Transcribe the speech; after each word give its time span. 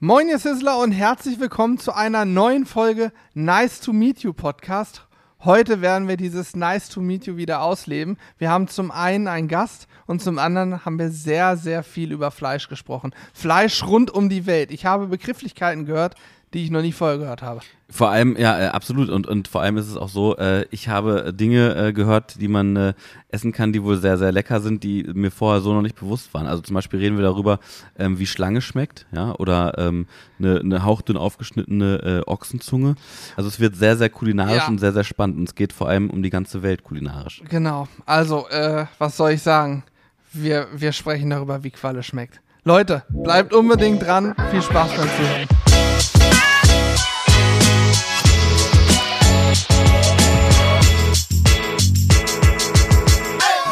Moin, 0.00 0.28
ihr 0.28 0.38
Sizzler 0.38 0.78
und 0.78 0.92
herzlich 0.92 1.40
willkommen 1.40 1.76
zu 1.76 1.92
einer 1.92 2.24
neuen 2.24 2.66
Folge 2.66 3.10
Nice 3.34 3.80
to 3.80 3.92
Meet 3.92 4.20
You 4.20 4.32
Podcast. 4.32 5.04
Heute 5.40 5.80
werden 5.80 6.06
wir 6.06 6.16
dieses 6.16 6.54
Nice 6.54 6.88
to 6.88 7.00
Meet 7.00 7.26
You 7.26 7.36
wieder 7.36 7.62
ausleben. 7.62 8.16
Wir 8.38 8.48
haben 8.48 8.68
zum 8.68 8.92
einen 8.92 9.26
einen 9.26 9.48
Gast 9.48 9.88
und 10.06 10.22
zum 10.22 10.38
anderen 10.38 10.84
haben 10.84 11.00
wir 11.00 11.10
sehr, 11.10 11.56
sehr 11.56 11.82
viel 11.82 12.12
über 12.12 12.30
Fleisch 12.30 12.68
gesprochen. 12.68 13.12
Fleisch 13.32 13.82
rund 13.82 14.12
um 14.12 14.28
die 14.28 14.46
Welt. 14.46 14.70
Ich 14.70 14.86
habe 14.86 15.08
Begrifflichkeiten 15.08 15.84
gehört, 15.84 16.14
die 16.54 16.64
ich 16.64 16.70
noch 16.70 16.82
nie 16.82 16.92
vorher 16.92 17.18
gehört 17.18 17.42
habe. 17.42 17.60
Vor 17.90 18.10
allem, 18.10 18.36
ja, 18.36 18.58
äh, 18.58 18.66
absolut. 18.68 19.08
Und, 19.08 19.26
und 19.26 19.48
vor 19.48 19.62
allem 19.62 19.76
ist 19.78 19.88
es 19.88 19.96
auch 19.96 20.08
so, 20.10 20.36
äh, 20.36 20.66
ich 20.70 20.88
habe 20.88 21.32
Dinge 21.32 21.74
äh, 21.74 21.92
gehört, 21.92 22.40
die 22.40 22.48
man 22.48 22.76
äh, 22.76 22.92
essen 23.30 23.52
kann, 23.52 23.72
die 23.72 23.82
wohl 23.82 23.96
sehr, 23.96 24.18
sehr 24.18 24.30
lecker 24.30 24.60
sind, 24.60 24.82
die 24.82 25.04
mir 25.14 25.30
vorher 25.30 25.60
so 25.62 25.72
noch 25.72 25.80
nicht 25.82 25.98
bewusst 25.98 26.32
waren. 26.34 26.46
Also 26.46 26.60
zum 26.62 26.74
Beispiel 26.74 26.98
reden 27.00 27.16
wir 27.16 27.22
darüber, 27.24 27.60
ähm, 27.98 28.18
wie 28.18 28.26
Schlange 28.26 28.60
schmeckt, 28.60 29.06
ja, 29.12 29.34
oder 29.36 29.72
ähm, 29.78 30.06
eine, 30.38 30.60
eine 30.60 30.84
hauchdünn 30.84 31.16
aufgeschnittene 31.16 32.22
äh, 32.26 32.30
Ochsenzunge. 32.30 32.94
Also 33.36 33.48
es 33.48 33.58
wird 33.58 33.76
sehr, 33.76 33.96
sehr 33.96 34.10
kulinarisch 34.10 34.56
Ja. 34.64 34.68
und 34.68 34.78
sehr, 34.78 34.92
sehr 34.92 35.04
spannend. 35.04 35.38
Und 35.38 35.48
es 35.48 35.54
geht 35.54 35.72
vor 35.72 35.88
allem 35.88 36.10
um 36.10 36.22
die 36.22 36.30
ganze 36.30 36.62
Welt 36.62 36.84
kulinarisch. 36.84 37.42
Genau. 37.48 37.88
Also, 38.04 38.48
äh, 38.48 38.84
was 38.98 39.16
soll 39.16 39.30
ich 39.32 39.42
sagen? 39.42 39.84
Wir, 40.32 40.66
wir 40.74 40.92
sprechen 40.92 41.30
darüber, 41.30 41.64
wie 41.64 41.70
Qualle 41.70 42.02
schmeckt. 42.02 42.40
Leute, 42.64 43.02
bleibt 43.08 43.54
unbedingt 43.54 44.02
dran. 44.04 44.34
Viel 44.50 44.60
Spaß 44.60 44.90
beim 44.94 45.08
Zuhören. 45.08 45.67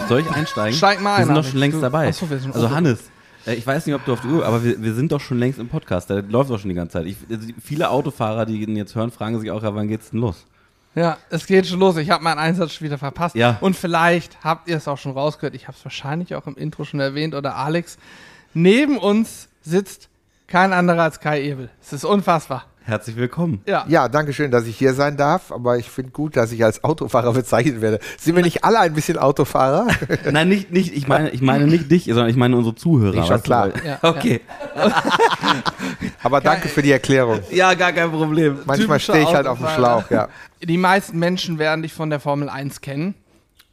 Soll 0.09 0.21
ich 0.21 0.31
einsteigen? 0.31 0.77
Steig 0.77 1.01
mal 1.01 1.17
Wir 1.17 1.21
ein, 1.21 1.27
sind 1.27 1.35
doch 1.37 1.45
schon 1.45 1.59
längst 1.61 1.83
dabei. 1.83 2.09
Achso, 2.09 2.29
wir 2.31 2.39
sind- 2.39 2.55
also 2.55 2.71
Hannes, 2.71 3.01
äh, 3.47 3.55
ich 3.55 3.67
weiß 3.67 3.87
nicht, 3.87 3.95
ob 3.95 4.05
du 4.05 4.13
auf 4.13 4.21
die 4.21 4.29
Uhr, 4.29 4.45
aber 4.47 4.63
wir, 4.63 4.81
wir 4.83 4.95
sind 4.95 5.13
doch 5.13 5.21
schon 5.21 5.39
längst 5.39 5.59
im 5.59 5.69
Podcast. 5.69 6.11
Der 6.11 6.23
läuft 6.23 6.51
doch 6.51 6.59
schon 6.59 6.69
die 6.69 6.75
ganze 6.77 6.95
Zeit. 6.95 7.07
Ich, 7.07 7.17
also 7.31 7.49
viele 7.63 7.91
Autofahrer, 7.91 8.47
die 8.47 8.63
ihn 8.63 8.77
jetzt 8.77 8.95
hören, 8.95 9.11
fragen 9.11 9.39
sich 9.41 9.51
auch, 9.51 9.63
ja, 9.63 9.75
wann 9.75 9.89
geht's 9.89 10.11
denn 10.11 10.21
los? 10.21 10.47
Ja, 10.95 11.19
es 11.29 11.47
geht 11.47 11.67
schon 11.67 11.79
los. 11.81 11.97
Ich 11.99 12.11
habe 12.11 12.25
meinen 12.25 12.39
Einsatz 12.39 12.73
schon 12.73 12.87
wieder 12.87 12.97
verpasst. 12.99 13.35
Ja. 13.35 13.59
Und 13.61 13.77
vielleicht 13.77 14.43
habt 14.43 14.69
ihr 14.69 14.77
es 14.79 14.89
auch 14.89 14.97
schon 14.97 15.13
rausgehört. 15.13 15.55
Ich 15.55 15.69
habe 15.69 15.77
es 15.77 15.85
wahrscheinlich 15.85 16.35
auch 16.35 16.47
im 16.47 16.57
Intro 16.57 16.85
schon 16.85 17.01
erwähnt 17.01 17.35
oder 17.35 17.57
Alex. 17.57 17.99
Neben 18.55 18.97
uns 18.97 19.49
sitzt 19.61 20.09
kein 20.47 20.73
anderer 20.73 21.03
als 21.03 21.21
Kai 21.21 21.43
Ebel. 21.43 21.69
Es 21.83 21.93
ist 21.93 22.05
unfassbar. 22.05 22.65
Herzlich 22.87 23.17
willkommen. 23.17 23.63
Ja. 23.67 23.85
Ja, 23.89 24.09
danke 24.09 24.33
schön, 24.33 24.53
dass 24.53 24.65
ich 24.69 24.79
hier 24.79 24.95
sein 24.95 25.17
darf, 25.17 25.51
aber 25.51 25.77
ich 25.77 25.91
finde 25.91 26.13
gut, 26.13 26.37
dass 26.37 26.53
ich 26.53 26.65
als 26.65 26.85
Autofahrer 26.85 27.33
bezeichnet 27.35 27.81
werde. 27.81 27.99
Sind 28.17 28.37
wir 28.37 28.45
nicht 28.45 28.63
alle 28.63 28.79
ein 28.79 28.95
bisschen 28.95 29.19
Autofahrer? 29.19 29.89
Nein, 30.31 30.49
nicht, 30.49 30.71
nicht, 30.71 30.95
ich 30.95 31.09
meine, 31.09 31.31
ich 31.31 31.43
meine 31.43 31.67
nicht 31.67 31.91
dich, 31.91 32.05
sondern 32.05 32.29
ich 32.29 32.37
meine 32.37 32.57
unsere 32.57 32.77
Zuhörer. 32.77 33.19
Ist 33.19 33.27
schon 33.27 33.43
klar. 33.43 33.71
Ja, 33.85 33.99
okay. 34.03 34.41
Aber 36.23 36.41
danke 36.41 36.69
für 36.69 36.81
die 36.81 36.93
Erklärung. 36.93 37.41
Ja, 37.51 37.75
gar 37.75 37.91
kein 37.91 38.13
Problem. 38.13 38.61
Manchmal 38.67 39.01
stehe 39.01 39.25
ich 39.25 39.35
halt 39.35 39.49
auf 39.49 39.59
dem. 39.59 39.67
Schlauch, 39.67 40.09
ja. 40.11 40.29
Die 40.63 40.79
meisten 40.79 41.19
Menschen 41.19 41.59
werden 41.59 41.83
dich 41.83 41.93
von 41.93 42.09
der 42.09 42.21
Formel 42.21 42.49
1 42.49 42.83
kennen. 42.83 43.17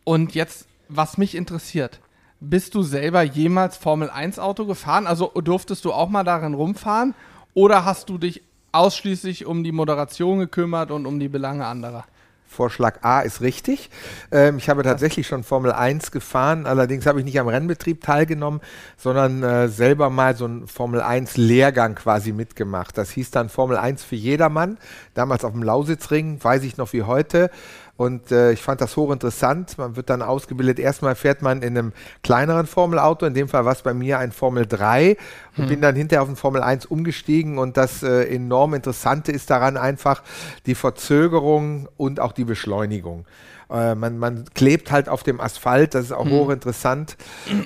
Und 0.05 0.33
jetzt, 0.33 0.65
was 0.89 1.19
mich 1.19 1.35
interessiert, 1.35 1.99
bist 2.39 2.73
du 2.73 2.81
selber 2.81 3.21
jemals 3.21 3.77
Formel 3.77 4.09
1 4.09 4.39
Auto 4.39 4.65
gefahren? 4.65 5.05
Also 5.05 5.27
durftest 5.27 5.85
du 5.85 5.93
auch 5.93 6.09
mal 6.09 6.23
darin 6.23 6.55
rumfahren? 6.55 7.13
Oder 7.53 7.85
hast 7.85 8.09
du 8.09 8.17
dich 8.17 8.41
ausschließlich 8.73 9.45
um 9.45 9.63
die 9.63 9.71
Moderation 9.71 10.39
gekümmert 10.39 10.91
und 10.91 11.05
um 11.05 11.19
die 11.19 11.29
Belange 11.29 11.65
anderer? 11.65 12.05
Vorschlag 12.53 12.99
A 13.01 13.21
ist 13.21 13.41
richtig. 13.41 13.89
Ähm, 14.31 14.57
ich 14.57 14.69
habe 14.69 14.83
tatsächlich 14.83 15.27
schon 15.27 15.43
Formel 15.43 15.71
1 15.71 16.11
gefahren, 16.11 16.65
allerdings 16.65 17.05
habe 17.05 17.19
ich 17.19 17.25
nicht 17.25 17.39
am 17.39 17.47
Rennbetrieb 17.47 18.01
teilgenommen, 18.01 18.61
sondern 18.95 19.43
äh, 19.43 19.67
selber 19.67 20.09
mal 20.09 20.35
so 20.35 20.45
einen 20.45 20.67
Formel 20.67 21.01
1 21.01 21.35
Lehrgang 21.35 21.95
quasi 21.95 22.31
mitgemacht. 22.31 22.97
Das 22.97 23.09
hieß 23.11 23.31
dann 23.31 23.49
Formel 23.49 23.77
1 23.77 24.03
für 24.03 24.15
jedermann, 24.15 24.77
damals 25.15 25.43
auf 25.43 25.51
dem 25.51 25.63
Lausitzring, 25.63 26.41
weiß 26.41 26.63
ich 26.63 26.77
noch 26.77 26.93
wie 26.93 27.03
heute. 27.03 27.49
Und 27.95 28.31
äh, 28.31 28.51
ich 28.51 28.61
fand 28.61 28.81
das 28.81 28.97
hochinteressant. 28.97 29.77
Man 29.77 29.95
wird 29.95 30.09
dann 30.09 30.23
ausgebildet. 30.23 30.79
Erstmal 30.79 31.13
fährt 31.15 31.43
man 31.43 31.61
in 31.61 31.77
einem 31.77 31.93
kleineren 32.23 32.65
Formelauto. 32.65 33.25
In 33.25 33.35
dem 33.35 33.47
Fall 33.47 33.65
war 33.65 33.73
es 33.73 33.83
bei 33.83 33.93
mir 33.93 34.17
ein 34.17 34.31
Formel 34.31 34.65
3 34.65 35.15
und 35.57 35.67
bin 35.67 35.79
dann 35.79 35.95
hinterher 35.95 36.23
auf 36.23 36.29
ein 36.29 36.35
Formel 36.35 36.63
1 36.63 36.87
umgestiegen. 36.87 37.59
Und 37.59 37.77
das 37.77 38.01
äh, 38.01 38.23
enorm 38.33 38.73
Interessante 38.73 39.31
ist 39.31 39.49
daran 39.51 39.77
einfach 39.77 40.23
die 40.65 40.73
Verzögerung 40.73 41.87
und 41.95 42.19
auch 42.19 42.31
die 42.31 42.45
Beschleunigung. 42.45 43.25
Äh, 43.73 43.95
man, 43.95 44.19
man 44.19 44.45
klebt 44.53 44.91
halt 44.91 45.09
auf 45.09 45.23
dem 45.23 45.41
Asphalt, 45.41 45.95
das 45.95 46.05
ist 46.05 46.11
auch 46.11 46.29
hochinteressant. 46.29 47.17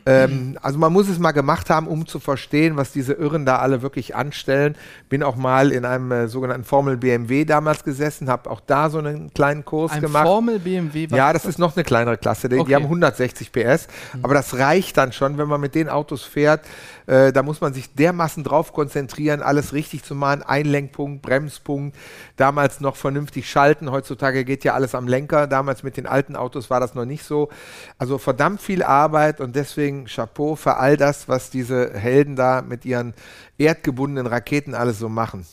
Ähm, 0.06 0.58
also 0.62 0.80
man 0.80 0.94
muss 0.94 1.10
es 1.10 1.20
mal 1.20 1.34
gemacht 1.34 1.70
haben, 1.70 1.88
um 1.88 2.08
zu 2.08 2.20
verstehen, 2.20 2.78
was 2.78 2.94
diese 2.94 3.14
Irren 3.14 3.46
da 3.46 3.58
alle 3.60 3.82
wirklich 3.82 4.16
anstellen. 4.16 4.76
Bin 5.10 5.22
auch 5.22 5.36
mal 5.36 5.72
in 5.72 5.84
einem 5.86 6.12
äh, 6.12 6.28
sogenannten 6.28 6.64
Formel 6.64 6.96
BMW 6.98 7.44
damals 7.46 7.84
gesessen, 7.84 8.30
habe 8.30 8.50
auch 8.50 8.62
da 8.66 8.90
so 8.90 9.00
einen 9.00 9.34
kleinen 9.34 9.66
Kurs 9.66 9.92
Ein 9.92 10.02
gemacht. 10.02 10.26
Formel 10.26 10.60
BMW? 10.60 11.08
Ja, 11.12 11.34
das 11.34 11.46
ist 11.46 11.60
noch 11.60 11.76
eine 11.76 11.84
kleinere 11.84 12.18
Klasse. 12.18 12.48
Die, 12.50 12.58
Okay. 12.58 12.70
die 12.70 12.76
haben 12.76 12.84
160 12.84 13.52
PS. 13.52 13.88
Aber 14.24 14.34
das 14.34 14.58
reicht 14.58 14.98
dann 14.98 15.12
schon, 15.12 15.38
wenn 15.38 15.48
man 15.48 15.60
mit 15.60 15.76
den 15.76 15.90
Autos 15.90 16.24
fährt. 16.24 16.62
Äh, 17.08 17.32
da 17.32 17.42
muss 17.42 17.62
man 17.62 17.74
sich 17.74 17.94
dermaßen 17.96 18.44
drauf 18.44 18.74
konzentrieren, 18.74 19.42
alles 19.42 19.74
richtig 19.74 20.04
zu 20.04 20.14
machen. 20.14 20.44
Einlenkpunkt, 20.44 21.22
Bremspunkt. 21.22 21.98
Damals 22.36 22.82
noch 22.82 22.98
vernünftig 22.98 23.50
schalten. 23.50 23.90
Heutzutage 23.90 24.44
geht 24.44 24.64
ja 24.66 24.74
alles 24.74 24.94
am 24.94 25.08
Lenker. 25.08 25.48
Damals 25.48 25.84
mit 25.84 25.98
den 25.98 26.06
alten 26.06 26.36
Autos 26.36 26.70
war 26.70 26.80
das 26.80 26.94
noch 26.94 27.06
nicht 27.06 27.24
so. 27.24 27.50
Also 27.98 28.18
verdammt 28.18 28.62
viel 28.62 28.84
Arbeit 28.84 29.40
und 29.40 29.56
deswegen 29.56 30.06
Chapeau 30.06 30.56
für 30.56 30.76
all 30.78 30.98
das, 30.98 31.30
was 31.30 31.50
diese 31.50 31.94
Helden 31.94 32.36
da 32.36 32.62
mit 32.62 32.84
ihren 32.84 33.14
erdgebundenen 33.58 34.28
Raketen 34.28 34.76
alles 34.76 35.00
so 35.00 35.08
machen. 35.08 35.46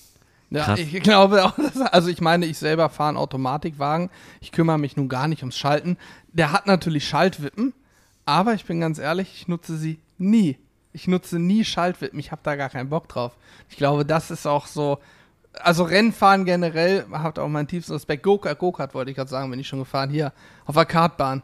Ja, 0.50 0.65
Krass. 0.65 0.81
ich 0.81 1.03
glaube 1.03 1.44
auch, 1.44 1.56
dass, 1.56 1.81
also 1.81 2.09
ich 2.09 2.21
meine, 2.21 2.47
ich 2.47 2.59
selber 2.59 2.88
fahre 2.88 3.10
einen 3.10 3.19
Automatikwagen. 3.19 4.10
Ich 4.41 4.53
kümmere 4.53 4.78
mich 4.78 4.97
nun 4.97 5.09
gar 5.09 5.28
nicht 5.28 5.42
ums 5.42 5.56
Schalten. 5.56 5.97
Der 6.32 6.53
hat 6.53 6.66
natürlich 6.66 7.09
Schaltwippen, 7.09 7.72
aber 8.26 8.54
ich 8.54 8.65
bin 8.65 8.81
ganz 8.81 8.98
ehrlich, 8.98 9.32
ich 9.34 9.48
nutze 9.48 9.76
sie 9.76 9.98
nie. 10.19 10.59
Ich 10.94 11.06
nutze 11.09 11.38
nie 11.38 11.65
Schaltwippen. 11.65 12.19
Ich 12.19 12.31
habe 12.32 12.41
da 12.43 12.56
gar 12.56 12.71
keinen 12.71 12.88
Bock 12.88 13.09
drauf. 13.09 13.37
Ich 13.69 13.77
glaube, 13.77 14.06
das 14.06 14.31
ist 14.31 14.47
auch 14.47 14.66
so. 14.66 14.99
Also 15.53 15.84
Rennfahren 15.84 16.44
generell 16.47 17.05
hat 17.12 17.38
auch 17.38 17.49
meinen 17.49 17.69
tiefsten 17.69 17.93
Respekt. 17.93 18.22
Go-Kart, 18.22 18.59
Go-Kart 18.59 18.94
wollte 18.94 19.10
ich 19.10 19.16
gerade 19.16 19.28
sagen, 19.31 19.50
bin 19.50 19.60
ich 19.60 19.69
schon 19.69 19.81
gefahren. 19.81 20.09
Hier, 20.09 20.33
auf 20.65 20.75
der 20.77 20.87
Kartbahn. 20.87 21.43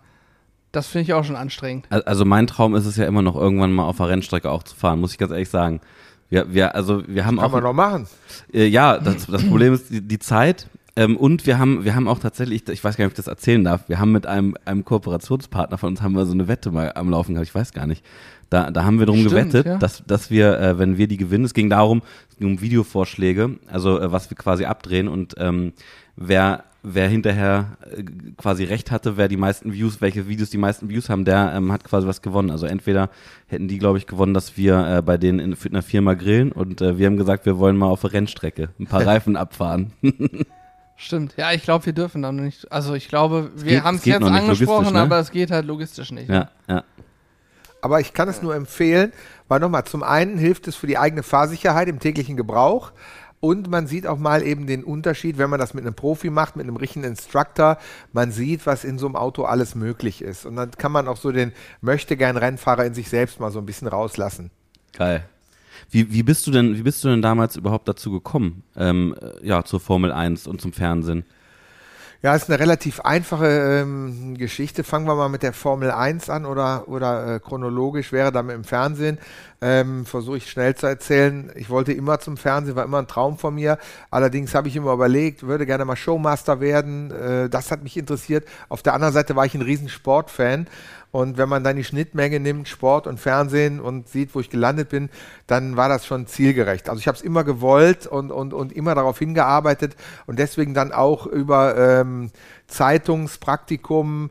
Das 0.72 0.86
finde 0.86 1.02
ich 1.02 1.14
auch 1.14 1.24
schon 1.24 1.36
anstrengend. 1.36 1.86
Al- 1.90 2.02
Also 2.04 2.24
mein 2.24 2.46
Traum 2.46 2.74
ist 2.76 2.86
es 2.86 2.96
ja 2.96 3.04
immer 3.06 3.22
noch 3.22 3.34
irgendwann 3.36 3.72
mal 3.72 3.84
auf 3.84 3.96
der 3.96 4.08
Rennstrecke 4.08 4.48
auch 4.48 4.62
zu 4.62 4.74
fahren, 4.76 5.00
muss 5.00 5.12
ich 5.12 5.18
ganz 5.18 5.32
ehrlich 5.32 5.48
sagen. 5.50 5.80
Wir, 6.28 6.52
wir, 6.54 6.76
also 6.76 7.02
wir 7.08 7.26
haben 7.26 7.38
Kann 7.38 7.46
auch 7.46 7.50
man 7.52 7.62
noch 7.64 7.72
machen. 7.72 8.06
Äh, 8.52 8.66
ja, 8.66 8.98
das, 8.98 9.26
das 9.26 9.44
Problem 9.48 9.74
ist 9.74 9.90
die, 9.90 10.00
die 10.00 10.18
Zeit. 10.20 10.68
Ähm, 11.00 11.16
und 11.16 11.46
wir 11.46 11.58
haben, 11.58 11.86
wir 11.86 11.94
haben 11.94 12.06
auch 12.08 12.18
tatsächlich, 12.18 12.68
ich 12.68 12.84
weiß 12.84 12.98
gar 12.98 13.04
nicht, 13.04 13.12
ob 13.12 13.18
ich 13.18 13.24
das 13.24 13.26
erzählen 13.26 13.64
darf, 13.64 13.88
wir 13.88 13.98
haben 13.98 14.12
mit 14.12 14.26
einem, 14.26 14.54
einem 14.66 14.84
Kooperationspartner 14.84 15.78
von 15.78 15.88
uns 15.88 16.02
haben 16.02 16.12
wir 16.12 16.26
so 16.26 16.34
eine 16.34 16.46
Wette 16.46 16.70
mal 16.70 16.92
am 16.94 17.08
Laufen 17.08 17.32
gehabt, 17.32 17.48
ich 17.48 17.54
weiß 17.54 17.72
gar 17.72 17.86
nicht. 17.86 18.04
Da, 18.50 18.70
da 18.70 18.84
haben 18.84 18.98
wir 18.98 19.06
drum 19.06 19.20
Stimmt, 19.20 19.30
gewettet, 19.30 19.66
ja. 19.66 19.78
dass, 19.78 20.04
dass 20.06 20.30
wir, 20.30 20.60
äh, 20.60 20.78
wenn 20.78 20.98
wir 20.98 21.08
die 21.08 21.16
gewinnen, 21.16 21.46
es 21.46 21.54
ging 21.54 21.70
darum, 21.70 22.02
es 22.28 22.36
ging 22.36 22.48
um 22.48 22.60
Videovorschläge, 22.60 23.58
also 23.68 23.98
äh, 23.98 24.12
was 24.12 24.28
wir 24.28 24.36
quasi 24.36 24.66
abdrehen 24.66 25.08
und 25.08 25.36
ähm, 25.38 25.72
wer, 26.16 26.64
wer 26.82 27.08
hinterher 27.08 27.78
äh, 27.96 28.02
quasi 28.36 28.64
recht 28.64 28.90
hatte, 28.90 29.16
wer 29.16 29.28
die 29.28 29.38
meisten 29.38 29.72
Views, 29.72 30.02
welche 30.02 30.28
Videos 30.28 30.50
die 30.50 30.58
meisten 30.58 30.90
Views 30.90 31.08
haben, 31.08 31.24
der 31.24 31.54
ähm, 31.54 31.72
hat 31.72 31.82
quasi 31.82 32.06
was 32.06 32.20
gewonnen. 32.20 32.50
Also 32.50 32.66
entweder 32.66 33.08
hätten 33.46 33.68
die, 33.68 33.78
glaube 33.78 33.96
ich, 33.96 34.06
gewonnen, 34.06 34.34
dass 34.34 34.58
wir 34.58 34.98
äh, 34.98 35.00
bei 35.00 35.16
denen 35.16 35.38
in, 35.38 35.52
in 35.52 35.70
einer 35.70 35.82
Firma 35.82 36.12
grillen 36.12 36.52
und 36.52 36.82
äh, 36.82 36.98
wir 36.98 37.06
haben 37.06 37.16
gesagt, 37.16 37.46
wir 37.46 37.58
wollen 37.58 37.78
mal 37.78 37.86
auf 37.86 38.02
der 38.02 38.12
Rennstrecke 38.12 38.68
ein 38.78 38.86
paar 38.86 39.06
Reifen 39.06 39.36
abfahren. 39.36 39.92
Stimmt. 41.02 41.32
Ja, 41.38 41.50
ich 41.52 41.62
glaube, 41.62 41.86
wir 41.86 41.94
dürfen 41.94 42.20
da 42.20 42.30
noch 42.30 42.42
nicht. 42.42 42.70
Also 42.70 42.92
ich 42.92 43.08
glaube, 43.08 43.50
wir 43.54 43.84
haben 43.84 43.96
es 43.96 44.04
jetzt 44.04 44.22
angesprochen, 44.22 44.92
ne? 44.92 45.00
aber 45.00 45.18
es 45.18 45.30
geht 45.30 45.50
halt 45.50 45.64
logistisch 45.64 46.12
nicht. 46.12 46.28
ja, 46.28 46.50
ja. 46.68 46.84
Aber 47.80 48.00
ich 48.00 48.12
kann 48.12 48.28
es 48.28 48.42
nur 48.42 48.54
empfehlen, 48.54 49.10
weil 49.48 49.60
nochmal, 49.60 49.84
zum 49.84 50.02
einen 50.02 50.36
hilft 50.36 50.68
es 50.68 50.76
für 50.76 50.86
die 50.86 50.98
eigene 50.98 51.22
Fahrsicherheit 51.22 51.88
im 51.88 51.98
täglichen 52.00 52.36
Gebrauch 52.36 52.92
und 53.40 53.70
man 53.70 53.86
sieht 53.86 54.06
auch 54.06 54.18
mal 54.18 54.42
eben 54.42 54.66
den 54.66 54.84
Unterschied, 54.84 55.38
wenn 55.38 55.48
man 55.48 55.58
das 55.58 55.72
mit 55.72 55.86
einem 55.86 55.94
Profi 55.94 56.28
macht, 56.28 56.56
mit 56.56 56.64
einem 56.64 56.76
richtigen 56.76 57.06
Instructor, 57.06 57.78
man 58.12 58.30
sieht, 58.30 58.66
was 58.66 58.84
in 58.84 58.98
so 58.98 59.06
einem 59.06 59.16
Auto 59.16 59.44
alles 59.44 59.74
möglich 59.74 60.20
ist. 60.20 60.44
Und 60.44 60.56
dann 60.56 60.72
kann 60.72 60.92
man 60.92 61.08
auch 61.08 61.16
so 61.16 61.32
den 61.32 61.52
möchte 61.80 62.18
gern 62.18 62.36
Rennfahrer 62.36 62.84
in 62.84 62.92
sich 62.92 63.08
selbst 63.08 63.40
mal 63.40 63.50
so 63.50 63.58
ein 63.58 63.64
bisschen 63.64 63.88
rauslassen. 63.88 64.50
Geil. 64.92 65.24
Wie, 65.88 66.12
wie 66.12 66.22
bist 66.22 66.46
du 66.46 66.50
denn, 66.50 66.76
wie 66.76 66.82
bist 66.82 67.02
du 67.04 67.08
denn 67.08 67.22
damals 67.22 67.56
überhaupt 67.56 67.88
dazu 67.88 68.10
gekommen? 68.10 68.62
Ähm, 68.76 69.14
äh, 69.20 69.46
ja, 69.46 69.64
zur 69.64 69.80
Formel 69.80 70.12
1 70.12 70.46
und 70.46 70.60
zum 70.60 70.72
Fernsehen? 70.72 71.24
Ja, 72.22 72.34
ist 72.34 72.50
eine 72.50 72.60
relativ 72.60 73.00
einfache 73.00 73.46
ähm, 73.46 74.36
Geschichte. 74.36 74.84
Fangen 74.84 75.06
wir 75.06 75.14
mal 75.14 75.30
mit 75.30 75.42
der 75.42 75.54
Formel 75.54 75.90
1 75.90 76.28
an 76.28 76.44
oder, 76.44 76.86
oder 76.86 77.36
äh, 77.36 77.40
chronologisch 77.40 78.12
wäre 78.12 78.30
dann 78.30 78.50
im 78.50 78.62
Fernsehen. 78.62 79.16
Ähm, 79.62 80.04
Versuche 80.04 80.36
ich 80.36 80.50
schnell 80.50 80.74
zu 80.74 80.86
erzählen. 80.86 81.50
Ich 81.54 81.70
wollte 81.70 81.94
immer 81.94 82.20
zum 82.20 82.36
Fernsehen, 82.36 82.76
war 82.76 82.84
immer 82.84 82.98
ein 82.98 83.06
Traum 83.06 83.38
von 83.38 83.54
mir. 83.54 83.78
Allerdings 84.10 84.54
habe 84.54 84.68
ich 84.68 84.76
immer 84.76 84.92
überlegt, 84.92 85.44
würde 85.44 85.64
gerne 85.64 85.86
mal 85.86 85.96
Showmaster 85.96 86.60
werden. 86.60 87.10
Äh, 87.10 87.48
das 87.48 87.70
hat 87.70 87.82
mich 87.82 87.96
interessiert. 87.96 88.46
Auf 88.68 88.82
der 88.82 88.92
anderen 88.92 89.14
Seite 89.14 89.34
war 89.34 89.46
ich 89.46 89.54
ein 89.54 89.62
riesen 89.62 89.88
Sportfan. 89.88 90.66
Und 91.12 91.38
wenn 91.38 91.48
man 91.48 91.64
dann 91.64 91.76
die 91.76 91.84
Schnittmenge 91.84 92.38
nimmt, 92.38 92.68
Sport 92.68 93.06
und 93.06 93.18
Fernsehen 93.18 93.80
und 93.80 94.08
sieht, 94.08 94.34
wo 94.34 94.40
ich 94.40 94.48
gelandet 94.48 94.90
bin, 94.90 95.10
dann 95.46 95.76
war 95.76 95.88
das 95.88 96.06
schon 96.06 96.26
zielgerecht. 96.26 96.88
Also 96.88 97.00
ich 97.00 97.08
habe 97.08 97.16
es 97.16 97.22
immer 97.22 97.42
gewollt 97.42 98.06
und, 98.06 98.30
und, 98.30 98.54
und 98.54 98.72
immer 98.72 98.94
darauf 98.94 99.18
hingearbeitet 99.18 99.96
und 100.26 100.38
deswegen 100.38 100.72
dann 100.72 100.92
auch 100.92 101.26
über 101.26 101.76
ähm, 101.76 102.30
Zeitungspraktikum, 102.68 104.30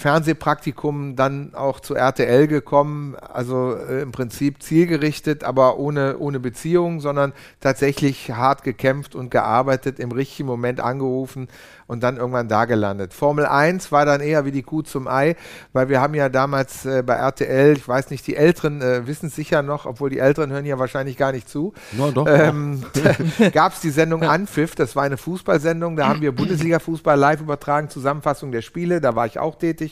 Fernsehpraktikum 0.00 1.14
dann 1.14 1.54
auch 1.54 1.80
zu 1.80 1.94
RTL 1.94 2.48
gekommen. 2.48 3.14
Also 3.16 3.76
äh, 3.76 4.02
im 4.02 4.12
Prinzip 4.12 4.62
zielgerichtet, 4.62 5.44
aber 5.44 5.78
ohne, 5.78 6.18
ohne 6.18 6.40
Beziehung, 6.40 7.00
sondern 7.00 7.32
tatsächlich 7.60 8.32
hart 8.32 8.64
gekämpft 8.64 9.14
und 9.14 9.30
gearbeitet, 9.30 10.00
im 10.00 10.10
richtigen 10.12 10.48
Moment 10.48 10.80
angerufen 10.80 11.48
und 11.90 12.04
dann 12.04 12.18
irgendwann 12.18 12.46
da 12.46 12.66
gelandet. 12.66 13.12
Formel 13.12 13.44
1 13.44 13.90
war 13.90 14.06
dann 14.06 14.20
eher 14.20 14.44
wie 14.44 14.52
die 14.52 14.62
Kuh 14.62 14.82
zum 14.82 15.08
Ei, 15.08 15.34
weil 15.72 15.88
wir 15.88 16.00
haben 16.00 16.14
ja 16.14 16.28
damals 16.28 16.86
äh, 16.86 17.02
bei 17.04 17.14
RTL, 17.14 17.76
ich 17.76 17.88
weiß 17.88 18.10
nicht, 18.10 18.24
die 18.28 18.36
Älteren 18.36 18.80
äh, 18.80 19.08
wissen 19.08 19.26
es 19.26 19.34
sicher 19.34 19.62
noch, 19.62 19.86
obwohl 19.86 20.08
die 20.08 20.20
Älteren 20.20 20.52
hören 20.52 20.64
ja 20.64 20.78
wahrscheinlich 20.78 21.16
gar 21.16 21.32
nicht 21.32 21.48
zu. 21.48 21.74
Doch. 22.14 22.28
Ähm, 22.28 22.84
Gab 23.52 23.72
es 23.72 23.80
die 23.80 23.90
Sendung 23.90 24.22
Anpfiff, 24.22 24.76
das 24.76 24.94
war 24.94 25.02
eine 25.02 25.16
Fußballsendung, 25.16 25.96
da 25.96 26.06
haben 26.06 26.20
wir 26.20 26.30
Bundesliga-Fußball 26.30 27.18
live 27.18 27.40
übertragen, 27.40 27.88
Zusammenfassung 27.88 28.52
der 28.52 28.62
Spiele, 28.62 29.00
da 29.00 29.16
war 29.16 29.26
ich 29.26 29.40
auch 29.40 29.56
tätig. 29.56 29.89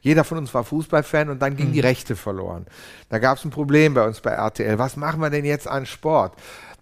Jeder 0.00 0.24
von 0.24 0.38
uns 0.38 0.52
war 0.54 0.64
Fußballfan 0.64 1.28
und 1.28 1.40
dann 1.40 1.56
ging 1.56 1.72
die 1.72 1.80
Rechte 1.80 2.16
verloren. 2.16 2.66
Da 3.08 3.18
gab 3.18 3.38
es 3.38 3.44
ein 3.44 3.50
Problem 3.50 3.94
bei 3.94 4.06
uns 4.06 4.20
bei 4.20 4.30
RTL. 4.30 4.78
Was 4.78 4.96
machen 4.96 5.20
wir 5.20 5.30
denn 5.30 5.44
jetzt 5.44 5.68
an 5.68 5.86
Sport? 5.86 6.34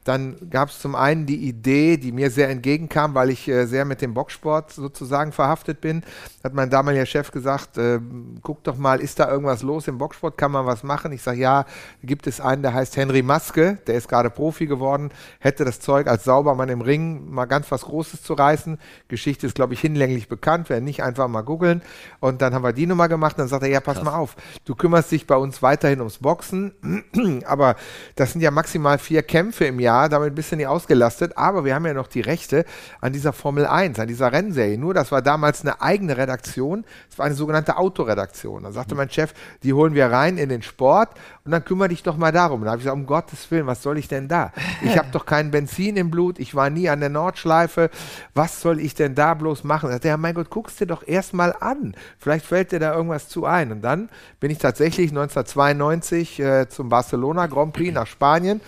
Dann 0.06 0.37
gab 0.50 0.69
es 0.69 0.79
zum 0.79 0.94
einen 0.94 1.26
die 1.26 1.49
Idee, 1.49 1.97
die 1.97 2.12
mir 2.12 2.31
sehr 2.31 2.49
entgegenkam, 2.49 3.17
weil 3.17 3.31
ich 3.31 3.49
äh, 3.49 3.67
sehr 3.67 3.85
mit 3.85 4.00
dem 4.00 4.14
Boxsport 4.14 4.70
sozusagen 4.70 5.32
verhaftet 5.32 5.81
bin. 5.81 6.05
Hat 6.44 6.55
mein 6.55 6.70
damaliger 6.70 7.06
Chef 7.06 7.32
gesagt, 7.32 7.76
äh, 7.76 7.99
guck 8.41 8.62
doch 8.62 8.76
mal, 8.76 9.00
ist 9.00 9.19
da 9.19 9.29
irgendwas 9.29 9.62
los 9.62 9.88
im 9.88 9.99
Boxsport? 9.99 10.38
Kann 10.38 10.53
man 10.53 10.64
was 10.64 10.85
machen? 10.85 11.11
Ich 11.11 11.23
sage, 11.23 11.41
ja, 11.41 11.64
gibt 12.05 12.29
es 12.29 12.41
einen, 12.41 12.62
der 12.62 12.73
heißt 12.73 12.97
Henry 12.97 13.23
Maske, 13.23 13.79
der 13.88 13.97
ist 13.97 14.08
gerade 14.08 14.31
Profi 14.31 14.67
geworden, 14.67 15.11
hätte 15.41 15.64
das 15.64 15.81
Zeug 15.81 16.06
als 16.06 16.23
Saubermann 16.23 16.69
im 16.69 16.82
Ring 16.82 17.29
mal 17.29 17.47
ganz 17.47 17.73
was 17.73 17.82
Großes 17.82 18.23
zu 18.23 18.35
reißen. 18.35 18.79
Geschichte 19.09 19.49
ist, 19.49 19.56
glaube 19.56 19.75
ich, 19.75 19.81
hinlänglich 19.81 20.29
bekannt, 20.29 20.70
werden 20.70 20.85
nicht 20.85 21.02
einfach 21.02 21.26
mal 21.26 21.43
googeln. 21.43 21.82
Und 22.20 22.43
dann 22.43 22.55
haben 22.55 22.62
wir 22.62 22.73
die 22.73 22.87
Nummer 22.87 23.09
gemacht. 23.09 23.41
Dann 23.41 23.49
sagt 23.49 23.64
er, 23.64 23.70
ja, 23.70 23.81
pass 23.81 23.97
Krass. 23.97 24.05
mal 24.05 24.14
auf, 24.14 24.37
du 24.64 24.76
kümmerst 24.76 25.11
dich 25.11 25.26
bei 25.26 25.37
uns 25.37 25.62
weiterhin 25.62 25.99
ums 25.99 26.19
Boxen, 26.19 27.43
aber 27.44 27.75
das 28.14 28.31
sind 28.31 28.41
ja 28.41 28.52
maximal 28.52 28.99
vier 28.99 29.25
Kämpfe 29.25 29.64
im 29.64 29.81
Jahr 29.81 29.96
Jahr 29.97 30.09
damit 30.09 30.33
ein 30.33 30.35
bisschen 30.35 30.65
ausgelastet, 30.67 31.37
aber 31.37 31.65
wir 31.65 31.75
haben 31.75 31.87
ja 31.87 31.95
noch 31.95 32.07
die 32.07 32.21
Rechte 32.21 32.65
an 33.01 33.13
dieser 33.13 33.33
Formel 33.33 33.67
1, 33.67 33.99
an 33.99 34.09
dieser 34.09 34.33
Rennserie. 34.33 34.79
Nur, 34.79 34.95
das 34.95 35.13
war 35.13 35.23
damals 35.23 35.63
eine 35.63 35.81
eigene 35.81 36.17
Redaktion, 36.17 36.85
es 37.11 37.19
war 37.19 37.27
eine 37.27 37.35
sogenannte 37.35 37.77
Autoredaktion. 37.77 38.63
Da 38.63 38.73
sagte 38.73 38.95
mein 38.95 39.11
Chef, 39.11 39.33
die 39.63 39.73
holen 39.73 39.95
wir 39.95 40.07
rein 40.07 40.39
in 40.39 40.49
den 40.49 40.63
Sport 40.63 41.11
und 41.45 41.51
dann 41.53 41.65
kümmere 41.65 41.89
dich 41.89 42.03
doch 42.03 42.17
mal 42.17 42.33
darum. 42.33 42.63
Da 42.63 42.71
habe 42.71 42.79
ich 42.79 42.85
gesagt, 42.85 42.99
um 42.99 43.07
Gottes 43.07 43.51
Willen, 43.51 43.67
was 43.67 43.83
soll 43.83 43.99
ich 43.99 44.09
denn 44.09 44.29
da? 44.29 44.53
Ich 44.83 44.97
habe 44.99 45.09
doch 45.13 45.27
kein 45.27 45.51
Benzin 45.51 45.97
im 45.97 46.11
Blut, 46.11 46.39
ich 46.39 46.55
war 46.55 46.71
nie 46.71 46.89
an 46.89 47.01
der 47.01 47.09
Nordschleife, 47.09 47.91
was 48.35 48.61
soll 48.61 48.81
ich 48.81 48.95
denn 48.95 49.15
da 49.15 49.35
bloß 49.35 49.65
machen? 49.65 49.87
Da 49.87 49.95
sagte 49.95 50.09
er, 50.09 50.17
mein 50.17 50.35
Gott, 50.35 50.51
guckst 50.51 50.81
dir 50.81 50.87
doch 50.87 51.07
erstmal 51.07 51.55
an, 51.61 51.95
vielleicht 52.19 52.47
fällt 52.47 52.73
dir 52.73 52.81
da 52.81 52.95
irgendwas 52.95 53.29
zu 53.29 53.45
ein. 53.45 53.73
Und 53.73 53.83
dann 53.83 54.09
bin 54.41 54.51
ich 54.51 54.59
tatsächlich 54.59 55.11
1992 55.11 56.41
äh, 56.41 56.69
zum 56.69 56.89
Barcelona 56.89 57.47
Grand 57.47 57.73
Prix 57.73 57.95
nach 57.95 58.07
Spanien 58.07 58.61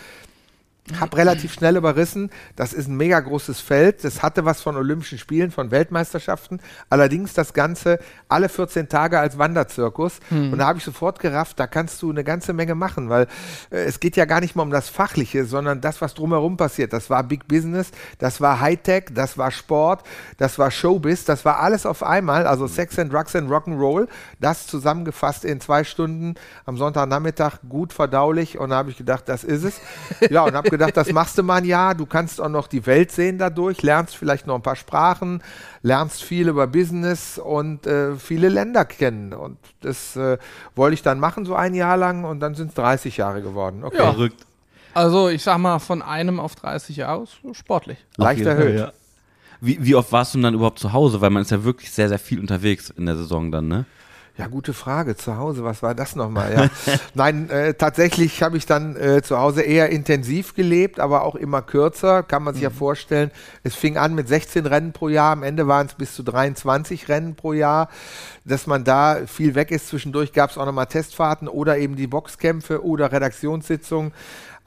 habe 1.01 1.17
relativ 1.17 1.53
schnell 1.53 1.77
überrissen. 1.77 2.31
Das 2.57 2.73
ist 2.73 2.89
ein 2.89 2.97
mega 2.97 3.21
großes 3.21 3.61
Feld. 3.61 4.05
Das 4.05 4.23
hatte 4.23 4.45
was 4.45 4.63
von 4.63 4.77
Olympischen 4.77 5.19
Spielen, 5.19 5.51
von 5.51 5.71
Weltmeisterschaften. 5.71 6.61
Allerdings 6.91 7.35
das 7.35 7.53
Ganze 7.53 7.99
alle 8.29 8.49
14 8.49 8.89
Tage 8.89 9.19
als 9.19 9.39
Wanderzirkus. 9.39 10.21
Hm. 10.29 10.53
Und 10.53 10.59
da 10.59 10.67
habe 10.67 10.79
ich 10.79 10.85
sofort 10.85 11.19
gerafft, 11.19 11.59
da 11.61 11.67
kannst 11.67 12.03
du 12.03 12.11
eine 12.11 12.25
ganze 12.25 12.53
Menge 12.53 12.75
machen, 12.75 13.09
weil 13.09 13.27
äh, 13.71 13.85
es 13.85 14.01
geht 14.01 14.17
ja 14.17 14.25
gar 14.25 14.41
nicht 14.41 14.57
mal 14.57 14.63
um 14.63 14.71
das 14.71 14.89
Fachliche, 14.89 15.45
sondern 15.45 15.81
das, 15.81 16.01
was 16.01 16.15
drumherum 16.15 16.57
passiert. 16.57 16.93
Das 16.93 17.11
war 17.11 17.23
Big 17.25 17.49
Business, 17.49 17.91
das 18.19 18.41
war 18.41 18.61
Hightech, 18.61 19.07
das 19.13 19.39
war 19.39 19.51
Sport, 19.51 20.03
das 20.37 20.59
war 20.59 20.71
Showbiz, 20.71 21.25
das 21.25 21.45
war 21.45 21.61
alles 21.61 21.87
auf 21.87 22.03
einmal. 22.03 22.47
Also 22.47 22.67
Sex 22.67 22.99
and 22.99 23.13
Drugs 23.13 23.35
and 23.35 23.51
Rock'n'Roll. 23.51 24.09
Das 24.41 24.67
zusammengefasst 24.67 25.45
in 25.45 25.61
zwei 25.61 25.85
Stunden 25.85 26.35
am 26.65 26.77
Sonntagnachmittag, 26.77 27.59
gut 27.69 27.93
verdaulich. 27.93 28.59
Und 28.59 28.71
da 28.71 28.77
habe 28.77 28.91
ich 28.91 28.97
gedacht, 28.97 29.29
das 29.29 29.45
ist 29.45 29.65
es. 29.65 29.81
Ja, 30.31 30.45
und 30.45 30.55
habe 30.55 30.69
gedacht, 30.71 30.78
das 30.79 31.13
machst 31.13 31.39
du 31.39 31.43
mal 31.43 31.57
ein 31.57 31.65
Jahr. 31.65 31.95
Du 31.95 32.07
kannst 32.07 32.41
auch 32.41 32.49
noch 32.49 32.67
die 32.67 32.87
Welt 32.87 33.13
sehen 33.13 33.39
dadurch, 33.39 33.83
lernst 33.83 34.17
vielleicht 34.17 34.47
noch 34.47 34.55
ein 34.55 34.63
paar 34.63 34.77
Sprachen, 34.77 35.43
lernst 35.83 36.23
viel 36.23 36.49
über 36.49 36.67
Business 36.67 37.39
und 37.39 37.87
äh, 37.87 38.17
viele 38.17 38.49
Länder 38.49 38.85
kennen. 38.85 39.33
Und 39.33 39.59
das 39.81 40.17
äh, 40.17 40.39
wollte 40.75 40.95
ich 40.95 41.03
dann 41.03 41.21
machen, 41.21 41.45
so 41.45 41.55
ein 41.55 41.75
Jahr 41.75 41.97
lang. 41.97 42.25
Und 42.25 42.41
dann 42.41 42.55
sind 42.55 42.69
es 42.69 42.75
30 42.75 43.17
Jahre 43.17 43.43
geworden. 43.43 43.85
Okay. 43.85 43.99
Ja. 43.99 44.13
Verrückt. 44.13 44.47
Also, 44.95 45.29
ich 45.29 45.43
sag 45.43 45.59
mal, 45.59 45.79
von 45.79 46.03
einem 46.03 46.41
auf 46.41 46.57
30 46.57 46.97
Jahre 46.97 47.23
ist 47.23 47.39
sportlich. 47.57 47.99
Leicht 48.17 48.45
erhöht. 48.45 48.79
Ja. 48.79 48.93
Wie, 49.61 49.85
wie 49.85 49.95
oft 49.95 50.11
warst 50.13 50.35
du 50.35 50.41
dann 50.41 50.55
überhaupt 50.55 50.79
zu 50.79 50.93
Hause? 50.93 51.21
Weil 51.21 51.31
man 51.31 51.43
ist 51.43 51.51
ja 51.51 51.63
wirklich 51.65 51.91
sehr, 51.91 52.09
sehr 52.09 52.19
viel 52.19 52.41
unterwegs 52.41 52.91
in 52.91 53.07
der 53.07 53.17
Saison 53.17 53.51
dann, 53.51 53.69
ne? 53.69 53.85
Ja, 54.39 54.47
gute 54.47 54.73
Frage. 54.73 55.17
Zu 55.17 55.37
Hause, 55.37 55.65
was 55.65 55.83
war 55.83 55.97
das 55.97 56.15
nochmal? 56.15 56.53
Ja. 56.53 56.69
Nein, 57.15 57.51
äh, 57.51 57.75
tatsächlich 57.75 58.41
habe 58.41 58.57
ich 58.57 58.67
dann 58.67 58.95
äh, 58.95 59.21
zu 59.21 59.37
Hause 59.37 59.63
eher 59.63 59.89
intensiv 59.91 60.55
gelebt, 60.55 61.01
aber 61.01 61.25
auch 61.25 61.35
immer 61.35 61.61
kürzer. 61.61 62.23
Kann 62.23 62.45
man 62.45 62.55
sich 62.55 62.63
mhm. 62.63 62.71
ja 62.71 62.71
vorstellen. 62.71 63.33
Es 63.65 63.75
fing 63.75 63.97
an 63.97 64.15
mit 64.15 64.29
16 64.29 64.65
Rennen 64.67 64.93
pro 64.93 65.09
Jahr. 65.09 65.33
Am 65.33 65.43
Ende 65.43 65.67
waren 65.67 65.89
es 65.89 65.95
bis 65.95 66.15
zu 66.15 66.23
23 66.23 67.09
Rennen 67.09 67.35
pro 67.35 67.53
Jahr. 67.53 67.89
Dass 68.45 68.69
man 68.69 68.85
da 68.85 69.27
viel 69.27 69.57
weg 69.57 69.73
ist. 69.73 69.89
Zwischendurch 69.89 70.33
gab 70.33 70.51
es 70.51 70.57
auch 70.57 70.67
nochmal 70.67 70.87
Testfahrten 70.87 71.49
oder 71.49 71.77
eben 71.77 71.97
die 71.97 72.07
Boxkämpfe 72.07 72.85
oder 72.85 73.11
Redaktionssitzungen. 73.11 74.13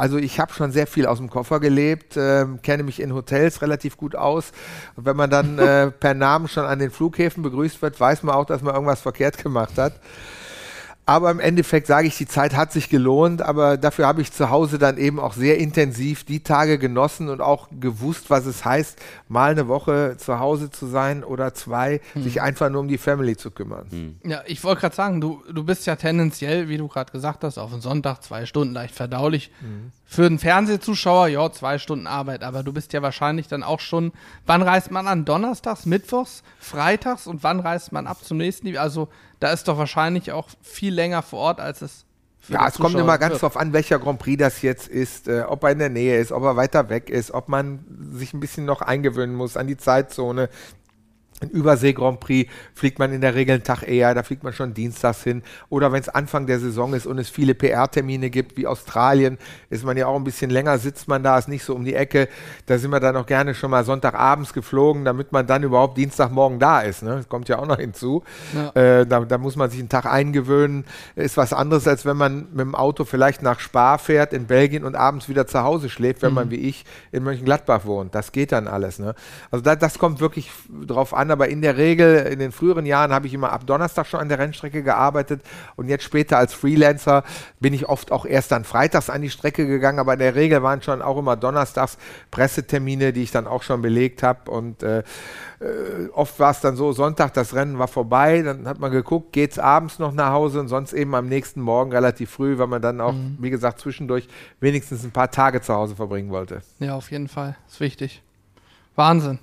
Also 0.02 0.18
ich 0.18 0.40
habe 0.40 0.52
schon 0.52 0.72
sehr 0.72 0.88
viel 0.88 1.06
aus 1.06 1.20
dem 1.20 1.30
Koffer 1.30 1.60
gelebt, 1.60 2.18
äh, 2.18 2.48
kenne 2.64 2.82
mich 2.82 3.00
in 3.00 3.14
Hotels 3.14 3.62
relativ 3.62 3.98
gut 3.98 4.16
aus. 4.16 4.52
Und 4.96 5.06
wenn 5.06 5.16
man 5.16 5.30
dann 5.30 5.60
äh, 5.60 5.92
per 5.92 6.16
Namen 6.16 6.48
schon 6.48 6.66
an 6.66 6.80
den 6.80 6.90
Flughäfen 6.90 7.44
begrüßt 7.44 7.84
wird, 7.84 8.00
weiß 8.00 8.24
man 8.24 8.34
auch, 8.34 8.46
dass 8.48 8.64
man 8.64 8.74
irgendwas 8.74 9.02
verkehrt 9.02 9.38
gemacht 9.38 9.78
hat. 9.78 9.94
Aber 11.06 11.32
im 11.32 11.40
Endeffekt 11.40 11.88
sage 11.88 12.08
ich, 12.08 12.18
die 12.18 12.28
Zeit 12.28 12.56
hat 12.56 12.72
sich 12.72 12.88
gelohnt, 12.88 13.42
aber 13.42 13.76
dafür 13.78 14.06
habe 14.06 14.22
ich 14.22 14.32
zu 14.32 14.52
Hause 14.52 14.78
dann 14.78 14.98
eben 14.98 15.20
auch 15.20 15.34
sehr 15.34 15.58
intensiv 15.58 16.24
die 16.24 16.42
Tage 16.42 16.78
genossen 16.78 17.28
und 17.30 17.42
auch 17.42 17.70
gewusst, 17.72 18.30
was 18.30 18.46
es 18.46 18.64
heißt, 18.64 19.00
mal 19.28 19.52
eine 19.52 19.68
Woche 19.68 20.16
zu 20.18 20.40
Hause 20.40 20.70
zu 20.70 20.86
sein 20.86 21.24
oder 21.24 21.56
zwei, 21.56 22.02
hm. 22.14 22.24
sich 22.24 22.42
einfach 22.42 22.70
nur 22.70 22.82
um 22.82 22.88
die 22.88 23.00
Family 23.00 23.36
zu 23.36 23.50
kümmern. 23.50 23.88
Hm. 23.90 24.16
Ja, 24.24 24.44
ich 24.46 24.64
wollte 24.64 24.82
gerade 24.82 24.96
sagen, 24.96 25.22
du, 25.22 25.42
du 25.52 25.64
bist 25.64 25.88
ja 25.88 25.96
tendenziell, 25.96 26.70
wie 26.70 26.78
du 26.78 26.88
gerade 26.88 27.12
gesagt 27.12 27.44
hast, 27.44 27.58
auf 27.58 27.72
den 27.72 27.82
Sonntag 27.82 28.22
zwei 28.22 28.46
Stunden 28.46 28.74
leicht 28.74 28.94
verdaulich. 28.94 29.52
Hm. 29.60 29.92
Für 30.06 30.26
einen 30.26 30.40
Fernsehzuschauer, 30.40 31.30
ja, 31.30 31.52
zwei 31.52 31.80
Stunden 31.80 32.06
Arbeit, 32.06 32.44
aber 32.44 32.64
du 32.64 32.74
bist 32.74 32.94
ja 32.94 33.02
wahrscheinlich 33.02 33.48
dann 33.48 33.64
auch 33.64 33.80
schon, 33.80 34.12
wann 34.46 34.62
reist 34.62 34.92
man 34.92 35.08
an? 35.08 35.26
Donnerstags, 35.26 35.86
Mittwochs, 35.86 36.44
Freitags 36.60 37.28
und 37.28 37.44
wann 37.44 37.60
reist 37.60 37.92
man 37.92 38.08
ab 38.08 38.18
zum 38.24 38.38
nächsten? 38.38 38.78
Also 38.78 39.08
da 39.42 39.52
ist 39.52 39.68
doch 39.68 39.78
wahrscheinlich 39.78 40.32
auch 40.32 40.48
viel 40.62 40.94
länger 40.94 41.22
vor 41.22 41.40
Ort, 41.40 41.60
als 41.60 41.82
es 41.82 42.06
ja, 42.48 42.68
es 42.68 42.76
kommt 42.76 42.96
immer 42.96 43.20
ganz 43.20 43.40
drauf 43.40 43.56
an, 43.56 43.72
welcher 43.72 44.00
Grand 44.00 44.18
Prix 44.18 44.40
das 44.40 44.64
jetzt 44.64 44.88
ist, 44.88 45.28
äh, 45.28 45.42
ob 45.42 45.64
er 45.64 45.72
in 45.72 45.80
der 45.80 45.90
Nähe 45.90 46.20
ist, 46.20 46.32
ob 46.32 46.42
er 46.44 46.56
weiter 46.56 46.90
weg 46.90 47.10
ist, 47.10 47.32
ob 47.32 47.50
man 47.50 47.86
sich 48.14 48.34
ein 48.34 48.40
bisschen 48.40 48.66
noch 48.66 48.82
eingewöhnen 48.82 49.36
muss 49.36 49.58
an 49.58 49.68
die 49.68 49.78
Zeitzone. 49.78 50.50
Ein 51.42 51.50
Übersee-Grand 51.50 52.20
Prix 52.20 52.52
fliegt 52.76 53.00
man 53.00 53.12
in 53.12 53.22
der 53.22 53.34
Regel 53.34 53.56
einen 53.56 53.64
Tag 53.64 53.82
eher, 53.84 54.14
da 54.14 54.22
fliegt 54.22 54.44
man 54.44 54.54
schon 54.54 54.76
dienstags 54.76 55.24
hin. 55.24 55.42
Oder 55.70 55.92
wenn 55.92 56.02
es 56.02 56.10
Anfang 56.10 56.46
der 56.46 56.60
Saison 56.60 56.94
ist 56.94 57.08
und 57.08 57.18
es 57.18 57.30
viele 57.30 57.56
PR-Termine 57.56 58.30
gibt, 58.30 58.58
wie 58.58 58.68
Australien, 58.68 59.40
ist 59.72 59.84
man 59.84 59.98
ja 59.98 60.06
auch 60.06 60.16
ein 60.16 60.24
bisschen 60.24 60.52
länger, 60.52 60.78
sitzt 60.78 61.08
man 61.08 61.24
da, 61.24 61.40
ist 61.40 61.48
nicht 61.48 61.64
so 61.64 61.74
um 61.74 61.84
die 61.84 61.96
Ecke. 61.96 62.30
Da 62.68 62.78
sind 62.78 62.92
wir 62.92 63.00
dann 63.00 63.18
auch 63.18 63.26
gerne 63.26 63.56
schon 63.56 63.72
mal 63.72 63.84
Sonntagabends 63.84 64.54
geflogen, 64.54 65.04
damit 65.04 65.32
man 65.32 65.48
dann 65.48 65.64
überhaupt 65.64 65.98
Dienstagmorgen 65.98 66.60
da 66.60 66.82
ist. 66.82 67.02
Ne? 67.02 67.16
Das 67.18 67.28
kommt 67.28 67.50
ja 67.50 67.58
auch 67.58 67.66
noch 67.66 67.80
hinzu. 67.80 68.24
Ja. 68.54 68.70
Äh, 68.80 69.08
da, 69.08 69.22
da, 69.22 69.38
muss 69.40 69.56
man 69.56 69.72
sich 69.72 69.80
einen 69.80 69.90
Tag 69.90 70.06
eingewöhnen. 70.06 70.86
Ist 71.16 71.38
was 71.38 71.54
anderes, 71.54 71.88
als 71.88 72.06
wenn 72.06 72.18
man 72.18 72.50
mit 72.52 72.60
dem 72.60 72.76
Auto 72.76 73.04
vielleicht 73.04 73.42
nach 73.42 73.60
Spa 73.60 73.98
fährt 73.98 74.32
in 74.32 74.46
Belgien 74.46 74.84
und 74.84 74.96
abends 74.96 75.28
wieder 75.28 75.48
zu 75.48 75.64
Hause 75.64 75.90
schläft, 75.90 76.22
wenn 76.22 76.30
mhm. 76.30 76.36
man 76.36 76.52
wie 76.52 76.58
ich 76.58 76.86
in 77.12 77.24
Mönchengladbach 77.24 77.86
wohnt. 77.86 78.14
Das 78.14 78.32
geht 78.32 78.52
dann 78.52 78.68
alles. 78.68 79.00
Ne? 79.00 79.16
Also 79.50 79.64
da, 79.64 79.76
das 79.76 79.98
kommt 79.98 80.20
wirklich 80.20 80.52
drauf 80.86 81.16
an 81.16 81.31
aber 81.32 81.50
in 81.50 81.62
der 81.62 81.78
Regel, 81.78 82.28
in 82.28 82.40
den 82.40 82.52
früheren 82.52 82.86
Jahren 82.86 83.14
habe 83.14 83.28
ich 83.28 83.34
immer 83.34 83.52
ab 83.52 83.66
Donnerstag 83.66 84.08
schon 84.08 84.20
an 84.20 84.30
der 84.30 84.40
Rennstrecke 84.40 84.84
gearbeitet 84.84 85.42
und 85.76 85.88
jetzt 85.88 86.04
später 86.04 86.38
als 86.38 86.54
Freelancer 86.54 87.24
bin 87.60 87.74
ich 87.74 87.88
oft 87.88 88.12
auch 88.12 88.26
erst 88.26 88.52
dann 88.52 88.64
freitags 88.64 89.10
an 89.10 89.22
die 89.22 89.30
Strecke 89.30 89.66
gegangen, 89.66 90.00
aber 90.00 90.14
in 90.14 90.20
der 90.20 90.36
Regel 90.36 90.64
waren 90.64 90.82
schon 90.82 91.02
auch 91.02 91.18
immer 91.18 91.36
donnerstags 91.36 91.98
Pressetermine, 92.30 93.14
die 93.14 93.24
ich 93.24 93.32
dann 93.32 93.48
auch 93.48 93.64
schon 93.64 93.82
belegt 93.82 94.24
habe 94.24 94.52
und 94.52 94.84
äh, 94.84 95.04
äh, 95.62 96.10
oft 96.14 96.40
war 96.40 96.52
es 96.52 96.60
dann 96.60 96.76
so, 96.76 96.92
Sonntag, 96.92 97.34
das 97.34 97.54
Rennen 97.54 97.78
war 97.78 97.88
vorbei, 97.88 98.42
dann 98.42 98.68
hat 98.68 98.80
man 98.80 98.92
geguckt, 98.92 99.32
geht 99.32 99.52
es 99.52 99.60
abends 99.60 100.00
noch 100.00 100.12
nach 100.12 100.32
Hause 100.32 100.60
und 100.60 100.68
sonst 100.68 100.94
eben 100.94 101.14
am 101.14 101.28
nächsten 101.28 101.62
Morgen 101.62 101.92
relativ 101.92 102.32
früh, 102.32 102.58
weil 102.58 102.68
man 102.68 102.82
dann 102.82 103.00
auch, 103.00 103.14
mhm. 103.14 103.38
wie 103.40 103.52
gesagt, 103.52 103.80
zwischendurch 103.80 104.28
wenigstens 104.60 105.04
ein 105.04 105.12
paar 105.12 105.30
Tage 105.30 105.62
zu 105.62 105.74
Hause 105.74 105.96
verbringen 105.96 106.32
wollte. 106.32 106.62
Ja, 106.80 106.96
auf 106.96 107.12
jeden 107.12 107.28
Fall. 107.28 107.56
Ist 107.68 107.80
wichtig. 107.80 108.24
Wahnsinn. 108.96 109.40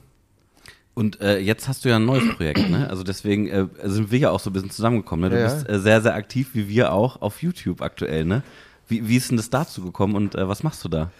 Und 0.99 1.21
äh, 1.21 1.39
jetzt 1.39 1.69
hast 1.69 1.85
du 1.85 1.91
ja 1.91 1.95
ein 1.95 2.07
neues 2.07 2.25
Projekt, 2.35 2.69
ne? 2.69 2.91
Also 2.91 3.05
deswegen 3.05 3.47
äh, 3.47 3.67
sind 3.85 4.11
wir 4.11 4.19
ja 4.19 4.31
auch 4.31 4.41
so 4.41 4.51
ein 4.51 4.53
bisschen 4.53 4.73
zusammengekommen. 4.73 5.31
Ne? 5.31 5.37
Du 5.37 5.41
ja. 5.41 5.55
bist 5.55 5.69
äh, 5.69 5.79
sehr, 5.79 6.03
sehr 6.03 6.17
aktiv, 6.17 6.49
wie 6.55 6.69
wir 6.69 6.93
auch, 6.93 7.23
auf 7.23 7.41
YouTube 7.41 7.83
aktuell, 7.83 8.25
ne? 8.25 8.43
Wie, 8.89 9.07
wie 9.07 9.17
ist 9.17 9.31
denn 9.31 9.37
das 9.37 9.49
dazu 9.49 9.85
gekommen 9.85 10.17
und 10.17 10.35
äh, 10.35 10.49
was 10.49 10.65
machst 10.65 10.85
du 10.85 10.89
da? 10.89 11.13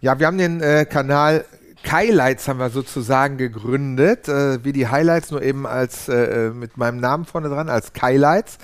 Ja, 0.00 0.20
wir 0.20 0.28
haben 0.28 0.38
den 0.38 0.60
äh, 0.60 0.84
Kanal 0.84 1.44
Highlights 1.90 2.46
haben 2.46 2.60
wir 2.60 2.70
sozusagen 2.70 3.36
gegründet, 3.36 4.28
äh, 4.28 4.62
wie 4.64 4.72
die 4.72 4.86
Highlights, 4.86 5.32
nur 5.32 5.42
eben 5.42 5.66
als 5.66 6.06
mit 6.06 6.76
meinem 6.76 7.00
Namen 7.00 7.24
vorne 7.24 7.48
dran, 7.48 7.68
als 7.68 7.90
Highlights. 8.00 8.58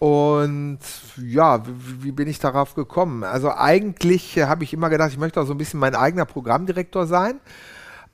Und 0.00 0.80
ja, 1.24 1.64
wie, 1.66 2.02
wie, 2.02 2.12
bin 2.12 2.26
ich 2.26 2.40
darauf 2.40 2.74
gekommen? 2.74 3.22
Also 3.22 3.52
eigentlich 3.52 4.40
habe 4.40 4.64
ich 4.64 4.72
immer 4.72 4.90
gedacht, 4.90 5.12
ich 5.12 5.18
möchte 5.18 5.40
auch 5.40 5.46
so 5.46 5.54
ein 5.54 5.58
bisschen 5.58 5.78
mein 5.78 5.94
eigener 5.94 6.24
Programmdirektor 6.24 7.06
sein. 7.06 7.38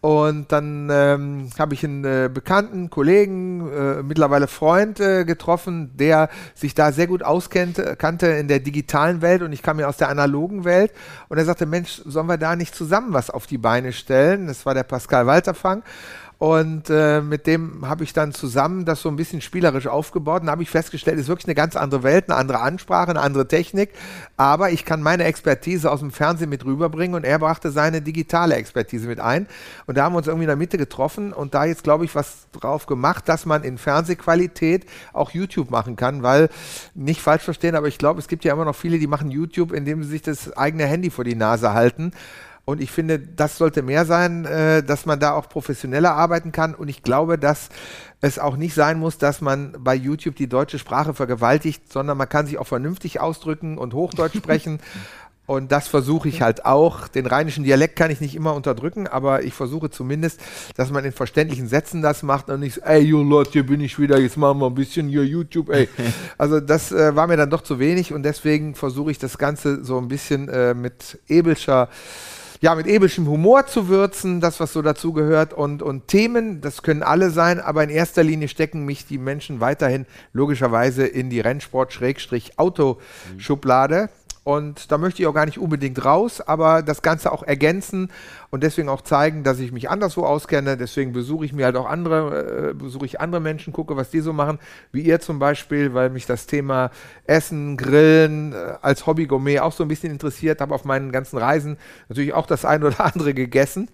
Und 0.00 0.50
dann 0.50 0.88
ähm, 0.90 1.50
habe 1.58 1.74
ich 1.74 1.84
einen 1.84 2.04
äh, 2.04 2.30
bekannten 2.32 2.88
Kollegen, 2.88 3.70
äh, 3.70 4.02
mittlerweile 4.02 4.46
Freund 4.46 4.98
äh, 4.98 5.26
getroffen, 5.26 5.90
der 5.94 6.30
sich 6.54 6.74
da 6.74 6.90
sehr 6.90 7.06
gut 7.06 7.22
auskannte 7.22 7.96
kannte 7.96 8.28
in 8.28 8.48
der 8.48 8.60
digitalen 8.60 9.20
Welt 9.20 9.42
und 9.42 9.52
ich 9.52 9.62
kam 9.62 9.78
ja 9.78 9.88
aus 9.88 9.98
der 9.98 10.08
analogen 10.08 10.64
Welt. 10.64 10.92
Und 11.28 11.36
er 11.36 11.44
sagte, 11.44 11.66
Mensch, 11.66 12.00
sollen 12.06 12.28
wir 12.28 12.38
da 12.38 12.56
nicht 12.56 12.74
zusammen 12.74 13.12
was 13.12 13.28
auf 13.28 13.46
die 13.46 13.58
Beine 13.58 13.92
stellen? 13.92 14.46
Das 14.46 14.64
war 14.64 14.72
der 14.72 14.84
Pascal 14.84 15.26
Walterfang. 15.26 15.82
Und 16.40 16.88
äh, 16.88 17.20
mit 17.20 17.46
dem 17.46 17.86
habe 17.86 18.02
ich 18.02 18.14
dann 18.14 18.32
zusammen 18.32 18.86
das 18.86 19.02
so 19.02 19.10
ein 19.10 19.16
bisschen 19.16 19.42
spielerisch 19.42 19.86
aufgebaut. 19.86 20.40
Und 20.40 20.48
habe 20.48 20.62
ich 20.62 20.70
festgestellt, 20.70 21.18
es 21.18 21.24
ist 21.24 21.28
wirklich 21.28 21.44
eine 21.44 21.54
ganz 21.54 21.76
andere 21.76 22.02
Welt, 22.02 22.30
eine 22.30 22.38
andere 22.38 22.60
Ansprache, 22.60 23.10
eine 23.10 23.20
andere 23.20 23.46
Technik. 23.46 23.90
Aber 24.38 24.70
ich 24.70 24.86
kann 24.86 25.02
meine 25.02 25.24
Expertise 25.24 25.90
aus 25.90 26.00
dem 26.00 26.10
Fernsehen 26.10 26.48
mit 26.48 26.64
rüberbringen 26.64 27.14
und 27.14 27.24
er 27.24 27.38
brachte 27.38 27.70
seine 27.70 28.00
digitale 28.00 28.54
Expertise 28.54 29.06
mit 29.06 29.20
ein. 29.20 29.48
Und 29.86 29.98
da 29.98 30.04
haben 30.04 30.14
wir 30.14 30.16
uns 30.16 30.28
irgendwie 30.28 30.44
in 30.44 30.48
der 30.48 30.56
Mitte 30.56 30.78
getroffen 30.78 31.34
und 31.34 31.52
da 31.52 31.66
jetzt, 31.66 31.84
glaube 31.84 32.06
ich, 32.06 32.14
was 32.14 32.46
drauf 32.58 32.86
gemacht, 32.86 33.28
dass 33.28 33.44
man 33.44 33.62
in 33.62 33.76
Fernsehqualität 33.76 34.86
auch 35.12 35.32
YouTube 35.32 35.70
machen 35.70 35.96
kann, 35.96 36.22
weil 36.22 36.48
nicht 36.94 37.20
falsch 37.20 37.42
verstehen, 37.42 37.74
aber 37.74 37.88
ich 37.88 37.98
glaube, 37.98 38.18
es 38.18 38.28
gibt 38.28 38.46
ja 38.46 38.54
immer 38.54 38.64
noch 38.64 38.76
viele, 38.76 38.98
die 38.98 39.06
machen 39.06 39.30
YouTube, 39.30 39.72
indem 39.72 40.02
sie 40.04 40.08
sich 40.08 40.22
das 40.22 40.56
eigene 40.56 40.86
Handy 40.86 41.10
vor 41.10 41.24
die 41.24 41.34
Nase 41.34 41.74
halten. 41.74 42.12
Und 42.70 42.80
ich 42.80 42.92
finde, 42.92 43.18
das 43.18 43.58
sollte 43.58 43.82
mehr 43.82 44.04
sein, 44.04 44.44
äh, 44.44 44.82
dass 44.84 45.04
man 45.04 45.18
da 45.18 45.32
auch 45.32 45.48
professioneller 45.48 46.14
arbeiten 46.14 46.52
kann. 46.52 46.74
Und 46.74 46.88
ich 46.88 47.02
glaube, 47.02 47.36
dass 47.36 47.68
es 48.20 48.38
auch 48.38 48.56
nicht 48.56 48.74
sein 48.74 48.98
muss, 48.98 49.18
dass 49.18 49.40
man 49.40 49.74
bei 49.80 49.94
YouTube 49.94 50.36
die 50.36 50.48
deutsche 50.48 50.78
Sprache 50.78 51.12
vergewaltigt, 51.12 51.92
sondern 51.92 52.16
man 52.16 52.28
kann 52.28 52.46
sich 52.46 52.58
auch 52.58 52.66
vernünftig 52.66 53.20
ausdrücken 53.20 53.76
und 53.76 53.92
Hochdeutsch 53.92 54.36
sprechen. 54.36 54.78
Und 55.46 55.72
das 55.72 55.88
versuche 55.88 56.28
ich 56.28 56.42
halt 56.42 56.64
auch. 56.64 57.08
Den 57.08 57.26
rheinischen 57.26 57.64
Dialekt 57.64 57.96
kann 57.96 58.12
ich 58.12 58.20
nicht 58.20 58.36
immer 58.36 58.54
unterdrücken, 58.54 59.08
aber 59.08 59.42
ich 59.42 59.52
versuche 59.52 59.90
zumindest, 59.90 60.40
dass 60.76 60.92
man 60.92 61.04
in 61.04 61.10
verständlichen 61.10 61.66
Sätzen 61.66 62.02
das 62.02 62.22
macht 62.22 62.50
und 62.50 62.60
nicht 62.60 62.74
so, 62.74 62.82
ey, 62.82 63.00
you 63.00 63.20
Leute, 63.24 63.50
hier 63.50 63.66
bin 63.66 63.80
ich 63.80 63.98
wieder, 63.98 64.20
jetzt 64.20 64.36
machen 64.36 64.60
wir 64.60 64.66
ein 64.66 64.76
bisschen 64.76 65.08
hier 65.08 65.24
YouTube, 65.24 65.70
ey. 65.70 65.88
Also 66.38 66.60
das 66.60 66.92
äh, 66.92 67.16
war 67.16 67.26
mir 67.26 67.36
dann 67.36 67.50
doch 67.50 67.62
zu 67.62 67.80
wenig 67.80 68.12
und 68.12 68.22
deswegen 68.22 68.76
versuche 68.76 69.10
ich 69.10 69.18
das 69.18 69.38
Ganze 69.38 69.84
so 69.84 69.98
ein 69.98 70.06
bisschen 70.06 70.48
äh, 70.48 70.72
mit 70.72 71.18
Ebelscher 71.26 71.88
ja, 72.60 72.74
mit 72.74 72.86
ebischem 72.86 73.26
Humor 73.26 73.66
zu 73.66 73.88
würzen, 73.88 74.42
das, 74.42 74.60
was 74.60 74.74
so 74.74 74.82
dazu 74.82 75.14
gehört 75.14 75.54
und, 75.54 75.82
und 75.82 76.08
Themen, 76.08 76.60
das 76.60 76.82
können 76.82 77.02
alle 77.02 77.30
sein, 77.30 77.58
aber 77.58 77.82
in 77.82 77.88
erster 77.88 78.22
Linie 78.22 78.48
stecken 78.48 78.84
mich 78.84 79.06
die 79.06 79.16
Menschen 79.16 79.60
weiterhin 79.60 80.04
logischerweise 80.34 81.06
in 81.06 81.30
die 81.30 81.40
Rennsport-Autoschublade. 81.40 84.10
Und 84.42 84.90
da 84.90 84.96
möchte 84.98 85.22
ich 85.22 85.28
auch 85.28 85.34
gar 85.34 85.46
nicht 85.46 85.58
unbedingt 85.58 86.04
raus, 86.04 86.40
aber 86.40 86.82
das 86.82 87.02
Ganze 87.02 87.32
auch 87.32 87.42
ergänzen 87.42 88.10
und 88.50 88.62
deswegen 88.62 88.88
auch 88.88 89.02
zeigen, 89.02 89.44
dass 89.44 89.60
ich 89.60 89.70
mich 89.70 89.88
anderswo 89.88 90.24
auskenne. 90.24 90.76
Deswegen 90.76 91.12
besuche 91.12 91.44
ich 91.44 91.52
mir 91.52 91.66
halt 91.66 91.76
auch 91.76 91.86
andere, 91.88 92.70
äh, 92.70 92.74
besuche 92.74 93.06
ich 93.06 93.20
andere 93.20 93.40
Menschen, 93.40 93.72
gucke, 93.72 93.96
was 93.96 94.10
die 94.10 94.20
so 94.20 94.32
machen, 94.32 94.58
wie 94.90 95.02
ihr 95.02 95.20
zum 95.20 95.38
Beispiel, 95.38 95.94
weil 95.94 96.10
mich 96.10 96.26
das 96.26 96.46
Thema 96.46 96.90
Essen, 97.24 97.76
Grillen 97.76 98.52
äh, 98.52 98.74
als 98.82 99.06
Hobby-Gourmet 99.06 99.60
auch 99.60 99.72
so 99.72 99.84
ein 99.84 99.88
bisschen 99.88 100.12
interessiert. 100.12 100.60
Habe 100.60 100.74
auf 100.74 100.84
meinen 100.84 101.12
ganzen 101.12 101.38
Reisen 101.38 101.78
natürlich 102.08 102.34
auch 102.34 102.46
das 102.46 102.64
ein 102.64 102.82
oder 102.82 103.04
andere 103.04 103.34
gegessen 103.34 103.88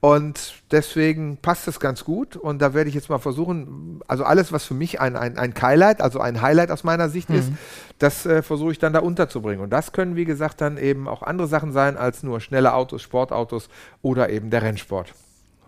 und 0.00 0.54
deswegen 0.70 1.38
passt 1.38 1.66
es 1.66 1.80
ganz 1.80 2.04
gut 2.04 2.36
und 2.36 2.62
da 2.62 2.72
werde 2.72 2.88
ich 2.88 2.94
jetzt 2.94 3.10
mal 3.10 3.18
versuchen, 3.18 4.00
also 4.06 4.22
alles, 4.22 4.52
was 4.52 4.64
für 4.64 4.74
mich 4.74 5.00
ein, 5.00 5.16
ein, 5.16 5.36
ein 5.36 5.52
Highlight, 5.60 6.00
also 6.00 6.20
ein 6.20 6.40
Highlight 6.40 6.70
aus 6.70 6.84
meiner 6.84 7.08
Sicht 7.08 7.30
mhm. 7.30 7.36
ist, 7.36 7.52
das 7.98 8.24
äh, 8.24 8.42
versuche 8.42 8.70
ich 8.70 8.78
dann 8.78 8.92
da 8.92 9.00
unterzubringen. 9.00 9.60
Und 9.60 9.70
das 9.70 9.90
können, 9.90 10.14
wie 10.14 10.24
gesagt, 10.24 10.60
dann 10.60 10.78
eben 10.78 11.08
auch 11.08 11.22
andere 11.22 11.48
Sachen 11.48 11.72
sein 11.72 11.96
als 11.96 12.22
nur 12.22 12.40
schnelle 12.40 12.74
Autos, 12.74 13.02
Sportautos 13.02 13.68
oder 14.02 14.30
eben 14.30 14.50
der 14.50 14.62
Rennsport. 14.62 15.14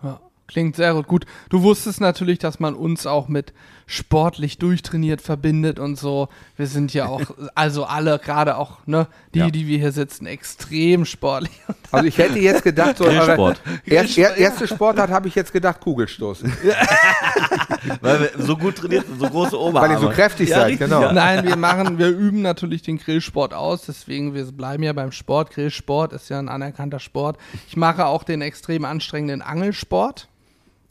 Ja, 0.03 0.19
klingt 0.51 0.75
sehr 0.75 0.93
gut. 0.93 1.07
Gut, 1.07 1.25
du 1.49 1.63
wusstest 1.63 2.01
natürlich, 2.01 2.39
dass 2.39 2.59
man 2.59 2.75
uns 2.75 3.07
auch 3.07 3.27
mit 3.27 3.53
sportlich 3.91 4.57
durchtrainiert 4.57 5.21
verbindet 5.21 5.77
und 5.77 5.97
so. 5.97 6.29
Wir 6.55 6.67
sind 6.67 6.93
ja 6.93 7.07
auch, 7.07 7.21
also 7.55 7.83
alle, 7.83 8.19
gerade 8.19 8.57
auch, 8.57 8.77
ne, 8.85 9.07
die, 9.33 9.39
ja. 9.39 9.49
die 9.49 9.67
wir 9.67 9.79
hier 9.79 9.91
sitzen, 9.91 10.25
extrem 10.25 11.05
sportlich. 11.05 11.51
Also 11.93 12.07
ich 12.07 12.17
hätte 12.17 12.39
jetzt 12.39 12.63
gedacht, 12.63 12.99
so 12.99 13.03
eure 13.03 13.57
erst, 13.85 14.17
er, 14.17 14.37
erste 14.37 14.65
Sportart 14.65 15.09
habe 15.09 15.27
ich 15.27 15.35
jetzt 15.35 15.51
gedacht, 15.51 15.81
Kugelstoßen. 15.81 16.49
Weil 18.01 18.21
wir 18.21 18.31
so 18.37 18.55
gut 18.55 18.77
trainiert 18.77 19.07
sind, 19.07 19.19
so 19.19 19.27
große 19.27 19.59
Oberarme. 19.59 19.95
Weil 19.95 19.97
ihr 19.97 19.99
so 19.99 20.09
kräftig 20.09 20.49
ja, 20.49 20.61
seid, 20.61 20.79
genau. 20.79 21.01
Ja. 21.01 21.11
Nein, 21.11 21.45
wir 21.45 21.57
machen, 21.57 21.97
wir 21.97 22.07
üben 22.07 22.41
natürlich 22.41 22.81
den 22.81 22.97
Grillsport 22.97 23.53
aus, 23.53 23.81
deswegen 23.81 24.33
wir 24.33 24.45
bleiben 24.53 24.83
ja 24.83 24.93
beim 24.93 25.11
Sport. 25.11 25.51
Grillsport 25.51 26.13
ist 26.13 26.29
ja 26.29 26.39
ein 26.39 26.47
anerkannter 26.47 26.99
Sport. 26.99 27.37
Ich 27.67 27.75
mache 27.75 28.05
auch 28.05 28.23
den 28.23 28.41
extrem 28.41 28.85
anstrengenden 28.85 29.41
Angelsport. 29.41 30.29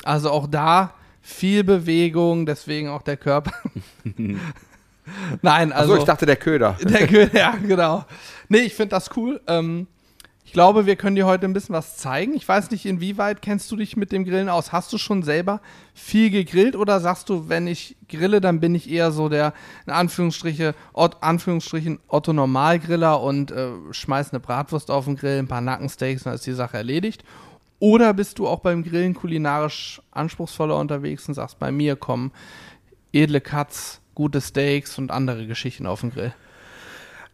Also 0.04 0.30
auch 0.30 0.46
da 0.46 0.94
viel 1.20 1.64
Bewegung, 1.64 2.46
deswegen 2.46 2.88
auch 2.88 3.02
der 3.02 3.16
Körper. 3.16 3.52
Nein, 5.42 5.72
also. 5.72 5.92
Achso, 5.92 6.02
ich 6.02 6.06
dachte 6.06 6.26
der 6.26 6.36
Köder. 6.36 6.76
Der 6.84 7.06
Köder, 7.06 7.36
ja, 7.36 7.54
genau. 7.56 8.04
Nee, 8.48 8.60
ich 8.60 8.74
finde 8.74 8.90
das 8.90 9.10
cool. 9.16 9.40
Ähm, 9.46 9.86
ich 10.50 10.52
glaube, 10.52 10.84
wir 10.84 10.96
können 10.96 11.14
dir 11.14 11.26
heute 11.26 11.46
ein 11.46 11.52
bisschen 11.52 11.76
was 11.76 11.96
zeigen. 11.96 12.34
Ich 12.34 12.46
weiß 12.48 12.72
nicht, 12.72 12.84
inwieweit 12.84 13.40
kennst 13.40 13.70
du 13.70 13.76
dich 13.76 13.96
mit 13.96 14.10
dem 14.10 14.24
Grillen 14.24 14.48
aus? 14.48 14.72
Hast 14.72 14.92
du 14.92 14.98
schon 14.98 15.22
selber 15.22 15.60
viel 15.94 16.28
gegrillt 16.30 16.74
oder 16.74 16.98
sagst 16.98 17.28
du, 17.28 17.48
wenn 17.48 17.68
ich 17.68 17.96
grille, 18.08 18.40
dann 18.40 18.58
bin 18.58 18.74
ich 18.74 18.90
eher 18.90 19.12
so 19.12 19.28
der, 19.28 19.52
in 19.86 19.92
Anführungsstriche, 19.92 20.74
Ot, 20.92 21.18
Anführungsstrichen 21.20 22.00
Otto 22.08 22.32
Normalgriller 22.32 23.20
und 23.20 23.52
äh, 23.52 23.68
schmeiß 23.92 24.30
eine 24.32 24.40
Bratwurst 24.40 24.90
auf 24.90 25.04
den 25.04 25.14
Grill, 25.14 25.38
ein 25.38 25.46
paar 25.46 25.60
Nackensteaks, 25.60 26.24
dann 26.24 26.34
ist 26.34 26.46
die 26.46 26.52
Sache 26.52 26.78
erledigt? 26.78 27.22
Oder 27.80 28.14
bist 28.14 28.38
du 28.38 28.46
auch 28.46 28.60
beim 28.60 28.84
Grillen 28.84 29.14
kulinarisch 29.14 30.00
anspruchsvoller 30.12 30.76
unterwegs 30.76 31.26
und 31.26 31.34
sagst, 31.34 31.58
bei 31.58 31.72
mir 31.72 31.96
kommen 31.96 32.30
edle 33.12 33.40
Cuts, 33.40 34.00
gute 34.14 34.40
Steaks 34.40 34.98
und 34.98 35.10
andere 35.10 35.46
Geschichten 35.46 35.86
auf 35.86 36.02
den 36.02 36.12
Grill? 36.12 36.34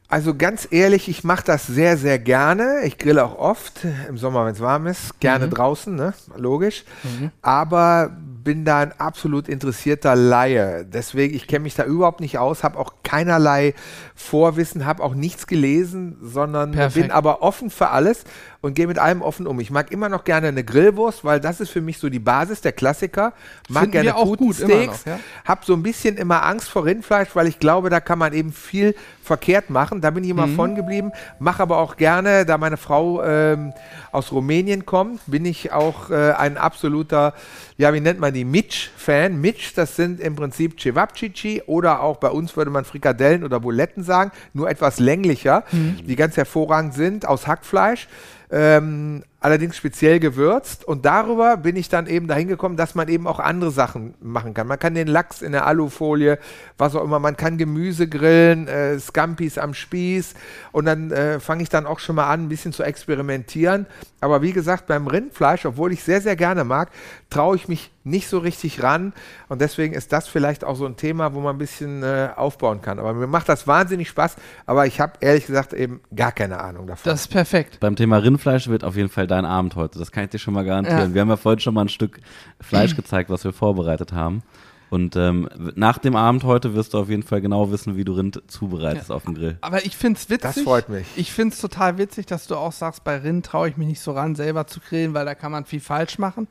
Also 0.08 0.36
ganz 0.36 0.68
ehrlich, 0.70 1.08
ich 1.08 1.24
mache 1.24 1.44
das 1.44 1.66
sehr, 1.66 1.96
sehr 1.96 2.20
gerne. 2.20 2.82
Ich 2.84 2.96
grille 2.96 3.24
auch 3.24 3.36
oft, 3.36 3.84
im 4.08 4.16
Sommer, 4.16 4.46
wenn 4.46 4.52
es 4.52 4.60
warm 4.60 4.86
ist, 4.86 5.18
gerne 5.18 5.46
mhm. 5.46 5.50
draußen, 5.50 5.94
ne? 5.94 6.14
logisch. 6.36 6.84
Mhm. 7.02 7.32
Aber 7.42 8.16
bin 8.46 8.64
da 8.64 8.78
ein 8.78 8.92
absolut 9.00 9.48
interessierter 9.48 10.14
Laie. 10.14 10.84
Deswegen, 10.84 11.34
ich 11.34 11.48
kenne 11.48 11.64
mich 11.64 11.74
da 11.74 11.82
überhaupt 11.82 12.20
nicht 12.20 12.38
aus, 12.38 12.62
habe 12.62 12.78
auch 12.78 12.94
keinerlei 13.02 13.74
Vorwissen, 14.14 14.86
habe 14.86 15.02
auch 15.02 15.16
nichts 15.16 15.48
gelesen, 15.48 16.16
sondern 16.22 16.70
Perfekt. 16.70 17.06
bin 17.06 17.10
aber 17.10 17.42
offen 17.42 17.70
für 17.70 17.88
alles 17.88 18.22
und 18.60 18.74
gehe 18.74 18.86
mit 18.86 18.98
allem 18.98 19.22
offen 19.22 19.46
um. 19.46 19.58
Ich 19.58 19.70
mag 19.70 19.90
immer 19.90 20.08
noch 20.08 20.24
gerne 20.24 20.48
eine 20.48 20.62
Grillwurst, 20.62 21.24
weil 21.24 21.40
das 21.40 21.60
ist 21.60 21.70
für 21.70 21.80
mich 21.80 21.98
so 21.98 22.08
die 22.08 22.20
Basis, 22.20 22.60
der 22.60 22.72
Klassiker. 22.72 23.32
Mag 23.68 23.82
Finden 23.82 24.02
gerne 24.02 24.12
Putensteaks. 24.12 25.04
Ja? 25.04 25.18
Hab 25.44 25.64
so 25.64 25.74
ein 25.74 25.82
bisschen 25.82 26.16
immer 26.16 26.44
Angst 26.44 26.68
vor 26.68 26.84
Rindfleisch, 26.84 27.30
weil 27.34 27.48
ich 27.48 27.58
glaube, 27.58 27.90
da 27.90 28.00
kann 28.00 28.18
man 28.18 28.32
eben 28.32 28.52
viel 28.52 28.94
verkehrt 29.22 29.70
machen. 29.70 30.00
Da 30.00 30.10
bin 30.10 30.24
ich 30.24 30.30
immer 30.30 30.46
mhm. 30.46 30.56
von 30.56 30.74
geblieben. 30.74 31.12
Mache 31.38 31.62
aber 31.62 31.78
auch 31.78 31.96
gerne, 31.96 32.46
da 32.46 32.58
meine 32.58 32.76
Frau 32.76 33.22
ähm, 33.22 33.72
aus 34.12 34.32
Rumänien 34.32 34.86
kommt, 34.86 35.20
bin 35.26 35.44
ich 35.44 35.72
auch 35.72 36.10
äh, 36.10 36.32
ein 36.32 36.56
absoluter, 36.56 37.34
ja, 37.78 37.92
wie 37.92 38.00
nennt 38.00 38.20
man 38.20 38.32
die, 38.32 38.44
Mitch-Fan. 38.44 39.38
Mitch, 39.40 39.72
das 39.74 39.96
sind 39.96 40.20
im 40.20 40.34
Prinzip 40.34 40.80
Cevapcici 40.80 41.62
oder 41.66 42.02
auch 42.02 42.16
bei 42.16 42.28
uns 42.28 42.56
würde 42.56 42.70
man 42.70 42.84
Frikadellen 42.84 43.44
oder 43.44 43.60
Buletten 43.60 44.02
sagen, 44.02 44.32
nur 44.54 44.70
etwas 44.70 44.98
länglicher, 44.98 45.64
mhm. 45.72 45.98
die 46.06 46.16
ganz 46.16 46.36
hervorragend 46.36 46.94
sind 46.94 47.26
aus 47.26 47.46
Hackfleisch. 47.46 48.08
Ähm, 48.50 49.24
allerdings 49.46 49.76
speziell 49.76 50.18
gewürzt. 50.18 50.84
Und 50.84 51.04
darüber 51.04 51.56
bin 51.56 51.76
ich 51.76 51.88
dann 51.88 52.08
eben 52.08 52.26
dahin 52.26 52.48
gekommen, 52.48 52.76
dass 52.76 52.96
man 52.96 53.06
eben 53.06 53.28
auch 53.28 53.38
andere 53.38 53.70
Sachen 53.70 54.14
machen 54.20 54.54
kann. 54.54 54.66
Man 54.66 54.80
kann 54.80 54.96
den 54.96 55.06
Lachs 55.06 55.40
in 55.40 55.52
der 55.52 55.68
Alufolie, 55.68 56.40
was 56.78 56.96
auch 56.96 57.04
immer, 57.04 57.20
man 57.20 57.36
kann 57.36 57.56
Gemüse 57.56 58.08
grillen, 58.08 58.66
äh, 58.66 58.98
Scampis 58.98 59.56
am 59.56 59.72
Spieß. 59.72 60.34
Und 60.72 60.86
dann 60.86 61.12
äh, 61.12 61.38
fange 61.38 61.62
ich 61.62 61.68
dann 61.68 61.86
auch 61.86 62.00
schon 62.00 62.16
mal 62.16 62.28
an, 62.28 62.46
ein 62.46 62.48
bisschen 62.48 62.72
zu 62.72 62.82
experimentieren. 62.82 63.86
Aber 64.20 64.42
wie 64.42 64.52
gesagt, 64.52 64.88
beim 64.88 65.06
Rindfleisch, 65.06 65.64
obwohl 65.64 65.92
ich 65.92 66.02
sehr, 66.02 66.20
sehr 66.20 66.34
gerne 66.34 66.64
mag, 66.64 66.90
traue 67.30 67.54
ich 67.54 67.68
mich 67.68 67.92
nicht 68.02 68.28
so 68.28 68.38
richtig 68.38 68.82
ran. 68.82 69.12
Und 69.48 69.60
deswegen 69.60 69.92
ist 69.94 70.12
das 70.12 70.26
vielleicht 70.28 70.64
auch 70.64 70.76
so 70.76 70.86
ein 70.86 70.96
Thema, 70.96 71.34
wo 71.34 71.40
man 71.40 71.56
ein 71.56 71.58
bisschen 71.58 72.02
äh, 72.02 72.30
aufbauen 72.34 72.80
kann. 72.80 72.98
Aber 72.98 73.12
mir 73.14 73.26
macht 73.26 73.48
das 73.48 73.66
wahnsinnig 73.66 74.08
Spaß. 74.08 74.36
Aber 74.64 74.86
ich 74.86 75.00
habe 75.00 75.14
ehrlich 75.20 75.46
gesagt 75.46 75.72
eben 75.72 76.00
gar 76.14 76.32
keine 76.32 76.60
Ahnung 76.60 76.86
davon. 76.86 77.10
Das 77.10 77.22
ist 77.22 77.28
perfekt. 77.28 77.78
Beim 77.80 77.96
Thema 77.96 78.18
Rindfleisch 78.18 78.68
wird 78.68 78.84
auf 78.84 78.96
jeden 78.96 79.08
Fall 79.08 79.26
dein 79.36 79.44
Abend 79.44 79.76
heute. 79.76 79.98
Das 79.98 80.10
kann 80.10 80.24
ich 80.24 80.30
dir 80.30 80.38
schon 80.38 80.54
mal 80.54 80.64
garantieren. 80.64 81.10
Ja. 81.10 81.14
Wir 81.14 81.20
haben 81.20 81.28
ja 81.28 81.36
vorhin 81.36 81.60
schon 81.60 81.74
mal 81.74 81.82
ein 81.82 81.88
Stück 81.88 82.20
Fleisch 82.60 82.96
gezeigt, 82.96 83.30
was 83.30 83.44
wir 83.44 83.52
vorbereitet 83.52 84.12
haben. 84.12 84.42
Und 84.88 85.16
ähm, 85.16 85.48
nach 85.74 85.98
dem 85.98 86.14
Abend 86.14 86.44
heute 86.44 86.74
wirst 86.74 86.94
du 86.94 86.98
auf 86.98 87.08
jeden 87.08 87.24
Fall 87.24 87.40
genau 87.40 87.72
wissen, 87.72 87.96
wie 87.96 88.04
du 88.04 88.12
Rind 88.12 88.40
zubereitest 88.46 89.10
auf 89.10 89.24
dem 89.24 89.34
Grill. 89.34 89.58
Aber 89.60 89.84
ich 89.84 89.96
finde 89.96 90.18
es 90.18 90.30
witzig. 90.30 90.54
Das 90.54 90.60
freut 90.60 90.88
mich. 90.88 91.06
Ich 91.16 91.32
finde 91.32 91.54
es 91.54 91.60
total 91.60 91.98
witzig, 91.98 92.26
dass 92.26 92.46
du 92.46 92.54
auch 92.54 92.72
sagst, 92.72 93.02
bei 93.02 93.16
Rind 93.16 93.44
traue 93.44 93.68
ich 93.68 93.76
mich 93.76 93.88
nicht 93.88 94.00
so 94.00 94.12
ran, 94.12 94.36
selber 94.36 94.66
zu 94.68 94.78
grillen, 94.80 95.12
weil 95.12 95.24
da 95.24 95.34
kann 95.34 95.50
man 95.50 95.64
viel 95.64 95.80
falsch 95.80 96.18
machen. 96.18 96.46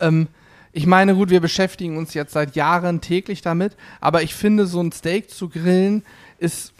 Ähm, 0.00 0.28
ich 0.72 0.86
meine, 0.86 1.14
gut, 1.14 1.30
wir 1.30 1.40
beschäftigen 1.40 1.96
uns 1.96 2.12
jetzt 2.12 2.34
seit 2.34 2.56
Jahren 2.56 3.00
täglich 3.00 3.40
damit, 3.40 3.74
aber 4.00 4.22
ich 4.22 4.34
finde, 4.34 4.66
so 4.66 4.80
ein 4.80 4.92
Steak 4.92 5.30
zu 5.30 5.48
grillen 5.48 6.04
ist 6.38 6.74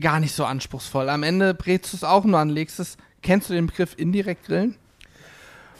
gar 0.00 0.18
nicht 0.18 0.34
so 0.34 0.44
anspruchsvoll. 0.44 1.08
Am 1.08 1.22
Ende 1.22 1.54
brätst 1.54 1.92
du 1.92 1.96
es 1.96 2.04
auch 2.04 2.24
nur 2.24 2.38
an, 2.38 2.48
legst 2.48 2.80
es. 2.80 2.96
Kennst 3.22 3.48
du 3.48 3.54
den 3.54 3.66
Begriff 3.66 3.94
indirekt 3.96 4.46
grillen? 4.46 4.76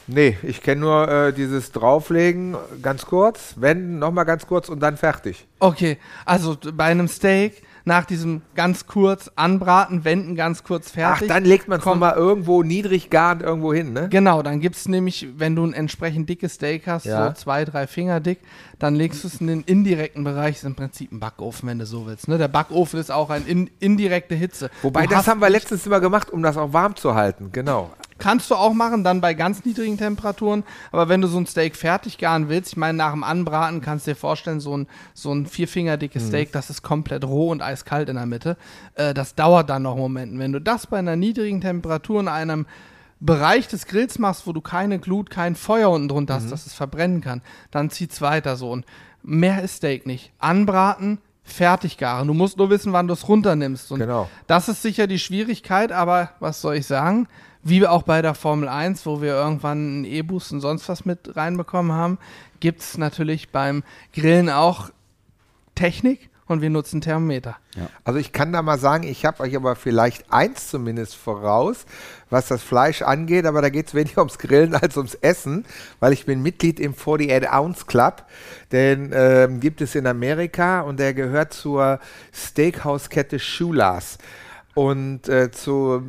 Nee, 0.07 0.37
ich 0.43 0.61
kenne 0.61 0.81
nur 0.81 1.07
äh, 1.07 1.33
dieses 1.33 1.71
Drauflegen, 1.71 2.55
ganz 2.81 3.05
kurz, 3.05 3.53
wenden, 3.57 3.99
nochmal 3.99 4.25
ganz 4.25 4.45
kurz 4.47 4.67
und 4.69 4.79
dann 4.81 4.97
fertig. 4.97 5.47
Okay, 5.59 5.97
also 6.25 6.57
bei 6.73 6.85
einem 6.85 7.07
Steak 7.07 7.63
nach 7.85 8.05
diesem 8.05 8.41
ganz 8.55 8.87
kurz 8.87 9.29
anbraten, 9.35 10.05
wenden, 10.05 10.35
ganz 10.35 10.63
kurz 10.63 10.87
Ach, 10.91 10.93
fertig. 11.17 11.27
dann 11.27 11.43
legt 11.43 11.67
man 11.67 11.79
es 11.79 11.85
nochmal 11.85 12.15
irgendwo 12.15 12.63
niedrig 12.63 13.09
garend 13.09 13.41
irgendwo 13.41 13.73
hin, 13.73 13.91
ne? 13.91 14.07
Genau, 14.09 14.41
dann 14.41 14.61
gibt 14.61 14.77
es 14.77 14.87
nämlich, 14.87 15.27
wenn 15.37 15.53
du 15.55 15.65
ein 15.65 15.73
entsprechend 15.73 16.29
dickes 16.29 16.53
Steak 16.53 16.87
hast, 16.87 17.05
Ja. 17.05 17.27
so 17.27 17.33
zwei, 17.33 17.65
drei 17.65 17.85
Finger 17.87 18.21
dick, 18.21 18.39
dann 18.79 18.95
legst 18.95 19.23
du 19.23 19.27
es 19.27 19.41
in 19.41 19.47
den 19.47 19.61
indirekten 19.63 20.23
Bereich, 20.23 20.55
ist 20.57 20.63
im 20.63 20.75
Prinzip 20.75 21.11
ein 21.11 21.19
Backofen, 21.19 21.67
wenn 21.67 21.79
du 21.79 21.85
so 21.85 22.05
willst. 22.07 22.29
Ne? 22.29 22.37
Der 22.37 22.47
Backofen 22.47 22.99
ist 23.01 23.11
auch 23.11 23.29
eine 23.29 23.45
in, 23.45 23.69
indirekte 23.79 24.35
Hitze. 24.35 24.69
Wobei, 24.81 25.03
Du 25.05 25.09
das 25.15 25.27
haben 25.27 25.41
wir 25.41 25.49
letztens 25.49 25.85
immer 25.85 25.99
gemacht, 25.99 26.29
um 26.29 26.41
das 26.41 26.55
auch 26.55 26.71
warm 26.71 26.95
zu 26.95 27.15
halten, 27.15 27.49
genau. 27.51 27.91
Kannst 28.17 28.51
du 28.51 28.55
auch 28.55 28.73
machen, 28.73 29.03
dann 29.03 29.21
bei 29.21 29.33
ganz 29.33 29.65
niedrigen 29.65 29.97
Temperaturen. 29.97 30.63
Aber 30.91 31.09
wenn 31.09 31.21
du 31.21 31.27
so 31.27 31.37
ein 31.37 31.45
Steak 31.45 31.75
fertig 31.75 32.17
garen 32.17 32.49
willst, 32.49 32.71
ich 32.73 32.77
meine, 32.77 32.97
nach 32.97 33.11
dem 33.11 33.23
Anbraten 33.23 33.81
kannst 33.81 34.07
du 34.07 34.11
dir 34.11 34.15
vorstellen, 34.15 34.59
so 34.59 34.77
ein, 34.77 34.87
so 35.13 35.33
ein 35.33 35.45
vier 35.45 35.67
Finger 35.67 35.97
dickes 35.97 36.27
Steak, 36.27 36.51
das 36.51 36.69
ist 36.69 36.81
komplett 36.83 37.25
roh 37.25 37.49
und 37.51 37.61
eiskalt 37.61 38.09
in 38.09 38.15
der 38.15 38.25
Mitte. 38.25 38.57
Äh, 38.95 39.13
das 39.13 39.35
dauert 39.35 39.69
dann 39.69 39.83
noch 39.83 39.93
einen 39.93 40.01
Moment. 40.01 40.39
Wenn 40.39 40.51
du 40.53 40.59
das 40.61 40.87
bei 40.87 40.99
einer 40.99 41.15
niedrigen 41.15 41.61
Temperatur 41.61 42.19
in 42.19 42.27
einem 42.27 42.65
Bereich 43.19 43.67
des 43.69 43.85
Grills 43.87 44.19
machst, 44.19 44.45
wo 44.47 44.51
du 44.53 44.59
keine 44.61 44.99
Glut, 44.99 45.29
kein 45.29 45.55
Feuer 45.55 45.89
unten 45.89 46.09
drunter 46.09 46.33
hast, 46.35 46.51
dass 46.51 46.65
es 46.65 46.73
verbrennen 46.73 47.21
kann, 47.21 47.41
dann 47.71 47.89
zieht's 47.89 48.19
weiter 48.21 48.57
so. 48.57 48.69
Und 48.69 48.85
mehr 49.21 49.63
ist 49.63 49.77
Steak 49.77 50.05
nicht. 50.05 50.33
Anbraten, 50.39 51.19
fertig 51.41 51.97
garen. 51.97 52.27
Du 52.27 52.33
musst 52.33 52.57
nur 52.57 52.69
wissen, 52.69 52.91
wann 52.93 53.07
du 53.07 53.13
es 53.13 53.27
runternimmst. 53.27 53.91
Und 53.91 53.99
Genau. 53.99 54.29
das 54.47 54.67
ist 54.67 54.81
sicher 54.81 55.07
die 55.07 55.19
Schwierigkeit, 55.19 55.91
aber 55.93 56.31
was 56.39 56.59
soll 56.61 56.75
ich 56.75 56.85
sagen? 56.85 57.27
Wie 57.63 57.87
auch 57.87 58.03
bei 58.03 58.21
der 58.21 58.35
Formel 58.35 58.67
1, 58.67 59.05
wo 59.05 59.21
wir 59.21 59.33
irgendwann 59.33 59.77
einen 59.77 60.05
E-Boost 60.05 60.51
und 60.51 60.59
sonst 60.59 60.89
was 60.89 61.05
mit 61.05 61.35
reinbekommen 61.35 61.93
haben, 61.93 62.17
gibt 62.59 62.81
es 62.81 62.97
natürlich 62.97 63.49
beim 63.51 63.83
Grillen 64.13 64.49
auch 64.49 64.89
Technik 65.73 66.29
und 66.45 66.61
wir 66.61 66.69
nutzen 66.69 67.01
Thermometer. 67.01 67.55
Also 68.03 68.19
ich 68.19 68.31
kann 68.31 68.51
da 68.51 68.61
mal 68.61 68.77
sagen, 68.77 69.03
ich 69.03 69.25
habe 69.25 69.41
euch 69.43 69.55
aber 69.55 69.75
vielleicht 69.75 70.31
eins 70.31 70.69
zumindest 70.69 71.15
voraus, 71.15 71.85
was 72.29 72.47
das 72.47 72.61
Fleisch 72.61 73.01
angeht, 73.01 73.45
aber 73.45 73.61
da 73.61 73.69
geht 73.69 73.87
es 73.87 73.93
weniger 73.93 74.19
ums 74.19 74.37
Grillen 74.37 74.75
als 74.75 74.97
ums 74.97 75.15
Essen, 75.15 75.65
weil 75.99 76.13
ich 76.13 76.25
bin 76.25 76.41
Mitglied 76.41 76.79
im 76.79 76.93
48 76.93 77.49
Ounce 77.49 77.85
Club, 77.87 78.25
den 78.71 79.11
ähm, 79.13 79.59
gibt 79.59 79.81
es 79.81 79.95
in 79.95 80.05
Amerika 80.05 80.81
und 80.81 80.99
der 80.99 81.13
gehört 81.13 81.53
zur 81.53 81.99
Steakhouse-Kette 82.33 83.39
Schulas 83.39 84.17
und 84.73 85.29
äh, 85.29 85.51
zu 85.51 86.03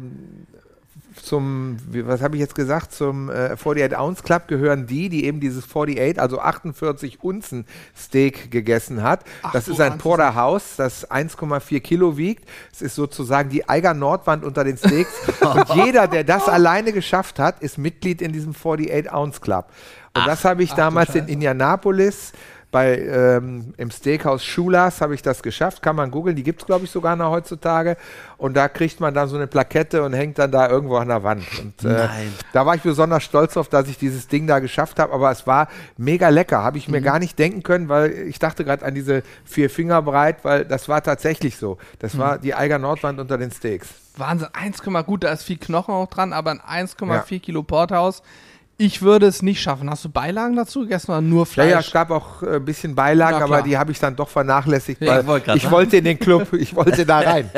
zum, 1.23 1.79
was 1.89 2.23
habe 2.23 2.37
ich 2.37 2.41
jetzt 2.41 2.55
gesagt, 2.55 2.93
zum 2.93 3.31
äh, 3.31 3.51
48 3.53 3.97
Ounce 3.97 4.23
Club 4.23 4.49
gehören 4.49 4.87
die, 4.87 5.09
die 5.09 5.25
eben 5.25 5.41
dieses 5.41 5.65
48, 5.65 6.21
also 6.21 6.41
48 6.41 7.23
Unzen 7.23 7.67
Steak 7.97 8.51
gegessen 8.51 9.03
hat. 9.03 9.25
Ach, 9.43 9.53
das 9.53 9.69
ist 9.69 9.81
ein. 9.81 9.99
Porterhouse, 9.99 10.77
das 10.77 11.11
1,4 11.11 11.81
Kilo 11.81 12.17
wiegt. 12.17 12.49
Es 12.73 12.83
ist 12.83 12.95
sozusagen 12.95 13.49
die 13.49 13.69
Eiger 13.69 13.95
Nordwand 13.95 14.45
unter 14.45 14.65
den 14.65 14.77
Steaks. 14.77 15.13
Und 15.41 15.69
jeder, 15.75 16.09
der 16.09 16.25
das 16.25 16.49
alleine 16.49 16.93
geschafft 16.93 17.39
hat, 17.39 17.63
ist 17.63 17.79
Mitglied 17.79 18.21
in 18.21 18.33
diesem 18.33 18.55
48 18.55 19.13
Ounce 19.13 19.41
Club. 19.41 19.67
Und 20.17 20.27
das 20.27 20.45
habe 20.45 20.63
ich 20.63 20.73
ach 20.73 20.77
damals 20.77 21.15
in. 21.15 21.27
Indianapolis 21.27 22.33
bei, 22.75 22.99
ähm, 22.99 23.73
im 23.77 23.93
Steakhouse 23.93 24.43
Schulas 24.43 25.01
habe 25.01 25.15
ich 25.15 25.23
das 25.23 25.45
geschafft, 25.45 25.81
kann 25.81 25.95
man 25.95 26.11
googeln, 26.11 26.35
die 26.35 26.43
gibt 26.43 26.63
es 26.63 26.67
glaube 26.67 26.87
ich 26.87 26.91
sogar 26.91 27.15
noch 27.15 27.31
heutzutage. 27.31 27.97
Und 28.37 28.57
da 28.57 28.67
kriegt 28.67 28.99
man 28.99 29.15
dann 29.15 29.29
so 29.29 29.37
eine 29.37 29.47
Plakette 29.47 30.03
und 30.03 30.13
hängt 30.13 30.41
dann 30.41 30.51
da 30.51 30.69
irgendwo 30.69 30.97
an 30.97 31.07
der 31.07 31.23
Wand. 31.23 31.45
Und 31.61 31.85
äh, 31.85 31.93
Nein. 31.93 32.35
da 32.53 32.67
war 32.67 32.75
ich 32.75 32.83
besonders 32.83 33.23
stolz 33.23 33.55
drauf, 33.55 33.69
dass 33.69 33.87
ich 33.87 33.97
dieses 33.97 34.27
Ding 34.27 34.49
da 34.49 34.59
geschafft 34.59 34.99
habe, 34.99 35.13
aber 35.13 35.31
es 35.31 35.47
war 35.47 35.69
mega 35.97 36.31
lecker, 36.31 36.65
habe 36.65 36.79
ich 36.79 36.89
mir 36.89 37.01
gar 37.01 37.21
nicht 37.21 37.39
denken 37.39 37.63
können, 37.63 37.89
weil 37.89 38.11
ich 38.11 38.41
dachte 38.41 38.65
gerade 38.65 38.85
an 38.85 38.97
diese 38.97 39.23
vier 39.45 39.71
Finger 39.71 40.03
breit, 40.03 40.39
weil 40.45 40.65
das 40.65 40.89
war 40.89 41.01
tatsächlich 41.01 41.57
so, 41.57 41.79
das 42.01 42.19
war 42.19 42.39
die 42.39 42.55
Eiger 42.55 42.81
Nordwand 42.81 43.21
unter 43.21 43.39
den 43.39 43.53
Steaks. 43.53 43.87
Wahnsinn, 44.17 44.49
1, 44.53 44.83
gut, 45.07 45.23
da 45.23 45.31
ist 45.31 45.45
viel 45.45 45.59
Knochen 45.59 45.95
auch 45.95 46.09
dran, 46.09 46.33
aber 46.33 46.51
ein 46.51 46.87
1,4 46.87 47.35
Ja. 47.35 47.39
Kilo 47.39 47.63
Porterhaus. 47.63 48.25
Ich 48.77 49.03
würde 49.03 49.27
es 49.27 49.41
nicht 49.43 49.61
schaffen. 49.63 49.89
Hast 49.89 50.05
du 50.05 50.09
Beilagen 50.09 50.57
dazu 50.57 50.81
gegessen 50.81 51.13
oder 51.13 51.21
nur 51.21 51.41
Ja, 51.41 51.45
Fleisch? 51.45 51.71
ja, 51.71 51.79
es 51.81 51.93
gab 51.93 52.11
auch 52.11 52.43
äh, 52.43 52.57
ein 52.57 52.65
bisschen 52.65 52.95
Beilagen, 52.95 53.43
aber 53.43 53.63
die 53.63 53.79
habe 53.79 53.93
ich 53.93 54.01
dann 54.01 54.17
doch 54.17 54.29
vernachlässigt, 54.29 55.01
Ja, 55.01 55.13
weil 55.13 55.21
ich 55.21 55.27
wollte 55.27 55.47
grad 55.47 55.57
ich 55.57 55.71
wollte 55.71 55.97
in 55.99 56.05
den 56.05 56.19
Club, 56.19 56.53
ich 56.55 56.75
wollte 56.75 57.07
da 57.07 57.19
rein. 57.21 57.51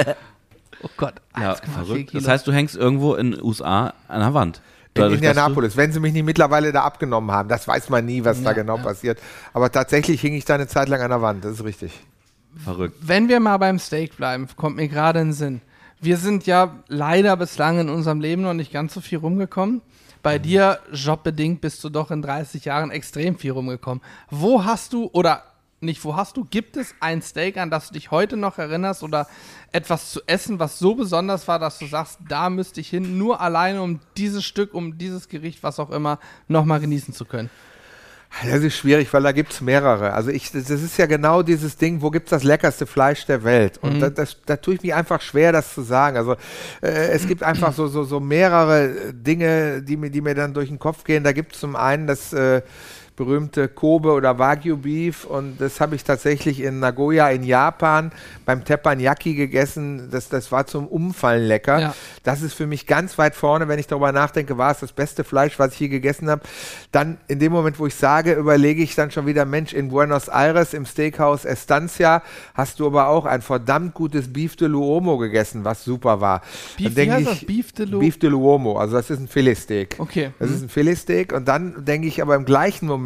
oh 0.82 0.88
Gott, 0.96 1.14
1,4 1.34 1.42
Ja, 1.42 1.54
verrückt. 1.54 2.14
Das 2.14 2.28
heißt, 2.28 2.46
du 2.46 2.52
hängst 2.52 2.76
irgendwo 2.76 3.14
in 3.14 3.30
den 3.32 3.42
USA 3.42 3.94
an 4.08 4.20
der 4.20 4.34
Wand. 4.34 4.58
In 4.58 5.02
Dadurch, 5.02 5.14
Indianapolis, 5.16 5.76
wenn 5.76 5.92
sie 5.92 6.00
mich 6.00 6.12
nicht 6.12 6.24
mittlerweile 6.24 6.72
da 6.72 6.82
abgenommen 6.82 7.30
haben. 7.30 7.48
Das 7.50 7.66
weiß 7.68 7.88
man 7.90 8.04
nie, 8.06 8.24
was 8.24 8.42
da 8.42 8.50
Ja, 8.50 8.54
genau 8.54 8.76
ja. 8.78 8.82
passiert. 8.82 9.18
Aber 9.52 9.70
tatsächlich 9.72 10.20
hing 10.20 10.34
ich 10.34 10.44
da 10.46 10.54
eine 10.54 10.66
Zeit 10.68 10.88
lang 10.88 11.00
an 11.02 11.10
der 11.10 11.20
Wand, 11.22 11.44
das 11.44 11.52
ist 11.52 11.64
richtig. 11.64 11.92
Verrückt. 12.62 12.96
Wenn 13.02 13.28
wir 13.28 13.40
mal 13.40 13.58
beim 13.58 13.78
Steak 13.78 14.16
bleiben, 14.16 14.48
kommt 14.56 14.76
mir 14.76 14.88
gerade 14.88 15.20
in 15.20 15.28
den 15.28 15.32
Sinn. 15.34 15.60
Wir 16.00 16.16
sind 16.18 16.46
ja 16.46 16.74
leider 16.88 17.36
bislang 17.36 17.78
in 17.78 17.88
unserem 17.90 18.20
Leben 18.20 18.42
noch 18.42 18.54
nicht 18.54 18.72
ganz 18.72 18.92
so 18.94 19.00
viel 19.02 19.18
rumgekommen. 19.18 19.80
Bei 20.26 20.40
dir, 20.40 20.80
jobbedingt, 20.90 21.60
bist 21.60 21.84
du 21.84 21.88
doch 21.88 22.10
in 22.10 22.20
30 22.20 22.64
Jahren 22.64 22.90
extrem 22.90 23.38
viel 23.38 23.52
rumgekommen. 23.52 24.02
Wo 24.28 24.64
hast 24.64 24.92
du, 24.92 25.08
oder 25.12 25.44
nicht 25.78 26.04
wo 26.04 26.16
hast 26.16 26.36
du, 26.36 26.44
gibt 26.44 26.76
es 26.76 26.96
ein 26.98 27.22
Steak, 27.22 27.56
an 27.58 27.70
das 27.70 27.86
du 27.86 27.94
dich 27.94 28.10
heute 28.10 28.36
noch 28.36 28.58
erinnerst 28.58 29.04
oder 29.04 29.28
etwas 29.70 30.10
zu 30.10 30.20
essen, 30.26 30.58
was 30.58 30.80
so 30.80 30.96
besonders 30.96 31.46
war, 31.46 31.60
dass 31.60 31.78
du 31.78 31.86
sagst, 31.86 32.18
da 32.28 32.50
müsste 32.50 32.80
ich 32.80 32.90
hin, 32.90 33.18
nur 33.18 33.40
alleine 33.40 33.80
um 33.80 34.00
dieses 34.16 34.44
Stück, 34.44 34.74
um 34.74 34.98
dieses 34.98 35.28
Gericht, 35.28 35.62
was 35.62 35.78
auch 35.78 35.90
immer, 35.90 36.18
nochmal 36.48 36.80
genießen 36.80 37.14
zu 37.14 37.24
können? 37.24 37.48
Das 38.44 38.62
ist 38.62 38.76
schwierig, 38.76 39.12
weil 39.12 39.22
da 39.22 39.32
gibt 39.32 39.52
es 39.52 39.60
mehrere. 39.60 40.12
Also 40.12 40.30
ich, 40.30 40.50
das 40.52 40.68
ist 40.68 40.98
ja 40.98 41.06
genau 41.06 41.42
dieses 41.42 41.76
Ding, 41.76 42.02
wo 42.02 42.10
gibt 42.10 42.26
es 42.26 42.30
das 42.30 42.44
leckerste 42.44 42.86
Fleisch 42.86 43.24
der 43.26 43.44
Welt? 43.44 43.78
Und 43.78 44.00
da, 44.00 44.10
das, 44.10 44.36
da 44.44 44.56
tue 44.56 44.74
ich 44.74 44.82
mich 44.82 44.94
einfach 44.94 45.20
schwer, 45.22 45.52
das 45.52 45.72
zu 45.72 45.82
sagen. 45.82 46.16
Also 46.16 46.32
äh, 46.82 47.08
es 47.12 47.26
gibt 47.26 47.42
einfach 47.42 47.72
so, 47.72 47.86
so, 47.86 48.04
so 48.04 48.20
mehrere 48.20 49.12
Dinge, 49.12 49.82
die 49.82 49.96
mir, 49.96 50.10
die 50.10 50.20
mir 50.20 50.34
dann 50.34 50.52
durch 50.52 50.68
den 50.68 50.78
Kopf 50.78 51.04
gehen. 51.04 51.24
Da 51.24 51.32
gibt 51.32 51.54
es 51.54 51.60
zum 51.60 51.76
einen 51.76 52.06
das 52.06 52.32
äh, 52.32 52.62
berühmte 53.16 53.68
Kobe 53.68 54.12
oder 54.12 54.38
Wagyu 54.38 54.76
Beef 54.76 55.24
und 55.24 55.58
das 55.58 55.80
habe 55.80 55.96
ich 55.96 56.04
tatsächlich 56.04 56.60
in 56.60 56.80
Nagoya 56.80 57.30
in 57.30 57.44
Japan 57.44 58.12
beim 58.44 58.62
Teppanyaki 58.64 59.34
gegessen. 59.34 60.08
Das, 60.10 60.28
das 60.28 60.52
war 60.52 60.66
zum 60.66 60.86
Umfallen 60.86 61.46
lecker. 61.46 61.78
Ja. 61.78 61.94
Das 62.24 62.42
ist 62.42 62.52
für 62.52 62.66
mich 62.66 62.86
ganz 62.86 63.16
weit 63.16 63.34
vorne, 63.34 63.68
wenn 63.68 63.78
ich 63.78 63.86
darüber 63.86 64.12
nachdenke, 64.12 64.58
war 64.58 64.70
es 64.70 64.80
das 64.80 64.92
beste 64.92 65.24
Fleisch, 65.24 65.58
was 65.58 65.72
ich 65.72 65.80
je 65.80 65.88
gegessen 65.88 66.28
habe. 66.28 66.42
Dann 66.92 67.16
in 67.26 67.38
dem 67.38 67.52
Moment, 67.52 67.78
wo 67.78 67.86
ich 67.86 67.94
sage, 67.94 68.34
überlege 68.34 68.82
ich 68.82 68.94
dann 68.94 69.10
schon 69.10 69.24
wieder, 69.24 69.46
Mensch, 69.46 69.72
in 69.72 69.88
Buenos 69.88 70.28
Aires 70.28 70.74
im 70.74 70.84
Steakhouse 70.84 71.46
Estancia 71.46 72.22
hast 72.52 72.80
du 72.80 72.86
aber 72.86 73.08
auch 73.08 73.24
ein 73.24 73.40
verdammt 73.40 73.94
gutes 73.94 74.30
Beef 74.30 74.56
de 74.56 74.68
Luomo 74.68 75.16
gegessen, 75.16 75.64
was 75.64 75.84
super 75.84 76.20
war. 76.20 76.42
Beef, 76.76 76.86
Dann 76.88 76.94
denk 76.94 77.08
wie 77.10 77.14
heißt 77.14 77.32
ich, 77.32 77.38
das? 77.38 77.46
Beef 77.46 77.72
de 77.72 77.86
Lu- 77.86 77.98
Beef 78.00 78.18
de 78.18 78.28
Luomo, 78.28 78.78
also 78.78 78.96
das 78.96 79.08
ist 79.08 79.20
ein 79.20 79.28
Filetsteak. 79.28 79.96
Okay. 79.98 80.32
Das 80.38 80.50
ist 80.50 80.62
ein 80.62 80.68
Filetsteak 80.68 81.32
und 81.32 81.48
dann 81.48 81.84
denke 81.86 82.08
ich 82.08 82.20
aber 82.20 82.34
im 82.34 82.44
gleichen 82.44 82.86
Moment, 82.86 83.05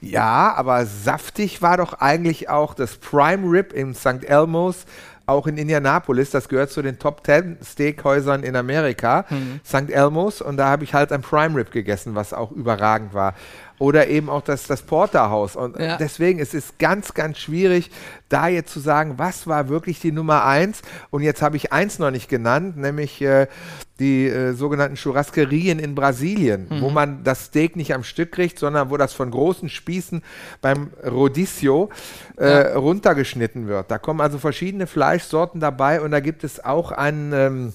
ja, 0.00 0.52
aber 0.54 0.84
saftig 0.86 1.62
war 1.62 1.76
doch 1.76 1.94
eigentlich 1.94 2.48
auch 2.48 2.74
das 2.74 2.96
Prime 2.96 3.50
Rib 3.50 3.72
in 3.72 3.94
St. 3.94 4.24
Elmo's 4.24 4.84
auch 5.28 5.48
in 5.48 5.58
Indianapolis, 5.58 6.30
das 6.30 6.48
gehört 6.48 6.70
zu 6.70 6.82
den 6.82 7.00
Top 7.00 7.26
10 7.26 7.56
Steakhäusern 7.60 8.44
in 8.44 8.54
Amerika, 8.54 9.24
Mhm. 9.28 9.58
St. 9.66 9.90
Elmo's, 9.90 10.40
und 10.40 10.56
da 10.56 10.68
habe 10.68 10.84
ich 10.84 10.94
halt 10.94 11.10
ein 11.10 11.20
Prime 11.22 11.56
Rib 11.58 11.72
gegessen, 11.72 12.14
was 12.14 12.32
auch 12.32 12.52
überragend 12.52 13.12
war. 13.12 13.34
Oder 13.80 14.06
eben 14.06 14.30
auch 14.30 14.42
das, 14.42 14.68
das 14.68 14.82
Porterhaus. 14.82 15.56
Und 15.56 15.80
Ja. 15.80 15.96
deswegen 15.96 16.38
es 16.38 16.54
ist 16.54 16.78
ganz, 16.78 17.12
ganz 17.12 17.38
schwierig, 17.38 17.90
da 18.28 18.46
jetzt 18.46 18.72
zu 18.72 18.78
sagen, 18.78 19.14
was 19.16 19.48
war 19.48 19.68
wirklich 19.68 19.98
die 19.98 20.12
Nummer 20.12 20.44
eins. 20.44 20.82
Und 21.10 21.22
jetzt 21.22 21.42
habe 21.42 21.56
ich 21.56 21.72
eins 21.72 21.98
noch 21.98 22.12
nicht 22.12 22.28
genannt, 22.28 22.76
nämlich 22.76 23.20
äh, 23.20 23.48
die 23.98 24.26
äh, 24.26 24.52
sogenannten 24.52 24.96
Churrasquerien 24.96 25.78
in 25.78 25.94
Brasilien, 25.94 26.66
Mhm. 26.68 26.80
wo 26.82 26.90
man 26.90 27.24
das 27.24 27.46
Steak 27.46 27.76
nicht 27.76 27.94
am 27.94 28.04
Stück 28.04 28.32
kriegt, 28.32 28.58
sondern 28.58 28.90
wo 28.90 28.96
das 28.96 29.14
von 29.14 29.30
großen 29.30 29.68
Spießen 29.70 30.22
beim 30.60 30.90
Rodicio 31.04 31.88
äh, 32.36 32.74
runtergeschnitten 32.74 33.68
wird. 33.68 33.90
Da 33.90 33.98
kommen 33.98 34.20
also 34.20 34.38
verschiedene 34.38 34.86
Fleischsorten 34.86 35.60
dabei 35.60 36.00
und 36.02 36.10
da 36.10 36.20
gibt 36.20 36.44
es 36.44 36.62
auch 36.64 36.92
einen. 36.92 37.32
Ähm, 37.32 37.72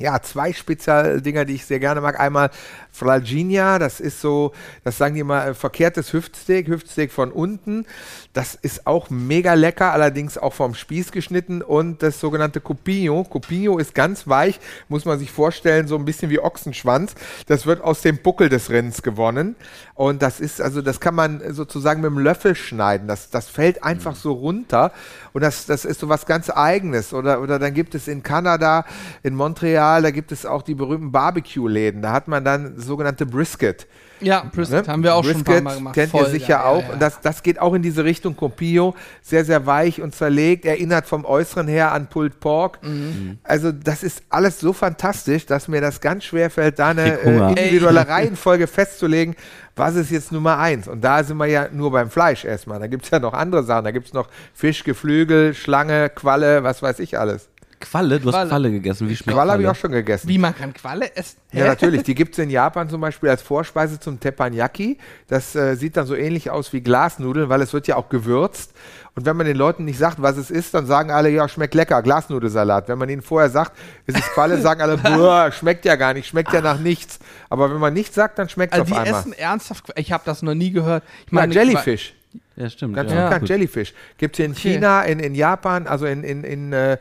ja, 0.00 0.20
zwei 0.22 0.54
Spezialdinger, 0.54 1.44
die 1.44 1.54
ich 1.54 1.66
sehr 1.66 1.78
gerne 1.78 2.00
mag. 2.00 2.18
Einmal 2.18 2.50
Fralginia, 2.90 3.78
das 3.78 4.00
ist 4.00 4.22
so, 4.22 4.52
das 4.84 4.96
sagen 4.96 5.14
die 5.14 5.22
mal, 5.22 5.48
äh, 5.50 5.54
verkehrtes 5.54 6.12
Hüftsteak, 6.14 6.66
Hüftsteak 6.66 7.12
von 7.12 7.30
unten. 7.30 7.84
Das 8.32 8.54
ist 8.54 8.86
auch 8.86 9.10
mega 9.10 9.52
lecker, 9.52 9.92
allerdings 9.92 10.38
auch 10.38 10.54
vom 10.54 10.74
Spieß 10.74 11.12
geschnitten. 11.12 11.60
Und 11.60 12.02
das 12.02 12.18
sogenannte 12.18 12.62
Cupinho. 12.62 13.24
Cupinho 13.24 13.76
ist 13.76 13.94
ganz 13.94 14.26
weich, 14.26 14.58
muss 14.88 15.04
man 15.04 15.18
sich 15.18 15.30
vorstellen, 15.30 15.86
so 15.86 15.96
ein 15.96 16.06
bisschen 16.06 16.30
wie 16.30 16.40
Ochsenschwanz. 16.40 17.14
Das 17.46 17.66
wird 17.66 17.82
aus 17.82 18.00
dem 18.00 18.18
Buckel 18.18 18.48
des 18.48 18.70
Rennens 18.70 19.02
gewonnen. 19.02 19.54
Und 19.94 20.22
das 20.22 20.40
ist, 20.40 20.62
also 20.62 20.80
das 20.80 20.98
kann 20.98 21.14
man 21.14 21.42
sozusagen 21.52 22.00
mit 22.00 22.10
dem 22.10 22.18
Löffel 22.18 22.54
schneiden. 22.54 23.06
Das, 23.06 23.28
das 23.28 23.48
fällt 23.48 23.84
einfach 23.84 24.16
so 24.16 24.32
runter. 24.32 24.92
Und 25.34 25.42
das, 25.42 25.66
das 25.66 25.84
ist 25.84 26.00
so 26.00 26.08
was 26.08 26.24
ganz 26.24 26.48
Eigenes. 26.48 27.12
Oder, 27.12 27.42
oder 27.42 27.58
dann 27.58 27.74
gibt 27.74 27.94
es 27.94 28.08
in 28.08 28.22
Kanada, 28.22 28.86
in 29.22 29.34
Montreal, 29.34 30.00
da 30.00 30.10
gibt 30.10 30.32
es 30.32 30.46
auch 30.46 30.62
die 30.62 30.74
berühmten 30.74 31.12
Barbecue-Läden. 31.12 32.00
Da 32.00 32.12
hat 32.12 32.28
man 32.28 32.44
dann 32.46 32.78
sogenannte 32.78 33.26
Brisket. 33.26 33.86
Ja, 34.22 34.44
Brisket 34.54 34.86
Ne? 34.86 34.92
haben 34.92 35.02
wir 35.02 35.14
auch 35.14 35.24
schon 35.24 35.36
ein 35.36 35.44
paar 35.44 35.54
Brisket 35.54 35.64
Mal 35.64 35.74
gemacht. 35.76 35.94
Kennt 35.94 36.10
Voll 36.10 36.22
ihr 36.24 36.30
sicher 36.30 36.56
geil, 36.58 36.66
auch. 36.66 36.80
Ja, 36.80 36.86
ja. 36.86 36.92
Und 36.94 37.02
das, 37.02 37.20
das 37.20 37.42
geht 37.42 37.60
auch 37.60 37.74
in 37.74 37.82
diese 37.82 38.04
Richtung 38.04 38.36
Copillo. 38.36 38.94
Sehr, 39.22 39.44
sehr 39.44 39.66
weich 39.66 40.00
und 40.00 40.14
zerlegt. 40.14 40.64
Erinnert 40.64 41.06
vom 41.06 41.24
Äußeren 41.24 41.68
her 41.68 41.92
an 41.92 42.06
Pulled 42.08 42.40
Pork. 42.40 42.82
Mhm. 42.82 43.38
Also, 43.42 43.72
das 43.72 44.02
ist 44.02 44.22
alles 44.28 44.60
so 44.60 44.72
fantastisch, 44.72 45.46
dass 45.46 45.68
mir 45.68 45.80
das 45.80 46.00
ganz 46.00 46.24
schwer 46.24 46.50
fällt, 46.50 46.78
da 46.78 46.88
eine 46.88 47.20
äh, 47.20 47.48
individuelle 47.48 48.08
Reihenfolge 48.08 48.66
festzulegen. 48.66 49.36
Was 49.74 49.94
ist 49.94 50.10
jetzt 50.10 50.32
Nummer 50.32 50.58
eins? 50.58 50.86
Und 50.86 51.02
da 51.02 51.24
sind 51.24 51.38
wir 51.38 51.46
ja 51.46 51.68
nur 51.72 51.90
beim 51.90 52.10
Fleisch 52.10 52.44
erstmal. 52.44 52.78
Da 52.78 52.86
gibt 52.88 53.04
es 53.04 53.10
ja 53.10 53.18
noch 53.18 53.32
andere 53.32 53.62
Sachen. 53.64 53.84
Da 53.84 53.90
gibt 53.90 54.06
es 54.06 54.12
noch 54.12 54.28
Fisch, 54.52 54.84
Geflügel, 54.84 55.54
Schlange, 55.54 56.10
Qualle, 56.10 56.62
was 56.62 56.82
weiß 56.82 56.98
ich 56.98 57.18
alles. 57.18 57.48
Qualle? 57.82 58.18
Du 58.20 58.28
hast 58.28 58.34
Qualle. 58.34 58.48
Qualle 58.48 58.70
gegessen. 58.70 59.08
Wie 59.08 59.16
schmeckt 59.16 59.36
Qualle 59.36 59.52
habe 59.52 59.62
ich 59.62 59.66
Qualle? 59.66 59.76
auch 59.76 59.80
schon 59.80 59.92
gegessen. 59.92 60.28
Wie 60.28 60.38
man 60.38 60.56
kann 60.56 60.72
Qualle 60.72 61.14
essen? 61.14 61.36
Ja, 61.52 61.64
Hä? 61.64 61.68
natürlich. 61.68 62.02
Die 62.04 62.14
gibt 62.14 62.32
es 62.32 62.38
in 62.38 62.48
Japan 62.50 62.88
zum 62.88 63.00
Beispiel 63.00 63.28
als 63.28 63.42
Vorspeise 63.42 64.00
zum 64.00 64.18
Teppanyaki. 64.18 64.98
Das 65.28 65.54
äh, 65.54 65.74
sieht 65.76 65.96
dann 65.96 66.06
so 66.06 66.14
ähnlich 66.14 66.50
aus 66.50 66.72
wie 66.72 66.80
Glasnudeln, 66.80 67.48
weil 67.48 67.60
es 67.60 67.72
wird 67.72 67.86
ja 67.86 67.96
auch 67.96 68.08
gewürzt. 68.08 68.72
Und 69.14 69.26
wenn 69.26 69.36
man 69.36 69.46
den 69.46 69.58
Leuten 69.58 69.84
nicht 69.84 69.98
sagt, 69.98 70.22
was 70.22 70.38
es 70.38 70.50
ist, 70.50 70.72
dann 70.72 70.86
sagen 70.86 71.10
alle, 71.10 71.28
ja, 71.28 71.46
schmeckt 71.46 71.74
lecker, 71.74 72.00
Glasnudelsalat. 72.02 72.88
Wenn 72.88 72.96
man 72.96 73.10
ihnen 73.10 73.20
vorher 73.20 73.50
sagt, 73.50 73.72
es 74.06 74.14
ist 74.14 74.24
Qualle, 74.32 74.58
sagen 74.58 74.80
alle, 74.80 74.96
boah, 74.98 75.52
schmeckt 75.52 75.84
ja 75.84 75.96
gar 75.96 76.14
nicht, 76.14 76.26
schmeckt 76.28 76.52
ja 76.54 76.62
nach 76.62 76.78
nichts. 76.78 77.18
Aber 77.50 77.70
wenn 77.70 77.78
man 77.78 77.92
nichts 77.92 78.14
sagt, 78.14 78.38
dann 78.38 78.48
schmeckt 78.48 78.72
es 78.72 78.80
Also 78.80 78.94
auf 78.94 79.02
die 79.02 79.06
einmal. 79.06 79.20
essen 79.20 79.32
ernsthaft 79.34 79.84
Qualle. 79.84 80.00
Ich 80.00 80.12
habe 80.12 80.22
das 80.24 80.40
noch 80.40 80.54
nie 80.54 80.70
gehört. 80.70 81.04
Ich 81.26 81.32
Ja, 81.32 81.40
meine, 81.40 81.52
Jellyfish. 81.52 82.14
Ja, 82.56 82.70
stimmt. 82.70 82.94
Ganz 82.96 83.10
ja. 83.12 83.24
bekannt, 83.24 83.40
Gut. 83.40 83.48
Jellyfish. 83.50 83.92
Gibt 84.16 84.34
es 84.34 84.36
hier 84.38 84.46
in 84.46 84.52
Okay. 84.52 84.60
China, 84.74 85.02
in, 85.02 85.20
in 85.20 85.34
Japan, 85.34 85.86
also 85.86 86.06
in, 86.06 86.22
in, 86.24 86.44
in 86.44 86.72
äh, 86.72 86.96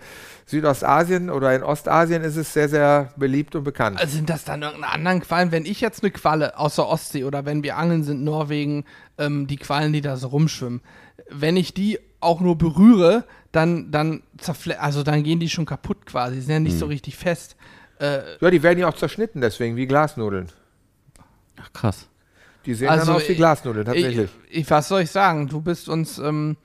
Südostasien 0.51 1.29
oder 1.29 1.55
in 1.55 1.63
Ostasien 1.63 2.21
ist 2.23 2.35
es 2.35 2.53
sehr, 2.53 2.69
sehr 2.69 3.11
beliebt 3.15 3.55
und 3.55 3.63
bekannt. 3.63 3.99
Also 3.99 4.15
sind 4.17 4.29
das 4.29 4.43
dann 4.43 4.61
irgendeine 4.61 4.93
anderen 4.93 5.21
Quallen? 5.21 5.51
Wenn 5.51 5.65
ich 5.65 5.81
jetzt 5.81 6.03
eine 6.03 6.11
Qualle 6.11 6.57
aus 6.59 6.75
der 6.75 6.87
Ostsee 6.87 7.23
oder 7.23 7.45
wenn 7.45 7.63
wir 7.63 7.77
angeln 7.77 8.03
sind, 8.03 8.23
Norwegen, 8.23 8.85
ähm, 9.17 9.47
die 9.47 9.57
Quallen, 9.57 9.93
die 9.93 10.01
da 10.01 10.17
so 10.17 10.27
rumschwimmen, 10.27 10.81
wenn 11.29 11.57
ich 11.57 11.73
die 11.73 11.99
auch 12.19 12.39
nur 12.41 12.57
berühre, 12.57 13.23
dann, 13.51 13.91
dann 13.91 14.21
zerfle 14.37 14.79
also 14.79 15.01
dann 15.03 15.23
gehen 15.23 15.39
die 15.39 15.49
schon 15.49 15.65
kaputt 15.65 16.05
quasi. 16.05 16.35
Die 16.35 16.41
sind 16.41 16.51
ja 16.53 16.59
nicht 16.59 16.73
Hm. 16.73 16.79
so 16.79 16.85
richtig 16.85 17.17
fest. 17.17 17.55
Äh, 17.99 18.19
ja, 18.39 18.49
die 18.51 18.61
werden 18.61 18.79
ja 18.79 18.87
auch 18.87 18.95
zerschnitten, 18.95 19.41
deswegen 19.41 19.75
wie 19.75 19.87
Glasnudeln. 19.87 20.47
Ach, 21.61 21.71
krass. 21.73 22.07
Die 22.65 22.73
sehen 22.75 22.89
Also, 22.89 23.07
dann 23.07 23.15
aus 23.15 23.27
wie 23.27 23.35
Glasnudeln, 23.35 23.85
tatsächlich. 23.85 24.29
ich, 24.49 24.59
ich, 24.59 24.69
was 24.69 24.87
soll 24.87 25.01
ich 25.01 25.11
sagen? 25.11 25.47
Du 25.47 25.61
bist 25.61 25.89
uns, 25.89 26.19
ähm, 26.19 26.57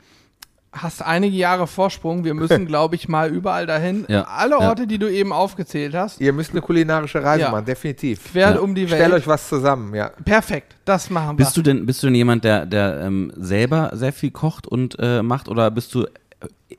hast 0.76 1.02
einige 1.02 1.36
Jahre 1.36 1.66
Vorsprung. 1.66 2.24
Wir 2.24 2.34
müssen, 2.34 2.66
glaube 2.66 2.94
ich, 2.96 3.08
mal 3.08 3.30
überall 3.30 3.66
dahin. 3.66 4.04
Ja, 4.08 4.22
Alle 4.24 4.52
ja. 4.60 4.68
Orte, 4.68 4.86
die 4.86 4.98
du 4.98 5.10
eben 5.10 5.32
aufgezählt 5.32 5.94
hast, 5.94 6.20
Ihr 6.20 6.32
müsst 6.32 6.50
eine 6.52 6.60
kulinarische 6.60 7.22
Reise 7.22 7.42
Ja. 7.42 7.50
machen, 7.50 7.64
definitiv. 7.64 8.32
quer 8.32 8.54
Ja. 8.54 8.58
um 8.60 8.74
die 8.74 8.86
Stellt 8.86 9.02
Welt. 9.02 9.12
euch 9.14 9.26
was 9.26 9.48
zusammen, 9.48 9.94
ja. 9.94 10.10
Perfekt, 10.24 10.76
das 10.84 11.10
machen 11.10 11.38
wir. 11.38 11.44
Bist 11.44 11.56
du 11.56 11.62
denn, 11.62 11.86
bist 11.86 12.02
du 12.02 12.06
denn 12.08 12.14
jemand, 12.14 12.44
der, 12.44 12.66
der 12.66 13.00
ähm, 13.00 13.32
selber 13.36 13.90
sehr 13.94 14.12
viel 14.12 14.30
kocht 14.30 14.66
und 14.66 14.96
äh, 14.98 15.22
macht 15.22 15.48
oder 15.48 15.70
bist 15.70 15.94
du 15.94 16.06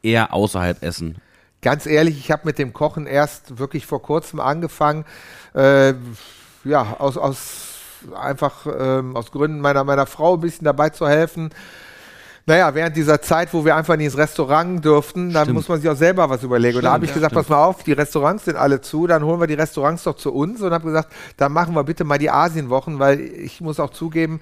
eher 0.04 0.34
außerhalb 0.34 0.84
essen? 0.84 1.18
Ganz 1.62 1.86
ehrlich, 1.88 2.18
ich 2.20 2.32
habe 2.32 2.44
mit 2.46 2.60
dem 2.60 2.72
Kochen 2.72 3.08
erst 3.08 3.58
wirklich 3.58 3.86
vor 3.86 4.02
kurzem 4.02 4.40
angefangen. 4.40 5.06
Äh, 5.56 5.94
ja, 6.64 6.96
aus, 7.00 7.18
aus 7.18 7.64
einfach 8.16 8.68
ähm, 8.80 9.16
aus 9.16 9.32
Gründen 9.32 9.60
meiner, 9.60 9.84
meiner 9.84 10.06
Frau 10.06 10.36
ein 10.36 10.40
bisschen 10.40 10.66
dabei 10.66 10.90
zu 10.92 11.08
helfen. 11.08 11.50
Naja, 12.50 12.74
während 12.74 12.96
dieser 12.96 13.22
Zeit, 13.22 13.54
wo 13.54 13.66
wir 13.66 13.76
einfach 13.76 13.98
nicht 13.98 14.06
ins 14.06 14.18
Restaurant 14.18 14.84
durften, 14.84 15.34
dann 15.34 15.44
Stimmt. 15.44 15.58
muss 15.58 15.68
man 15.68 15.82
sich 15.82 15.90
auch 15.90 15.98
selber 15.98 16.30
was 16.30 16.44
überlegen. 16.44 16.78
und 16.78 16.84
da 16.84 16.92
Stimmt, 16.92 16.94
habe 16.94 17.06
ich 17.06 17.12
ja, 17.12 17.16
gesagt, 17.16 17.34
pass 17.34 17.50
mal 17.50 17.62
auf, 17.62 17.84
die 17.84 17.92
Restaurants 17.92 18.46
sind 18.46 18.56
alle 18.56 18.80
zu, 18.80 19.06
dann 19.06 19.22
holen 19.26 19.42
wir 19.42 19.48
die 19.48 19.54
Restaurants 19.54 20.04
doch 20.04 20.16
zu 20.16 20.34
uns 20.34 20.62
und 20.62 20.72
habe 20.72 20.86
gesagt, 20.86 21.12
dann 21.36 21.52
machen 21.52 21.76
wir 21.76 21.84
bitte 21.84 22.06
mal 22.06 22.18
die 22.18 22.30
Asienwochen, 22.30 23.00
weil 23.00 23.20
ich 23.20 23.60
muss 23.60 23.82
auch 23.82 23.90
zugeben, 23.90 24.40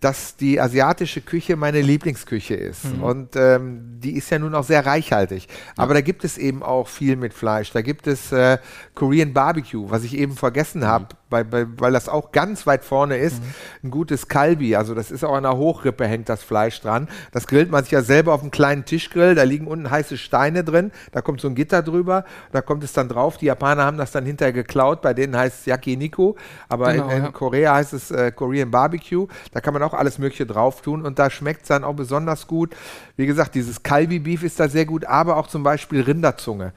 dass 0.00 0.34
die 0.34 0.60
asiatische 0.60 1.20
Küche 1.20 1.56
meine 1.56 1.80
Lieblingsküche 1.80 2.54
ist. 2.54 2.86
Und 3.00 3.36
ähm, 3.36 4.00
die 4.00 4.16
ist 4.16 4.30
ja 4.30 4.38
nun 4.40 4.52
auch 4.54 4.64
sehr 4.64 4.84
reichhaltig. 4.84 5.46
Aber 5.76 5.94
da 5.94 6.00
gibt 6.00 6.24
es 6.24 6.38
eben 6.38 6.62
auch 6.64 6.88
viel 6.88 7.14
mit 7.14 7.32
Fleisch. 7.32 7.70
Da 7.70 7.82
gibt 7.82 8.08
es 8.08 8.32
äh, 8.32 8.58
Korean 8.96 9.32
Barbecue, 9.32 9.90
was 9.90 10.02
ich 10.02 10.18
eben 10.18 10.34
vergessen 10.34 10.86
habe, 10.86 11.06
bei, 11.06 11.21
bei, 11.32 11.66
weil 11.76 11.92
das 11.92 12.08
auch 12.08 12.30
ganz 12.30 12.66
weit 12.66 12.84
vorne 12.84 13.16
ist. 13.16 13.42
Ein 13.82 13.90
gutes 13.90 14.28
Kalbi, 14.28 14.76
also 14.76 14.94
das 14.94 15.10
ist 15.10 15.24
auch 15.24 15.34
an 15.34 15.42
der 15.42 15.56
Hochrippe, 15.56 16.06
hängt 16.06 16.28
das 16.28 16.44
Fleisch 16.44 16.80
dran. 16.80 17.08
Das 17.32 17.48
grillt 17.48 17.70
man 17.70 17.82
sich 17.82 17.92
ja 17.92 18.02
selber 18.02 18.32
auf 18.32 18.42
einem 18.42 18.52
kleinen 18.52 18.84
Tischgrill. 18.84 19.34
Da 19.34 19.42
liegen 19.42 19.66
unten 19.66 19.90
heiße 19.90 20.16
Steine 20.16 20.62
drin. 20.62 20.92
Da 21.10 21.20
kommt 21.20 21.40
so 21.40 21.48
ein 21.48 21.56
Gitter 21.56 21.82
drüber. 21.82 22.24
Da 22.52 22.62
kommt 22.62 22.84
es 22.84 22.92
dann 22.92 23.08
drauf. 23.08 23.38
Die 23.38 23.46
Japaner 23.46 23.84
haben 23.84 23.98
das 23.98 24.12
dann 24.12 24.24
hinterher 24.24 24.52
geklaut. 24.52 25.02
Bei 25.02 25.14
denen 25.14 25.36
heißt 25.36 25.60
es 25.60 25.66
Yakiniku. 25.66 26.34
Aber 26.68 26.92
Genau, 26.92 27.08
in, 27.08 27.16
in 27.18 27.24
ja. 27.24 27.30
Korea 27.30 27.74
heißt 27.74 27.92
es 27.92 28.10
äh, 28.10 28.32
Korean 28.32 28.70
Barbecue. 28.70 29.26
Da 29.52 29.60
kann 29.60 29.74
man 29.74 29.82
auch 29.82 29.94
alles 29.94 30.18
Mögliche 30.18 30.46
drauf 30.46 30.82
tun 30.82 31.04
und 31.04 31.18
da 31.18 31.30
schmeckt 31.30 31.62
es 31.62 31.68
dann 31.68 31.84
auch 31.84 31.94
besonders 31.94 32.46
gut. 32.46 32.74
Wie 33.16 33.26
gesagt, 33.26 33.54
dieses 33.54 33.82
Kalbi-Beef 33.82 34.42
ist 34.42 34.60
da 34.60 34.68
sehr 34.68 34.86
gut, 34.86 35.04
aber 35.04 35.36
auch 35.36 35.46
zum 35.46 35.62
Beispiel 35.62 36.02
Rinderzunge. 36.02 36.72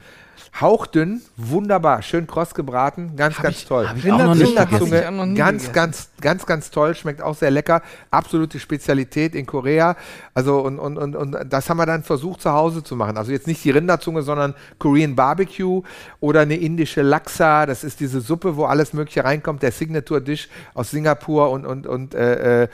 Hauchdünn, 0.60 1.20
wunderbar, 1.36 2.00
schön 2.00 2.26
kross 2.26 2.54
gebraten, 2.54 3.14
ganz, 3.16 3.36
ganz 3.36 3.56
ich- 3.58 3.66
toll. 3.66 3.86
hab 3.88 4.02
Rinderzunge 4.02 5.06
hab 5.06 5.34
ganz, 5.36 5.72
ganz, 5.72 6.08
ganz, 6.20 6.46
ganz 6.46 6.70
toll, 6.70 6.94
schmeckt 6.94 7.20
auch 7.20 7.34
sehr 7.34 7.50
lecker. 7.50 7.82
Absolute 8.10 8.58
Spezialität 8.58 9.34
in 9.34 9.44
Korea. 9.44 9.96
Also, 10.32 10.60
und, 10.60 10.78
und, 10.78 10.96
und, 10.96 11.14
und 11.14 11.36
das 11.50 11.68
haben 11.68 11.76
wir 11.76 11.84
dann 11.84 12.02
versucht 12.04 12.40
zu 12.40 12.52
Hause 12.52 12.82
zu 12.82 12.96
machen. 12.96 13.18
Also 13.18 13.32
jetzt 13.32 13.46
nicht 13.46 13.62
die 13.64 13.70
Rinderzunge, 13.70 14.22
sondern 14.22 14.54
Korean 14.78 15.14
Barbecue 15.14 15.82
oder 16.20 16.40
eine 16.40 16.56
indische 16.56 17.02
Laksa. 17.02 17.66
Das 17.66 17.84
ist 17.84 18.00
diese 18.00 18.20
Suppe, 18.20 18.56
wo 18.56 18.64
alles 18.64 18.94
Mögliche 18.94 19.24
reinkommt. 19.24 19.62
Der 19.62 19.72
Signature 19.72 20.22
Dish 20.22 20.48
aus 20.72 20.90
Singapur 20.90 21.50
und, 21.50 21.66
und, 21.66 21.86
und 21.86 22.14
äh, 22.14 22.62
äh, 22.62 22.68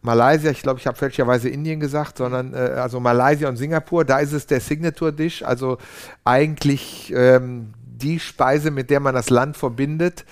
Malaysia, 0.00 0.50
ich 0.50 0.62
glaube, 0.62 0.80
ich 0.80 0.86
habe 0.86 0.96
fälschlicherweise 0.96 1.48
Indien 1.48 1.80
gesagt, 1.80 2.18
sondern 2.18 2.54
äh, 2.54 2.56
also 2.56 3.00
Malaysia 3.00 3.48
und 3.48 3.56
Singapur, 3.56 4.04
da 4.04 4.18
ist 4.18 4.32
es 4.32 4.46
der 4.46 4.60
Signature 4.60 5.12
Dish, 5.12 5.42
also 5.42 5.78
eigentlich 6.24 7.12
ähm, 7.16 7.72
die 7.84 8.18
Speise, 8.18 8.70
mit 8.70 8.90
der 8.90 9.00
man 9.00 9.14
das 9.14 9.30
Land 9.30 9.56
verbindet. 9.56 10.24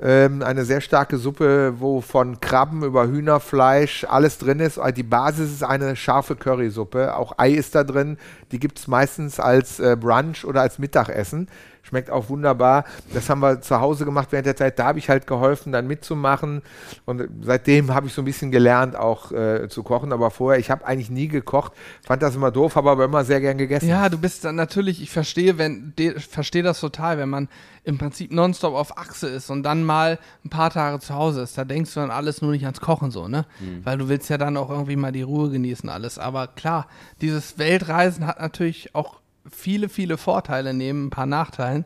Ähm, 0.00 0.42
eine 0.42 0.64
sehr 0.64 0.80
starke 0.80 1.16
Suppe, 1.18 1.74
wo 1.80 2.00
von 2.00 2.38
Krabben 2.38 2.84
über 2.84 3.08
Hühnerfleisch 3.08 4.06
alles 4.08 4.38
drin 4.38 4.60
ist. 4.60 4.78
Die 4.96 5.02
Basis 5.02 5.50
ist 5.50 5.64
eine 5.64 5.96
scharfe 5.96 6.36
Currysuppe. 6.36 7.16
Auch 7.16 7.32
Ei 7.36 7.50
ist 7.50 7.74
da 7.74 7.82
drin. 7.82 8.16
Die 8.52 8.60
gibt 8.60 8.78
es 8.78 8.86
meistens 8.86 9.40
als 9.40 9.80
äh, 9.80 9.96
Brunch 9.98 10.44
oder 10.44 10.60
als 10.60 10.78
Mittagessen. 10.78 11.48
Schmeckt 11.88 12.10
auch 12.10 12.28
wunderbar. 12.28 12.84
Das 13.14 13.30
haben 13.30 13.40
wir 13.40 13.62
zu 13.62 13.80
Hause 13.80 14.04
gemacht 14.04 14.28
während 14.30 14.46
der 14.46 14.56
Zeit. 14.56 14.78
Da 14.78 14.84
habe 14.84 14.98
ich 14.98 15.08
halt 15.08 15.26
geholfen, 15.26 15.72
dann 15.72 15.86
mitzumachen. 15.86 16.60
Und 17.06 17.26
seitdem 17.40 17.94
habe 17.94 18.08
ich 18.08 18.12
so 18.12 18.20
ein 18.20 18.26
bisschen 18.26 18.50
gelernt, 18.50 18.94
auch 18.94 19.32
äh, 19.32 19.68
zu 19.70 19.82
kochen. 19.82 20.12
Aber 20.12 20.30
vorher, 20.30 20.60
ich 20.60 20.70
habe 20.70 20.86
eigentlich 20.86 21.08
nie 21.08 21.28
gekocht. 21.28 21.72
Fand 22.06 22.22
das 22.22 22.34
immer 22.34 22.50
doof, 22.50 22.76
habe 22.76 22.90
aber 22.90 23.06
immer 23.06 23.24
sehr 23.24 23.40
gern 23.40 23.56
gegessen. 23.56 23.88
Ja, 23.88 24.10
du 24.10 24.18
bist 24.18 24.44
dann 24.44 24.56
natürlich, 24.56 25.00
ich 25.00 25.10
verstehe, 25.10 25.56
wenn, 25.56 25.94
de, 25.98 26.20
verstehe 26.20 26.62
das 26.62 26.78
total, 26.78 27.16
wenn 27.16 27.30
man 27.30 27.48
im 27.84 27.96
Prinzip 27.96 28.32
nonstop 28.32 28.74
auf 28.74 28.98
Achse 28.98 29.28
ist 29.28 29.48
und 29.48 29.62
dann 29.62 29.82
mal 29.82 30.18
ein 30.44 30.50
paar 30.50 30.68
Tage 30.68 30.98
zu 31.00 31.14
Hause 31.14 31.40
ist, 31.40 31.56
da 31.56 31.64
denkst 31.64 31.94
du 31.94 32.00
dann 32.00 32.10
alles 32.10 32.42
nur 32.42 32.50
nicht 32.50 32.64
ans 32.64 32.80
Kochen 32.80 33.10
so, 33.10 33.28
ne? 33.28 33.46
Weil 33.82 33.96
du 33.96 34.10
willst 34.10 34.28
ja 34.28 34.36
dann 34.36 34.58
auch 34.58 34.68
irgendwie 34.68 34.96
mal 34.96 35.12
die 35.12 35.22
Ruhe 35.22 35.48
genießen 35.48 35.88
alles. 35.88 36.18
Aber 36.18 36.48
klar, 36.48 36.86
dieses 37.22 37.56
Weltreisen 37.56 38.26
hat 38.26 38.40
natürlich 38.40 38.94
auch 38.94 39.20
viele, 39.50 39.88
viele 39.88 40.16
Vorteile 40.18 40.74
neben 40.74 41.06
ein 41.06 41.10
paar 41.10 41.26
Nachteilen. 41.26 41.84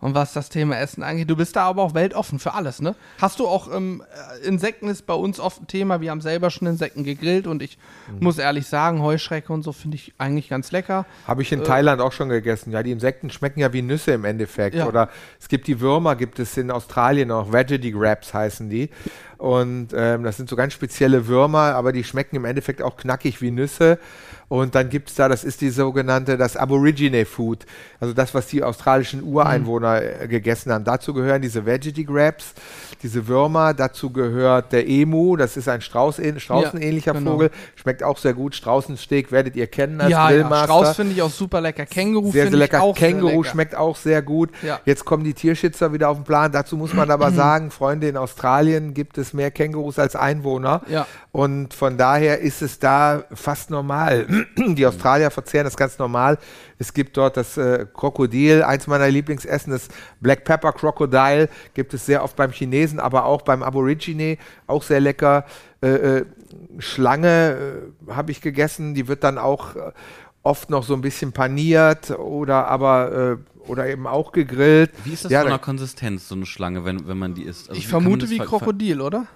Und 0.00 0.14
was 0.14 0.32
das 0.32 0.48
Thema 0.48 0.78
Essen 0.78 1.02
angeht, 1.02 1.28
du 1.28 1.34
bist 1.34 1.56
da 1.56 1.64
aber 1.64 1.82
auch 1.82 1.92
weltoffen 1.92 2.38
für 2.38 2.54
alles, 2.54 2.80
ne? 2.80 2.94
Hast 3.20 3.40
du 3.40 3.48
auch, 3.48 3.68
ähm, 3.74 4.00
äh, 4.40 4.46
Insekten 4.46 4.86
ist 4.86 5.06
bei 5.06 5.14
uns 5.14 5.40
oft 5.40 5.60
ein 5.62 5.66
Thema, 5.66 6.00
wir 6.00 6.12
haben 6.12 6.20
selber 6.20 6.50
schon 6.50 6.68
Insekten 6.68 7.02
gegrillt 7.02 7.48
und 7.48 7.62
ich 7.62 7.78
Mhm. 8.08 8.18
muss 8.20 8.38
ehrlich 8.38 8.68
sagen, 8.68 9.02
Heuschrecke 9.02 9.52
und 9.52 9.64
so 9.64 9.72
finde 9.72 9.96
ich 9.96 10.12
eigentlich 10.16 10.48
ganz 10.50 10.70
lecker. 10.70 11.04
Habe 11.26 11.42
ich 11.42 11.50
in 11.50 11.64
Thailand 11.64 12.00
auch 12.00 12.12
schon 12.12 12.28
gegessen. 12.28 12.70
Ja, 12.70 12.84
die 12.84 12.92
Insekten 12.92 13.28
schmecken 13.28 13.58
ja 13.58 13.72
wie 13.72 13.82
Nüsse 13.82 14.12
im 14.12 14.24
Endeffekt. 14.24 14.76
Ja. 14.76 14.86
Oder 14.86 15.08
es 15.40 15.48
gibt 15.48 15.66
die 15.66 15.80
Würmer, 15.80 16.14
gibt 16.14 16.38
es 16.38 16.56
in 16.56 16.70
Australien 16.70 17.32
auch. 17.32 17.52
Veggie 17.52 17.90
Grabs 17.90 18.32
heißen 18.32 18.70
die. 18.70 18.90
Und 19.38 19.88
ähm, 19.94 20.24
das 20.24 20.36
sind 20.36 20.50
so 20.50 20.56
ganz 20.56 20.72
spezielle 20.72 21.28
Würmer, 21.28 21.74
aber 21.74 21.92
die 21.92 22.02
schmecken 22.02 22.36
im 22.36 22.44
Endeffekt 22.44 22.82
auch 22.82 22.96
knackig 22.96 23.40
wie 23.40 23.52
Nüsse. 23.52 23.98
Und 24.48 24.74
dann 24.74 24.88
gibt 24.88 25.10
es 25.10 25.14
da, 25.14 25.28
das 25.28 25.44
ist 25.44 25.60
die 25.60 25.68
sogenannte, 25.68 26.38
das 26.38 26.56
Aborigine 26.56 27.26
Food. 27.26 27.66
Also 28.00 28.14
das, 28.14 28.32
was 28.32 28.46
die 28.46 28.62
australischen 28.62 29.22
Ureinwohner 29.22 30.22
äh, 30.22 30.26
gegessen 30.26 30.72
haben. 30.72 30.84
Dazu 30.84 31.12
gehören 31.12 31.42
diese 31.42 31.66
Veggie 31.66 32.04
Grabs, 32.04 32.54
diese 33.02 33.28
Würmer. 33.28 33.74
Dazu 33.74 34.10
gehört 34.10 34.72
der 34.72 34.88
Emu, 34.88 35.36
das 35.36 35.58
ist 35.58 35.68
ein 35.68 35.82
Strauß, 35.82 36.22
straußenähnlicher 36.38 37.12
genau. 37.12 37.32
Vogel. 37.32 37.50
Schmeckt 37.76 38.02
auch 38.02 38.16
sehr 38.16 38.32
gut. 38.32 38.54
Straußensteak 38.54 39.30
werdet 39.30 39.54
ihr 39.54 39.66
kennen 39.66 40.00
als 40.00 40.10
ja, 40.10 40.30
ja, 40.30 40.36
Grillmaster. 40.36 40.64
Strauß 40.64 40.96
finde 40.96 41.12
ich 41.12 41.20
auch 41.20 41.30
super 41.30 41.60
lecker. 41.60 41.84
Känguru 41.84 42.32
Sehr, 42.32 42.44
finde 42.44 42.56
sehr 42.56 42.66
ich 42.66 42.72
lecker. 42.72 42.82
auch 42.82 42.96
Känguru 42.96 43.42
lecker. 43.42 43.50
schmeckt 43.50 43.74
auch 43.76 43.96
sehr 43.96 44.22
gut. 44.22 44.48
Ja. 44.62 44.80
Jetzt 44.86 45.04
kommen 45.04 45.24
die 45.24 45.34
Tierschützer 45.34 45.92
wieder 45.92 46.08
auf 46.08 46.16
den 46.16 46.24
Plan. 46.24 46.52
Dazu 46.52 46.78
muss 46.78 46.94
man 46.94 47.10
aber 47.10 47.30
sagen, 47.32 47.70
Freunde, 47.70 48.08
in 48.08 48.16
Australien 48.16 48.94
gibt 48.94 49.18
es 49.18 49.27
mehr 49.34 49.50
Kängurus 49.50 49.98
als 49.98 50.16
Einwohner. 50.16 50.82
Ja. 50.88 51.06
Und 51.32 51.74
von 51.74 51.96
daher 51.96 52.40
ist 52.40 52.62
es 52.62 52.78
da 52.78 53.24
fast 53.32 53.70
normal. 53.70 54.26
Die 54.56 54.86
Australier 54.86 55.30
verzehren 55.30 55.64
das 55.64 55.76
ganz 55.76 55.98
normal. 55.98 56.38
Es 56.78 56.92
gibt 56.92 57.16
dort 57.16 57.36
das 57.36 57.56
äh, 57.56 57.86
Krokodil, 57.92 58.62
eins 58.62 58.86
meiner 58.86 59.08
Lieblingsessen, 59.08 59.72
das 59.72 59.88
Black 60.20 60.44
Pepper 60.44 60.72
Crocodile, 60.72 61.48
gibt 61.74 61.94
es 61.94 62.06
sehr 62.06 62.22
oft 62.22 62.36
beim 62.36 62.52
Chinesen, 62.52 63.00
aber 63.00 63.24
auch 63.24 63.42
beim 63.42 63.62
Aborigine, 63.62 64.38
auch 64.66 64.82
sehr 64.82 65.00
lecker. 65.00 65.44
Äh, 65.82 65.88
äh, 65.88 66.24
Schlange 66.78 67.56
äh, 68.08 68.12
habe 68.12 68.30
ich 68.30 68.40
gegessen, 68.40 68.94
die 68.94 69.08
wird 69.08 69.24
dann 69.24 69.38
auch 69.38 69.76
äh, 69.76 69.92
oft 70.42 70.70
noch 70.70 70.82
so 70.82 70.94
ein 70.94 71.00
bisschen 71.00 71.32
paniert 71.32 72.10
oder 72.10 72.68
aber 72.68 73.12
äh, 73.12 73.36
oder 73.68 73.86
eben 73.88 74.06
auch 74.06 74.32
gegrillt. 74.32 74.90
Wie 75.04 75.12
ist 75.12 75.24
das 75.24 75.32
Ja, 75.32 75.40
von 75.42 75.50
der 75.50 75.58
Konsistenz, 75.58 76.28
so 76.28 76.34
eine 76.34 76.46
Schlange, 76.46 76.84
wenn, 76.84 77.06
wenn 77.06 77.18
man 77.18 77.34
die 77.34 77.42
isst? 77.42 77.68
Also 77.68 77.78
Ich 77.78 77.86
wie 77.86 77.90
vermute 77.90 78.28
wie 78.30 78.38
Krokodil, 78.38 79.00
oder? 79.00 79.26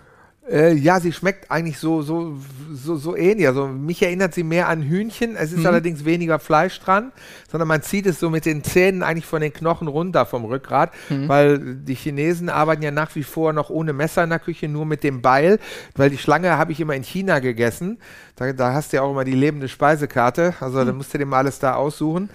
Äh, 0.51 0.73
ja, 0.75 0.99
sie 0.99 1.13
schmeckt 1.13 1.53
eigentlich 1.53 1.79
so, 1.79 2.03
so, 2.03 2.37
so, 2.73 2.97
so 2.97 3.15
ähnlich. 3.17 3.47
Also 3.47 3.69
mich 3.69 4.03
erinnert 4.03 4.35
sie 4.35 4.43
mehr 4.43 4.67
an 4.69 4.83
Hühnchen. 4.83 5.37
Es 5.37 5.53
ist 5.53 5.61
Mhm. 5.61 5.67
allerdings 5.67 6.05
weniger 6.05 6.41
Fleisch 6.41 6.81
dran, 6.81 7.13
sondern 7.49 7.69
man 7.69 7.81
zieht 7.83 8.07
es 8.07 8.19
so 8.19 8.29
mit 8.29 8.45
den 8.45 8.65
Zähnen 8.65 9.05
eigentlich 9.05 9.25
von 9.25 9.41
den 9.41 9.53
Knochen 9.53 9.87
runter 9.87 10.27
vom 10.27 10.45
Rückgrat, 10.45 10.91
Mhm. 11.11 11.29
weil 11.29 11.77
die 11.77 11.95
Chinesen 11.95 12.49
arbeiten 12.49 12.83
ja 12.83 12.91
nach 12.91 13.15
wie 13.15 13.23
vor 13.23 13.53
noch 13.53 13.71
ohne 13.71 13.93
Messer 13.93 14.25
in 14.25 14.31
der 14.31 14.41
Küche, 14.41 14.67
nur 14.69 14.85
mit 14.85 15.05
dem 15.05 15.23
Beil, 15.23 15.61
weil 15.95 16.11
die 16.11 16.19
Schlange 16.19 16.59
habe 16.59 16.73
ich 16.73 16.81
immer 16.81 16.97
in 16.97 17.05
China 17.05 17.39
gegessen. 17.39 17.99
Da, 18.35 18.53
da 18.53 18.73
hast 18.75 18.93
du 18.93 18.97
ja 18.97 19.03
auch 19.05 19.13
immer 19.13 19.23
die 19.25 19.37
lebende 19.37 19.69
Speisekarte, 19.69 20.55
also 20.59 20.81
Mhm. 20.81 20.87
da 20.87 20.93
musst 20.93 21.15
du 21.15 21.19
dir 21.19 21.27
mal 21.27 21.39
alles 21.39 21.61
da 21.61 21.75
aussuchen. 21.77 22.31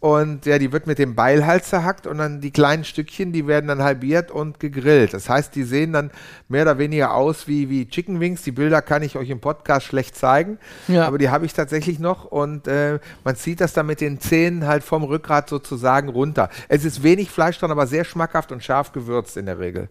Und 0.00 0.46
ja, 0.46 0.58
die 0.60 0.70
wird 0.72 0.86
mit 0.86 1.00
dem 1.00 1.16
Beilhals 1.16 1.70
zerhackt 1.70 2.06
und 2.06 2.18
dann 2.18 2.40
die 2.40 2.52
kleinen 2.52 2.84
Stückchen, 2.84 3.32
die 3.32 3.48
werden 3.48 3.66
dann 3.66 3.82
halbiert 3.82 4.30
und 4.30 4.60
gegrillt. 4.60 5.12
Das 5.12 5.28
heißt, 5.28 5.56
die 5.56 5.64
sehen 5.64 5.92
dann 5.92 6.12
mehr 6.48 6.62
oder 6.62 6.78
weniger 6.78 7.14
aus 7.14 7.48
wie, 7.48 7.68
wie 7.68 7.88
Chicken 7.88 8.20
Wings. 8.20 8.42
Die 8.42 8.52
Bilder 8.52 8.80
kann 8.80 9.02
ich 9.02 9.16
euch 9.16 9.28
im 9.28 9.40
Podcast 9.40 9.86
schlecht 9.86 10.14
zeigen, 10.14 10.58
Ja. 10.86 11.04
aber 11.08 11.18
die 11.18 11.30
habe 11.30 11.46
ich 11.46 11.52
tatsächlich 11.52 11.98
noch 11.98 12.24
und 12.26 12.68
äh, 12.68 13.00
man 13.24 13.34
zieht 13.34 13.60
das 13.60 13.72
dann 13.72 13.86
mit 13.86 14.00
den 14.00 14.20
Zähnen 14.20 14.68
halt 14.68 14.84
vom 14.84 15.02
Rückgrat 15.02 15.48
sozusagen 15.48 16.08
runter. 16.10 16.48
Es 16.68 16.84
ist 16.84 17.02
wenig 17.02 17.28
Fleisch 17.30 17.58
dran, 17.58 17.72
aber 17.72 17.88
sehr 17.88 18.04
schmackhaft 18.04 18.52
und 18.52 18.62
scharf 18.62 18.92
gewürzt 18.92 19.36
in 19.36 19.46
der 19.46 19.58
Regel. 19.58 19.88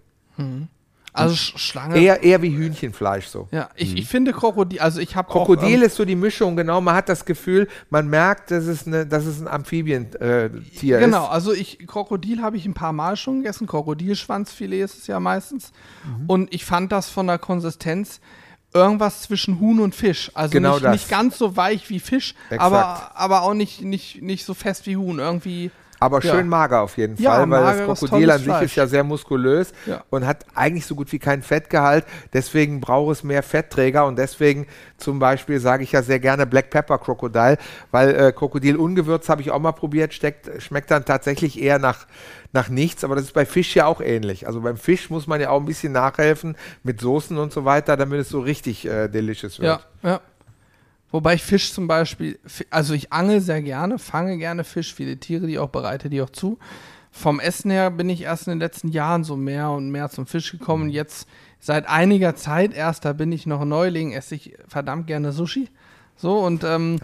Also 1.20 1.36
Sch- 1.36 1.58
Schlange. 1.58 1.98
Eher, 2.00 2.24
eher 2.24 2.42
wie 2.42 2.56
Hühnchenfleisch 2.56 3.28
so. 3.28 3.48
Ja, 3.52 3.70
ich, 3.76 3.96
ich 3.98 4.08
finde 4.08 4.32
Krokodil, 4.34 4.80
also 4.80 5.00
ich 5.00 5.16
habe 5.16 5.32
Krokodil 5.32 5.66
auch, 5.66 5.82
ähm, 5.82 5.82
ist 5.84 5.96
so 5.96 6.06
die 6.06 6.16
Mischung, 6.16 6.56
genau. 6.56 6.82
Man 6.82 6.96
hat 6.96 7.10
das 7.10 7.26
Gefühl, 7.26 7.68
man 7.90 8.08
merkt, 8.08 8.52
dass 8.52 8.66
es, 8.66 8.86
eine, 8.88 9.06
dass 9.06 9.26
es 9.26 9.40
ein 9.42 9.48
Amphibientier 9.48 10.52
Tier 10.80 11.00
Genau, 11.00 11.24
ist. 11.26 11.30
also 11.32 11.54
ich 11.54 11.80
Krokodil 11.88 12.42
habe 12.42 12.58
ich 12.58 12.66
ein 12.66 12.74
paar 12.74 12.94
Mal 12.94 13.16
schon 13.18 13.38
gegessen. 13.42 13.68
Krokodilschwanzfilet 13.68 14.84
ist 14.84 14.98
es 15.00 15.08
ja 15.08 15.20
meistens. 15.20 15.72
Mhm. 16.06 16.26
Und 16.30 16.54
ich 16.54 16.66
fand 16.66 16.92
das 16.92 17.10
von 17.10 17.28
der 17.28 17.38
Konsistenz 17.40 18.20
irgendwas 18.74 19.22
zwischen 19.24 19.60
Huhn 19.60 19.80
und 19.80 19.96
Fisch. 19.96 20.30
Also 20.34 20.52
Genau 20.52 20.76
nicht, 20.80 20.90
nicht 20.90 21.10
ganz 21.10 21.38
so 21.38 21.56
weich 21.58 21.90
wie 21.90 22.00
Fisch, 22.00 22.36
Exakt. 22.50 22.62
aber, 22.62 23.12
aber 23.16 23.42
auch 23.44 23.54
nicht, 23.54 23.82
nicht, 23.82 24.22
nicht 24.22 24.46
so 24.46 24.54
fest 24.54 24.86
wie 24.86 24.98
Huhn. 24.98 25.20
Irgendwie. 25.20 25.72
Aber 26.00 26.22
Ja. 26.22 26.36
schön 26.36 26.48
mager 26.48 26.82
auf 26.82 26.98
jeden 26.98 27.18
Ja, 27.18 27.32
Fall, 27.32 27.50
weil 27.50 27.64
das 27.64 28.00
Krokodil 28.00 28.30
an 28.32 28.38
sich 28.38 28.46
Fleisch. 28.48 28.64
ist 28.66 28.76
ja 28.76 28.88
sehr 28.88 29.04
muskulös 29.04 29.74
Ja. 29.86 30.04
und 30.10 30.28
hat 30.28 30.46
eigentlich 30.54 30.86
so 30.86 30.96
gut 30.96 31.12
wie 31.12 31.20
keinen 31.20 31.42
Fettgehalt. 31.42 32.06
Deswegen 32.34 32.82
braucht 32.82 33.12
es 33.14 33.24
mehr 33.24 33.42
Fettträger 33.44 34.06
und 34.06 34.18
deswegen 34.18 34.68
zum 34.98 35.20
Beispiel 35.20 35.60
sage 35.60 35.84
ich 35.84 35.92
ja 35.92 36.02
sehr 36.04 36.20
gerne 36.20 36.46
Black 36.46 36.70
Pepper 36.70 36.98
Krokodil, 37.00 37.58
weil 37.92 38.10
äh, 38.16 38.32
Krokodil 38.32 38.76
ungewürzt 38.76 39.30
habe 39.30 39.42
ich 39.42 39.52
auch 39.52 39.60
mal 39.60 39.72
probiert, 39.72 40.14
steckt, 40.14 40.62
schmeckt 40.62 40.92
dann 40.92 41.06
tatsächlich 41.06 41.62
eher 41.62 41.80
nach, 41.80 42.06
nach 42.54 42.70
nichts, 42.70 43.04
aber 43.04 43.16
das 43.16 43.26
ist 43.26 43.34
bei 43.34 43.46
Fisch 43.46 43.76
ja 43.76 43.86
auch 43.88 44.02
ähnlich. 44.02 44.48
Also 44.48 44.62
beim 44.62 44.78
Fisch 44.78 45.10
muss 45.10 45.28
man 45.28 45.42
ja 45.42 45.50
auch 45.50 45.60
ein 45.60 45.66
bisschen 45.66 45.94
nachhelfen 45.94 46.56
mit 46.84 47.02
Soßen 47.02 47.38
und 47.38 47.52
so 47.52 47.66
weiter, 47.66 47.98
damit 47.98 48.20
es 48.22 48.30
so 48.30 48.40
richtig 48.40 48.86
äh, 48.88 49.08
delicious 49.08 49.60
wird. 49.60 49.82
Ja, 50.04 50.10
ja. 50.10 50.22
Wobei 51.12 51.36
ich 51.36 51.44
Fisch 51.44 51.72
zum 51.72 51.88
Beispiel, 51.88 52.38
also 52.70 52.94
ich 52.94 53.14
angel 53.14 53.40
sehr 53.40 53.62
gerne, 53.62 53.98
fange 53.98 54.38
gerne 54.38 54.64
Fisch, 54.64 54.94
viele 54.94 55.18
Tiere, 55.18 55.48
die 55.48 55.60
auch 55.60 55.70
bereite 55.70 56.10
die 56.10 56.22
auch 56.22 56.30
zu. 56.30 56.58
Vom 57.12 57.40
Essen 57.40 57.72
her 57.72 57.90
bin 57.90 58.10
ich 58.10 58.22
erst 58.22 58.48
in 58.48 58.54
den 58.54 58.60
letzten 58.60 58.90
Jahren 58.90 59.24
so 59.24 59.36
mehr 59.36 59.72
und 59.72 59.90
mehr 59.90 60.10
zum 60.10 60.28
Fisch 60.28 60.52
gekommen. 60.52 60.90
Jetzt 60.90 61.28
seit 61.60 61.88
einiger 61.88 62.36
Zeit 62.36 62.74
erst, 62.74 63.06
da 63.06 63.14
bin 63.14 63.32
ich 63.32 63.46
noch 63.46 63.64
Neuling, 63.64 64.12
esse 64.12 64.36
ich 64.36 64.56
verdammt 64.68 65.08
gerne 65.08 65.32
Sushi. 65.32 65.70
So 66.18 66.40
und 66.40 66.64
ähm, 66.64 67.00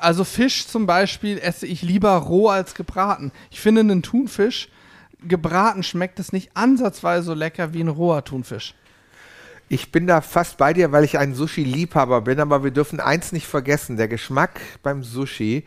also 0.00 0.24
Fisch 0.24 0.66
zum 0.66 0.86
Beispiel 0.86 1.38
esse 1.38 1.66
ich 1.66 1.82
lieber 1.82 2.12
roh 2.12 2.48
als 2.48 2.74
gebraten. 2.74 3.32
Ich 3.50 3.60
finde 3.60 3.82
einen 3.82 4.02
Thunfisch 4.02 4.68
gebraten 5.28 5.82
schmeckt 5.82 6.18
es 6.18 6.32
nicht 6.32 6.50
ansatzweise 6.54 7.26
so 7.26 7.34
lecker 7.34 7.72
wie 7.72 7.80
ein 7.80 7.88
roher 7.88 8.24
Thunfisch. 8.24 8.74
Ich 9.68 9.90
bin 9.90 10.06
da 10.06 10.20
fast 10.20 10.58
bei 10.58 10.72
dir, 10.72 10.92
weil 10.92 11.02
ich 11.02 11.18
ein 11.18 11.34
Sushi-Liebhaber 11.34 12.20
bin, 12.20 12.38
aber 12.38 12.62
wir 12.62 12.70
dürfen 12.70 13.00
eins 13.00 13.32
nicht 13.32 13.48
vergessen. 13.48 13.96
Der 13.96 14.06
Geschmack 14.06 14.60
beim 14.84 15.02
Sushi 15.02 15.64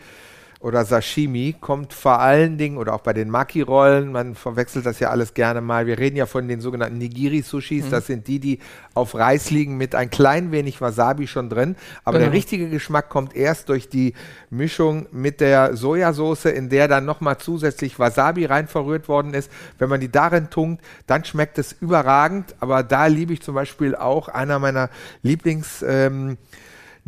oder 0.62 0.84
Sashimi 0.84 1.56
kommt 1.62 1.94
vor 1.94 2.20
allen 2.20 2.58
Dingen, 2.58 2.78
oder 2.78 2.94
auch 2.94 3.00
bei 3.00 3.14
den 3.14 3.30
Maki-Rollen, 3.30 4.12
man 4.12 4.36
verwechselt 4.36 4.86
das 4.86 5.00
ja 5.00 5.10
alles 5.10 5.34
gerne 5.34 5.62
mal. 5.62 5.88
Wir 5.88 5.98
reden 5.98 6.18
ja 6.18 6.26
von 6.26 6.50
den 6.50 6.60
sogenannten 6.60 6.98
Nigiri-Sushis. 6.98 7.90
Das 7.90 8.08
sind 8.08 8.28
die, 8.28 8.40
die 8.42 8.60
auf 8.94 9.16
Reis 9.16 9.52
liegen 9.52 9.78
mit 9.78 9.96
ein 9.96 10.10
klein 10.10 10.52
wenig 10.52 10.82
Wasabi 10.82 11.28
schon 11.28 11.50
drin. 11.50 11.78
Aber 12.04 12.18
Genau. 12.18 12.32
der 12.32 12.38
richtige 12.38 12.70
Geschmack 12.70 13.08
kommt 13.08 13.38
erst 13.38 13.70
durch 13.70 13.88
die 13.88 14.14
Mischung 14.50 15.06
mit 15.14 15.40
der 15.40 15.78
Sojasauce, 15.78 16.46
in 16.46 16.68
der 16.68 16.90
dann 16.90 17.06
nochmal 17.06 17.38
zusätzlich 17.38 17.98
Wasabi 17.98 18.44
rein 18.44 18.68
verrührt 18.68 19.08
worden 19.08 19.34
ist. 19.34 19.50
Wenn 19.78 19.88
man 19.88 20.02
die 20.02 20.12
darin 20.12 20.50
tunkt, 20.50 20.84
dann 21.08 21.24
schmeckt 21.24 21.58
es 21.58 21.72
überragend. 21.72 22.54
Aber 22.60 22.84
da 22.84 23.06
liebe 23.06 23.32
ich 23.32 23.42
zum 23.42 23.56
Beispiel 23.56 23.96
auch 23.96 24.28
einer 24.28 24.60
meiner 24.60 24.90
Lieblings- 25.24 25.86
ähm, 25.88 26.38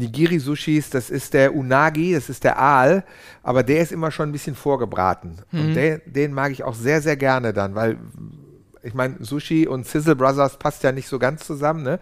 Nigiri-Sushis, 0.02 0.90
das 0.90 1.10
ist 1.10 1.34
der 1.34 1.56
Unagi, 1.56 2.14
das 2.14 2.30
ist 2.30 2.44
der 2.44 2.60
Aal, 2.60 3.04
aber 3.44 3.64
der 3.64 3.82
ist 3.82 3.92
immer 3.92 4.12
schon 4.12 4.30
ein 4.30 4.32
bisschen 4.32 4.56
vorgebraten. 4.56 5.38
Und 5.52 5.76
der, 5.76 6.00
den 6.00 6.34
mag 6.34 6.52
ich 6.52 6.64
auch 6.64 6.76
sehr, 6.76 7.02
sehr 7.02 7.16
gerne 7.16 7.54
dann, 7.54 7.76
weil 7.76 7.98
ich 8.84 8.94
meine, 8.94 9.18
Sushi 9.20 9.68
und 9.68 9.86
Sizzle 9.86 10.16
Brothers 10.16 10.58
passt 10.58 10.84
ja 10.84 10.92
nicht 10.92 11.08
so 11.08 11.20
ganz 11.20 11.46
zusammen, 11.46 11.84
ne? 11.84 12.00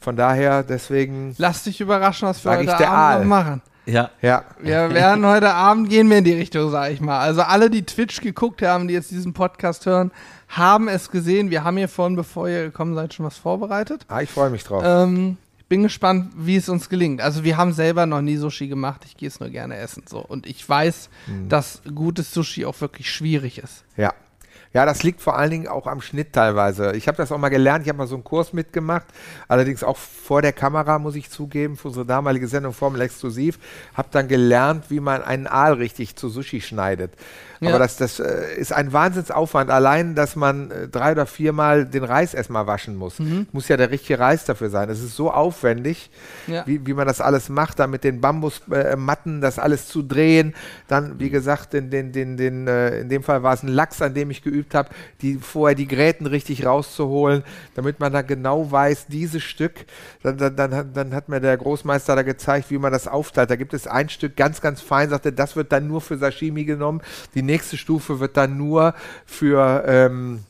Von 0.00 0.16
daher, 0.16 0.62
deswegen, 0.62 1.34
Lass 1.38 1.64
dich 1.64 1.80
überraschen, 1.80 2.28
was 2.28 2.44
wir 2.44 2.52
heute 2.52 2.64
der 2.64 2.90
Abend 2.90 2.90
Aal. 2.90 3.20
noch 3.20 3.26
machen. 3.26 3.62
Ja. 3.84 4.10
ja. 4.20 4.44
Wir 4.60 4.90
werden 4.90 5.26
heute 5.26 5.52
Abend 5.52 5.90
gehen 5.90 6.08
wir 6.08 6.18
in 6.18 6.24
die 6.24 6.34
Richtung, 6.34 6.70
sag 6.70 6.92
ich 6.92 7.00
mal. 7.00 7.18
Also 7.18 7.42
alle, 7.42 7.68
die 7.68 7.84
Twitch 7.84 8.20
geguckt 8.20 8.62
haben, 8.62 8.86
die 8.86 8.94
jetzt 8.94 9.10
diesen 9.10 9.32
Podcast 9.32 9.86
hören, 9.86 10.12
haben 10.48 10.88
es 10.88 11.10
gesehen. 11.10 11.50
Wir 11.50 11.64
haben 11.64 11.76
hier 11.76 11.88
vorhin, 11.88 12.14
bevor 12.14 12.48
ihr 12.48 12.64
gekommen 12.64 12.94
seid, 12.94 13.12
schon 13.14 13.26
was 13.26 13.36
vorbereitet. 13.36 14.06
Ah, 14.08 14.20
ich 14.20 14.30
freue 14.30 14.50
mich 14.50 14.62
drauf. 14.64 14.82
Ähm, 14.86 15.36
bin 15.72 15.84
gespannt, 15.84 16.32
wie 16.36 16.56
es 16.56 16.68
uns 16.68 16.90
gelingt. 16.90 17.22
Also 17.22 17.44
wir 17.44 17.56
haben 17.56 17.72
selber 17.72 18.04
noch 18.04 18.20
nie 18.20 18.36
Sushi 18.36 18.68
gemacht. 18.68 19.04
Ich 19.06 19.16
gehe 19.16 19.26
es 19.28 19.40
nur 19.40 19.48
gerne 19.48 19.78
essen. 19.78 20.02
So. 20.06 20.18
Und 20.18 20.46
ich 20.46 20.68
weiß, 20.68 21.08
Mhm. 21.26 21.48
dass 21.48 21.80
gutes 21.94 22.30
Sushi 22.34 22.66
auch 22.66 22.78
wirklich 22.82 23.10
schwierig 23.10 23.56
ist. 23.56 23.82
Ja. 23.96 24.12
Ja, 24.74 24.84
das 24.84 25.02
liegt 25.02 25.22
vor 25.22 25.36
allen 25.38 25.50
Dingen 25.50 25.68
auch 25.68 25.86
am 25.86 26.02
Schnitt 26.02 26.34
teilweise. 26.34 26.92
Ich 26.92 27.08
habe 27.08 27.16
das 27.16 27.32
auch 27.32 27.38
mal 27.38 27.48
gelernt, 27.48 27.84
ich 27.84 27.88
habe 27.88 27.96
mal 27.98 28.06
so 28.06 28.16
einen 28.16 28.24
Kurs 28.24 28.52
mitgemacht, 28.52 29.06
allerdings 29.48 29.82
auch 29.82 29.96
vor 29.96 30.42
der 30.42 30.52
Kamera, 30.52 30.98
muss 30.98 31.14
ich 31.14 31.30
zugeben, 31.30 31.76
für 31.78 31.88
unsere 31.88 32.04
damalige 32.06 32.48
Sendung 32.48 32.74
Formel 32.74 33.00
Exklusiv. 33.00 33.58
Habe 33.94 34.08
dann 34.12 34.28
gelernt, 34.28 34.90
wie 34.90 35.00
man 35.00 35.22
einen 35.22 35.46
Aal 35.46 35.74
richtig 35.74 36.16
zu 36.16 36.28
Sushi 36.28 36.60
schneidet. 36.60 37.12
Ja. 37.62 37.70
Aber 37.70 37.78
das, 37.78 37.96
das 37.96 38.18
äh, 38.20 38.54
ist 38.56 38.72
ein 38.72 38.92
Wahnsinnsaufwand. 38.92 39.70
Allein, 39.70 40.14
dass 40.14 40.36
man 40.36 40.70
äh, 40.70 40.88
drei 40.88 41.12
oder 41.12 41.26
viermal 41.26 41.86
den 41.86 42.04
Reis 42.04 42.34
erstmal 42.34 42.66
waschen 42.66 42.96
muss. 42.96 43.18
Mhm. 43.20 43.46
Muss 43.52 43.68
ja 43.68 43.76
der 43.76 43.90
richtige 43.90 44.18
Reis 44.18 44.44
dafür 44.44 44.68
sein. 44.68 44.90
Es 44.90 45.00
ist 45.00 45.14
so 45.16 45.30
aufwendig, 45.30 46.10
Ja. 46.48 46.64
wie, 46.66 46.84
wie 46.86 46.92
man 46.94 47.06
das 47.06 47.20
alles 47.20 47.48
macht, 47.48 47.78
da 47.78 47.86
mit 47.86 48.02
den 48.04 48.20
Bambusmatten 48.20 49.40
das 49.40 49.58
alles 49.58 49.88
zu 49.88 50.02
drehen. 50.02 50.54
Dann, 50.88 51.18
wie 51.20 51.30
gesagt, 51.30 51.74
in, 51.74 51.90
den, 51.90 52.12
den, 52.12 52.36
den, 52.36 52.66
äh, 52.66 53.00
in 53.00 53.08
dem 53.08 53.22
Fall 53.22 53.42
war 53.42 53.54
es 53.54 53.62
ein 53.62 53.68
Lachs, 53.68 54.02
an 54.02 54.14
dem 54.14 54.30
ich 54.30 54.42
geübt 54.42 54.74
habe, 54.74 54.90
die 55.20 55.36
vorher 55.36 55.74
die 55.74 55.86
Gräten 55.88 56.26
richtig 56.26 56.66
rauszuholen, 56.66 57.44
damit 57.74 58.00
man 58.00 58.12
da 58.12 58.22
genau 58.22 58.70
weiß, 58.70 59.06
dieses 59.06 59.42
Stück, 59.42 59.86
dann, 60.22 60.36
dann, 60.36 60.56
dann, 60.56 60.74
hat- 60.74 60.96
dann 60.96 61.14
hat 61.14 61.28
mir 61.28 61.40
der 61.40 61.56
Großmeister 61.56 62.16
da 62.16 62.22
gezeigt, 62.22 62.70
wie 62.70 62.78
man 62.78 62.92
das 62.92 63.08
aufteilt. 63.08 63.50
Da 63.50 63.56
gibt 63.56 63.74
es 63.74 63.86
ein 63.86 64.08
Stück 64.08 64.36
ganz, 64.36 64.60
ganz 64.60 64.80
fein, 64.80 65.10
sagte, 65.10 65.32
das 65.32 65.56
wird 65.56 65.72
dann 65.72 65.86
nur 65.86 66.00
für 66.00 66.18
Sashimi 66.18 66.64
genommen. 66.64 67.00
Die 67.34 67.42
nächste 67.52 67.76
Stufe 67.76 68.18
wird 68.18 68.36
dann 68.36 68.56
nur 68.56 68.94
für 69.26 69.84
ähm, 69.86 70.44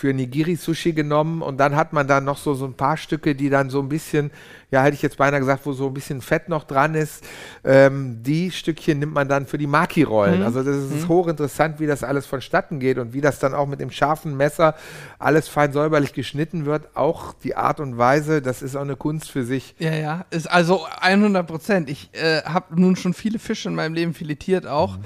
für 0.00 0.14
Nigiri-Sushi 0.14 0.92
genommen 0.92 1.42
und 1.42 1.58
dann 1.58 1.76
hat 1.76 1.92
man 1.92 2.08
da 2.08 2.22
noch 2.22 2.38
so, 2.38 2.54
so 2.54 2.64
ein 2.64 2.72
paar 2.72 2.96
Stücke, 2.96 3.34
die 3.34 3.50
dann 3.50 3.68
so 3.68 3.80
ein 3.80 3.90
bisschen, 3.90 4.30
ja, 4.70 4.82
hätte 4.82 4.94
ich 4.94 5.02
jetzt 5.02 5.18
beinahe 5.18 5.40
gesagt, 5.40 5.66
wo 5.66 5.74
so 5.74 5.88
ein 5.88 5.92
bisschen 5.92 6.22
Fett 6.22 6.48
noch 6.48 6.64
dran 6.64 6.94
ist. 6.94 7.22
Ähm, 7.64 8.22
die 8.22 8.50
Stückchen 8.50 8.98
nimmt 8.98 9.12
man 9.12 9.28
dann 9.28 9.46
für 9.46 9.58
die 9.58 9.66
Maki-Rollen. 9.66 10.40
Mhm. 10.40 10.46
Also 10.46 10.62
das 10.62 10.90
ist 10.90 11.06
hochinteressant, 11.06 11.80
wie 11.80 11.86
das 11.86 12.02
alles 12.02 12.24
vonstatten 12.24 12.80
geht 12.80 12.96
und 12.96 13.12
wie 13.12 13.20
das 13.20 13.40
dann 13.40 13.52
auch 13.52 13.66
mit 13.66 13.80
dem 13.80 13.90
scharfen 13.90 14.38
Messer 14.38 14.74
alles 15.18 15.48
fein 15.48 15.70
säuberlich 15.70 16.14
geschnitten 16.14 16.64
wird. 16.64 16.96
Auch 16.96 17.34
die 17.44 17.54
Art 17.54 17.78
und 17.78 17.98
Weise, 17.98 18.40
das 18.40 18.62
ist 18.62 18.76
auch 18.76 18.80
eine 18.80 18.96
Kunst 18.96 19.30
für 19.30 19.44
sich. 19.44 19.74
Ja, 19.78 19.94
ja, 19.94 20.24
ist 20.30 20.50
also 20.50 20.80
100 21.02 21.46
Prozent. 21.46 21.90
Ich 21.90 22.08
äh, 22.14 22.40
habe 22.44 22.80
nun 22.80 22.96
schon 22.96 23.12
viele 23.12 23.38
Fische 23.38 23.68
in 23.68 23.74
meinem 23.74 23.92
Leben 23.92 24.14
filetiert 24.14 24.66
auch. 24.66 24.96
Mhm. 24.96 25.04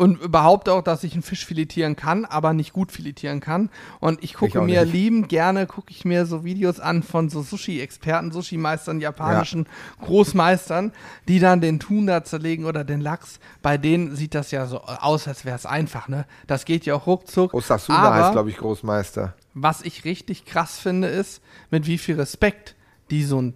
Und 0.00 0.32
behaupte 0.32 0.72
auch, 0.72 0.80
dass 0.82 1.04
ich 1.04 1.12
einen 1.12 1.22
Fisch 1.22 1.44
filetieren 1.44 1.94
kann, 1.94 2.24
aber 2.24 2.54
nicht 2.54 2.72
gut 2.72 2.90
filetieren 2.90 3.40
kann. 3.40 3.68
Und 3.98 4.24
ich 4.24 4.32
gucke 4.32 4.60
auch 4.60 4.64
mir 4.64 4.84
nicht. 4.86 4.94
liebend 4.94 5.28
gerne, 5.28 5.66
gucke 5.66 5.90
ich 5.90 6.06
mir 6.06 6.24
so 6.24 6.42
Videos 6.42 6.80
an 6.80 7.02
von 7.02 7.28
so 7.28 7.42
Sushi-Experten, 7.42 8.32
Sushi-Meistern, 8.32 9.00
japanischen 9.02 9.66
Großmeistern, 10.00 10.92
die 11.28 11.38
dann 11.38 11.60
den 11.60 11.80
Thun 11.80 12.06
da 12.06 12.24
zerlegen 12.24 12.64
oder 12.64 12.82
den 12.82 13.00
Lachs. 13.00 13.40
Bei 13.62 13.78
denen 13.78 14.16
sieht 14.16 14.34
das 14.34 14.50
ja 14.50 14.66
so 14.66 14.80
aus, 14.80 15.28
als 15.28 15.44
wäre 15.44 15.56
es 15.56 15.66
einfach, 15.66 16.08
ne? 16.08 16.24
Das 16.46 16.64
geht 16.64 16.86
ja 16.86 16.94
auch 16.94 17.06
ruckzuck. 17.06 17.54
Osasuna 17.54 17.98
Aber- 17.98 18.14
heißt, 18.16 18.32
glaube 18.32 18.50
ich, 18.50 18.56
Großmeister. 18.56 19.34
was 19.54 19.82
ich 19.82 20.04
richtig 20.04 20.46
krass 20.46 20.78
finde, 20.78 21.08
ist, 21.08 21.42
mit 21.70 21.86
wie 21.86 21.98
viel 21.98 22.16
Respekt 22.16 22.74
die 23.10 23.24
so 23.24 23.38
einen 23.38 23.54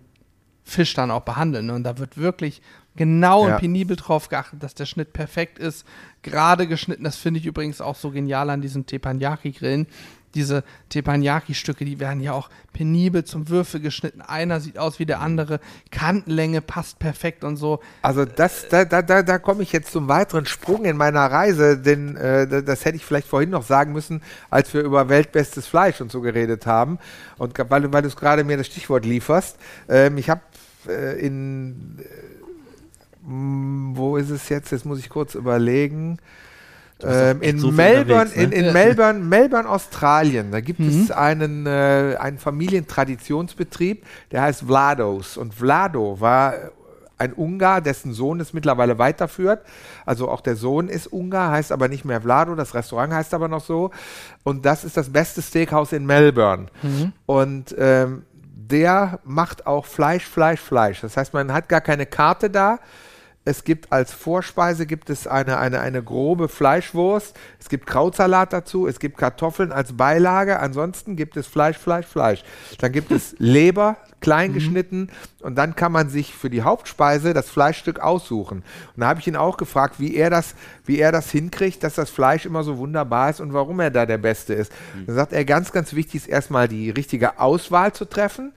Fisch 0.64 0.94
dann 0.94 1.11
auch 1.11 1.22
behandeln. 1.22 1.70
Und 1.70 1.85
da 1.85 1.98
wird 1.98 2.16
wirklich 2.16 2.61
genau 2.96 3.46
Ja. 3.48 3.54
und 3.54 3.61
penibel 3.61 3.96
drauf 3.96 4.28
geachtet, 4.28 4.62
dass 4.62 4.74
der 4.74 4.87
Schnitt 4.87 5.12
perfekt 5.12 5.59
ist. 5.59 5.87
Gerade 6.22 6.66
geschnitten, 6.66 7.04
das 7.04 7.16
finde 7.16 7.40
ich 7.40 7.46
übrigens 7.46 7.80
auch 7.80 7.96
so 7.96 8.11
genial 8.11 8.50
an 8.50 8.61
diesen 8.62 8.87
Teppanyaki-Grillen. 8.87 9.87
Diese 10.35 10.64
Teppanyaki-Stücke, 10.88 11.85
die 11.85 12.00
werden 12.00 12.20
ja 12.20 12.33
auch 12.33 12.50
penibel 12.72 13.22
zum 13.24 13.48
Würfel 13.48 13.78
geschnitten. 13.80 14.20
Einer 14.20 14.59
sieht 14.61 14.78
aus 14.78 14.98
wie 14.98 15.07
der 15.07 15.20
andere. 15.20 15.61
Kantenlänge 15.92 16.61
passt 16.61 16.98
perfekt 16.98 17.44
und 17.44 17.57
so. 17.57 17.78
Also 18.02 18.24
das, 18.24 18.66
da, 18.68 18.85
da, 18.85 19.02
da, 19.02 19.22
da 19.22 19.38
komme 19.38 19.62
ich 19.62 19.70
jetzt 19.70 19.92
zum 19.92 20.09
weiteren 20.09 20.46
Sprung 20.46 20.85
in 20.87 20.96
meiner 20.96 21.20
Reise, 21.30 21.78
denn 21.78 22.16
äh, 22.16 22.48
da- 22.48 22.62
das 22.62 22.85
hätte 22.85 22.96
ich 22.96 23.04
vielleicht 23.04 23.28
vorhin 23.28 23.50
noch 23.50 23.62
sagen 23.62 23.92
müssen, 23.92 24.22
als 24.50 24.74
wir 24.74 24.83
über 24.83 25.09
weltbestes 25.09 25.68
Fleisch 25.68 26.00
und 26.00 26.11
so 26.11 26.20
geredet 26.20 26.66
haben. 26.66 26.98
Und 27.38 27.57
weil, 27.70 27.83
du- 27.83 27.92
weil 27.92 28.02
du 28.02 28.09
es 28.09 28.16
gerade 28.16 28.42
mir 28.42 28.57
das 28.57 28.66
Stichwort 28.66 29.04
lieferst, 29.04 29.57
ähm, 29.88 30.18
ich 30.18 30.30
habe 30.30 30.40
äh, 30.88 31.18
in 31.24 31.98
äh, 32.00 32.04
wo 33.26 34.16
ist 34.16 34.30
es 34.30 34.48
jetzt? 34.48 34.70
Jetzt 34.72 34.84
muss 34.84 34.98
ich 34.98 35.08
kurz 35.08 35.34
überlegen. 35.34 36.18
Ähm, 37.02 37.42
in 37.42 37.58
so 37.58 37.70
Melbourne, 37.72 38.30
ne? 38.30 38.42
in, 38.42 38.52
in 38.52 38.64
Ja. 38.66 38.72
Melbourne, 38.72 39.18
Melbourne, 39.18 39.68
Australien, 39.68 40.52
da 40.52 40.60
gibt 40.60 40.80
Mhm. 40.80 41.02
es 41.02 41.10
einen, 41.10 41.66
äh, 41.66 42.16
einen 42.18 42.38
Familientraditionsbetrieb, 42.38 44.04
der 44.30 44.42
heißt 44.42 44.62
Vlados. 44.66 45.37
Und 45.37 45.54
Vlado 45.54 46.20
war 46.20 46.54
ein 47.18 47.32
Ungar, 47.32 47.80
dessen 47.80 48.12
Sohn 48.12 48.40
es 48.40 48.52
mittlerweile 48.52 48.98
weiterführt. 48.98 49.64
Also 50.06 50.28
auch 50.28 50.40
der 50.40 50.56
Sohn 50.56 50.88
ist 50.88 51.06
Ungar, 51.08 51.50
heißt 51.50 51.72
aber 51.72 51.88
nicht 51.88 52.04
mehr 52.04 52.20
Vlado, 52.20 52.54
das 52.54 52.74
Restaurant 52.74 53.12
heißt 53.12 53.34
aber 53.34 53.48
noch 53.48 53.64
so. 53.64 53.90
Und 54.42 54.64
das 54.64 54.84
ist 54.84 54.96
das 54.96 55.10
beste 55.10 55.42
Steakhouse 55.42 55.92
in 55.92 56.06
Melbourne. 56.06 56.66
Und 57.26 57.74
ähm, 57.78 58.22
der 58.44 59.18
macht 59.24 59.66
auch 59.66 59.84
Fleisch, 59.87 60.24
Fleisch, 60.26 60.60
Fleisch. 60.60 61.00
Das 61.02 61.16
heißt, 61.16 61.34
man 61.34 61.52
hat 61.52 61.68
gar 61.68 61.80
keine 61.80 62.06
Karte 62.06 62.50
da. 62.50 62.78
Es 63.46 63.64
gibt 63.64 63.92
als 63.92 64.12
Vorspeise 64.12 64.87
gibt 64.87 65.11
es 65.11 65.26
eine, 65.26 65.59
eine, 65.59 65.80
eine 65.80 66.02
grobe 66.02 66.48
Fleischwurst. 66.48 67.37
Es 67.61 67.68
gibt 67.68 67.87
Krautsalat 67.87 68.54
dazu. 68.54 68.87
Es 68.87 68.98
gibt 68.98 69.18
Kartoffeln 69.18 69.70
als 69.70 69.94
Beilage. 69.94 70.61
Ansonsten 70.61 71.14
gibt 71.14 71.37
es 71.37 71.46
Fleisch, 71.46 71.76
Fleisch, 71.76 72.07
Fleisch. 72.07 72.42
Dann 72.78 72.92
gibt 72.92 73.11
es 73.11 73.37
Leber, 73.38 73.98
klein 74.20 74.54
geschnitten. 74.54 75.11
Und 75.42 75.57
dann 75.57 75.76
kann 75.76 75.92
man 75.92 76.09
sich 76.09 76.35
für 76.35 76.48
die 76.48 76.62
Hauptspeise 76.62 77.35
das 77.35 77.50
Fleischstück 77.50 78.00
aussuchen. 78.00 78.64
Und 78.96 79.00
da 79.00 79.09
habe 79.09 79.20
ich 79.20 79.26
ihn 79.26 79.37
auch 79.37 79.59
gefragt, 79.59 79.96
wie 79.98 80.14
er, 80.14 80.30
das, 80.30 80.54
wie 80.87 80.98
er 80.98 81.12
das 81.12 81.30
hinkriegt, 81.30 81.85
dass 81.85 81.96
das 81.96 82.09
Fleisch 82.09 82.46
immer 82.46 82.64
so 82.64 82.78
wunderbar 82.78 83.28
ist 83.28 83.40
und 83.40 83.52
warum 83.52 83.78
er 83.78 83.90
da 83.90 84.07
der 84.07 84.18
Beste 84.18 84.54
ist. 84.54 84.72
Dann 85.07 85.16
sagt 85.16 85.35
er, 85.35 85.44
ganz, 85.44 85.70
ganz 85.70 85.92
wichtig 85.92 86.22
ist 86.22 86.28
erstmal 86.28 86.66
die 86.66 86.88
richtige 86.88 87.38
Auswahl 87.38 87.92
zu 87.92 88.07
treffen. 88.07 88.54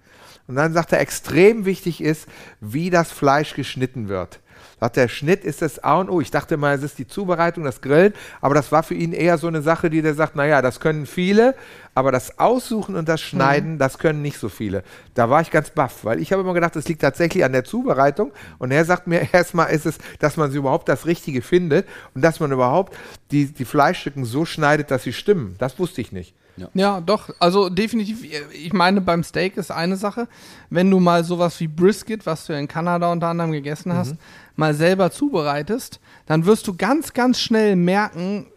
Und 0.47 0.55
dann 0.55 0.71
sagt 0.71 0.93
er, 0.93 1.01
extrem 1.01 1.65
wichtig 1.65 1.99
ist, 1.99 2.25
wie 2.61 2.89
das 2.89 3.11
Fleisch 3.11 3.53
geschnitten 3.53 4.07
wird. 4.07 4.39
Sagt 4.79 4.95
der 4.95 5.07
Schnitt 5.07 5.43
ist 5.43 5.61
das 5.63 5.83
A 5.83 5.99
und 5.99 6.09
O. 6.09 6.21
Ich 6.21 6.29
dachte 6.29 6.55
mal, 6.55 6.75
es 6.75 6.83
ist 6.83 6.99
die 6.99 7.07
Zubereitung, 7.07 7.63
das 7.63 7.81
Grillen, 7.81 8.13
aber 8.41 8.53
das 8.53 8.71
war 8.71 8.83
für 8.83 8.93
ihn 8.93 9.11
eher 9.11 9.37
so 9.37 9.47
eine 9.47 9.63
Sache, 9.63 9.89
die 9.89 10.03
der 10.03 10.13
sagt, 10.13 10.35
naja, 10.35 10.61
das 10.61 10.79
können 10.79 11.07
viele, 11.07 11.55
aber 11.95 12.11
das 12.11 12.37
Aussuchen 12.37 12.95
und 12.95 13.09
das 13.09 13.19
Schneiden, 13.21 13.79
das 13.79 13.97
können 13.97 14.21
nicht 14.21 14.37
so 14.37 14.49
viele. 14.49 14.83
Da 15.15 15.31
war 15.31 15.41
ich 15.41 15.49
ganz 15.49 15.71
baff, 15.71 16.05
weil 16.05 16.19
ich 16.19 16.31
habe 16.31 16.43
immer 16.43 16.53
gedacht, 16.53 16.75
das 16.75 16.87
liegt 16.87 17.01
tatsächlich 17.01 17.43
an 17.43 17.53
der 17.53 17.63
Zubereitung 17.63 18.31
und 18.59 18.71
er 18.71 18.85
sagt 18.85 19.07
mir 19.07 19.27
erstmal 19.33 19.71
ist 19.71 19.87
es, 19.87 19.97
dass 20.19 20.37
man 20.37 20.51
sie 20.51 20.57
überhaupt 20.57 20.87
das 20.89 21.07
Richtige 21.07 21.41
findet 21.41 21.87
und 22.13 22.21
dass 22.21 22.39
man 22.39 22.51
überhaupt 22.51 22.95
die, 23.31 23.47
die 23.47 23.65
Fleischstücken 23.65 24.25
so 24.25 24.45
schneidet, 24.45 24.91
dass 24.91 25.03
sie 25.03 25.13
stimmen. 25.13 25.55
Das 25.57 25.79
wusste 25.79 26.01
ich 26.01 26.11
nicht. 26.11 26.35
Ja, 26.73 27.01
doch. 27.01 27.29
Also 27.39 27.69
definitiv. 27.69 28.23
Ich 28.51 28.73
meine, 28.73 29.01
beim 29.01 29.23
Steak 29.23 29.57
ist 29.57 29.71
eine 29.71 29.95
Sache. 29.95 30.27
Wenn 30.69 30.89
du 30.89 30.99
mal 30.99 31.23
sowas 31.23 31.59
wie 31.59 31.67
Brisket, 31.67 32.25
was 32.25 32.45
du 32.45 32.53
in 32.53 32.67
Kanada 32.67 33.11
unter 33.11 33.27
anderem 33.27 33.51
gegessen 33.51 33.93
hast, 33.93 34.15
mal 34.57 34.73
selber 34.73 35.09
zubereitest, 35.11 35.99
dann 36.25 36.45
wirst 36.45 36.67
du 36.67 36.75
ganz, 36.75 37.13
ganz 37.13 37.39
schnell 37.39 37.75
merken, 37.77 38.47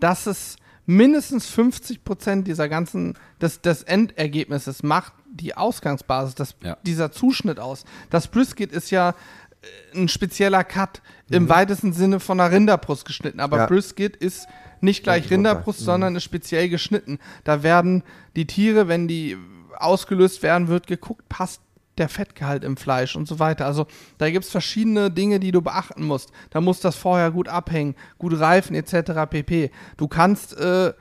dass 0.00 0.26
es 0.26 0.56
mindestens 0.86 1.46
50 1.46 2.02
Prozent 2.02 2.48
dieser 2.48 2.68
ganzen, 2.68 3.14
des, 3.40 3.60
des 3.60 3.84
Endergebnisses 3.84 4.82
macht 4.82 5.12
die 5.34 5.56
Ausgangsbasis, 5.56 6.34
das, 6.34 6.56
Ja. 6.62 6.76
dieser 6.82 7.10
Zuschnitt 7.12 7.58
aus. 7.58 7.84
Das 8.10 8.28
Brisket 8.28 8.70
ist 8.72 8.90
ja 8.90 9.10
äh, 9.62 9.98
ein 9.98 10.08
spezieller 10.08 10.62
Cut 10.64 11.00
im 11.30 11.48
weitesten 11.48 11.92
Sinne 11.94 12.20
von 12.20 12.38
einer 12.38 12.50
Rinderbrust 12.52 13.06
geschnitten. 13.06 13.40
Aber 13.40 13.56
Ja. 13.58 13.66
Brisket 13.66 14.16
ist 14.16 14.46
nicht 14.82 15.02
gleich. 15.04 15.30
Rinderbrust, 15.30 15.78
sondern 15.80 16.16
ist 16.16 16.24
speziell 16.24 16.68
geschnitten. 16.68 17.18
Da 17.44 17.62
werden 17.62 18.02
die 18.36 18.46
Tiere, 18.46 18.88
wenn 18.88 19.08
die 19.08 19.38
ausgelöst 19.78 20.42
werden, 20.42 20.68
wird 20.68 20.86
geguckt, 20.86 21.28
passt 21.30 21.62
der 22.02 22.08
Fettgehalt 22.08 22.64
im 22.64 22.76
Fleisch 22.76 23.16
und 23.16 23.28
so 23.28 23.38
weiter. 23.38 23.64
Also 23.66 23.86
da 24.18 24.28
gibt 24.30 24.44
es 24.44 24.50
verschiedene 24.50 25.10
Dinge, 25.10 25.40
die 25.40 25.52
du 25.52 25.62
beachten 25.62 26.04
musst. 26.04 26.32
Da 26.50 26.60
muss 26.60 26.80
das 26.80 26.96
vorher 26.96 27.30
gut 27.30 27.48
abhängen, 27.48 27.94
gut 28.18 28.38
reifen 28.38 28.74
etc. 28.74 29.30
pp. 29.30 29.70
Du 29.96 30.08
kannst 30.08 30.56
äh, 30.58 30.92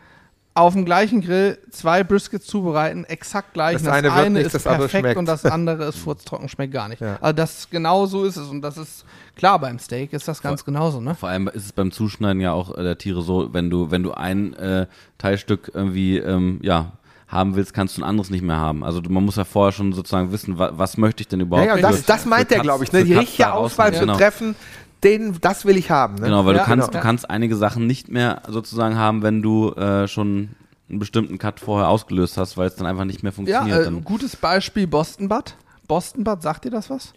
auf 0.54 0.74
dem 0.74 0.84
gleichen 0.84 1.22
Grill 1.22 1.58
zwei 1.72 2.04
Briskets 2.04 2.46
zubereiten, 2.46 3.06
exakt 3.06 3.54
gleich. 3.54 3.74
Das 3.74 3.84
Und 3.84 3.90
eine 3.90 4.14
wird 4.14 4.32
nicht, 4.32 4.46
ist 4.46 4.56
das 4.56 4.68
andere 4.68 4.88
perfekt 4.88 5.04
schmeckt. 5.04 5.18
und 5.18 5.26
das 5.26 5.46
andere 5.46 5.86
ist 5.86 5.98
furztrocken, 5.98 6.50
schmeckt 6.50 6.74
gar 6.74 6.90
nicht. 6.90 7.02
Ja. 7.02 7.18
Also 7.22 7.36
das 7.36 7.70
genau 7.70 8.06
so 8.06 8.26
ist 8.26 8.36
es 8.36 8.50
und 8.50 8.62
das 8.62 8.78
ist 8.78 9.06
klar 9.36 9.60
beim 9.60 9.80
Steak 9.80 10.12
ist 10.14 10.28
das 10.28 10.42
ganz 10.42 10.66
genauso, 10.66 11.00
ne? 11.00 11.16
Vor 11.16 11.30
allem 11.30 11.48
ist 11.48 11.66
es 11.66 11.72
beim 11.72 11.92
Zuschneiden 11.92 12.42
ja 12.42 12.52
auch 12.52 12.78
äh, 12.78 12.84
der 12.84 12.98
Tiere 12.98 13.22
so, 13.22 13.54
wenn 13.54 13.70
du, 13.70 13.92
wenn 13.92 14.04
du 14.04 14.12
ein 14.12 14.54
äh, 14.54 14.88
Teilstück 15.18 15.72
irgendwie, 15.74 16.18
ähm, 16.18 16.60
ja, 16.62 16.94
haben 17.32 17.56
willst, 17.56 17.74
kannst 17.74 17.98
du 17.98 18.02
ein 18.02 18.04
anderes 18.04 18.30
nicht 18.30 18.41
mehr 18.44 18.58
haben. 18.58 18.84
Also 18.84 19.02
man 19.08 19.24
muss 19.24 19.38
ja 19.38 19.46
vorher 19.46 19.72
schon 19.72 19.94
sozusagen 19.94 20.32
wissen, 20.32 20.60
wa, 20.60 20.72
was 20.74 20.98
möchte 20.98 21.22
ich 21.22 21.28
denn 21.30 21.39
überhaupt. 21.39 21.67
Ja, 21.67 21.78
ja, 21.78 21.88
für- 21.88 21.94
das, 21.94 22.06
das 22.06 22.26
meint 22.26 22.52
er, 22.52 22.60
glaube 22.60 22.84
ich. 22.84 22.91
Ne? 22.91 23.04
Die 23.06 23.13
richtige 23.13 23.54
Auswahl 23.54 23.94
zu 23.94 24.02
Genau. 24.02 24.17
treffen, 24.17 24.56
den, 25.04 25.38
das 25.39 25.63
will 25.65 25.78
ich 25.78 25.89
haben. 25.89 26.15
Ne? 26.15 26.22
Genau, 26.26 26.46
weil 26.46 26.56
Ja, 26.56 26.63
du 26.63 26.65
kannst, 26.67 26.89
genau. 26.89 27.00
du 27.00 27.04
kannst 27.04 27.30
einige 27.30 27.56
Sachen 27.56 27.88
nicht 27.88 28.10
mehr 28.10 28.41
sozusagen 28.50 28.98
haben, 28.98 29.24
wenn 29.24 29.41
du 29.41 29.72
äh, 29.72 30.08
schon 30.08 30.50
einen 30.89 31.00
bestimmten 31.00 31.38
Cut 31.38 31.62
vorher 31.62 31.88
ausgelöst 31.88 32.38
hast, 32.38 32.58
weil 32.58 32.67
es 32.67 32.76
dann 32.76 32.86
einfach 32.86 33.06
nicht 33.06 33.24
mehr 33.24 33.32
Ja, 33.32 33.36
funktioniert. 33.36 33.80
äh, 33.80 33.84
dann. 33.86 34.04
gutes 34.04 34.36
Beispiel 34.36 34.86
Boston 34.88 35.30
Butt. 35.30 35.56
Boston 35.88 36.24
Butt, 36.26 36.41
sagt 36.41 36.65
dir 36.65 36.70
das 36.70 36.89
was? 36.89 37.13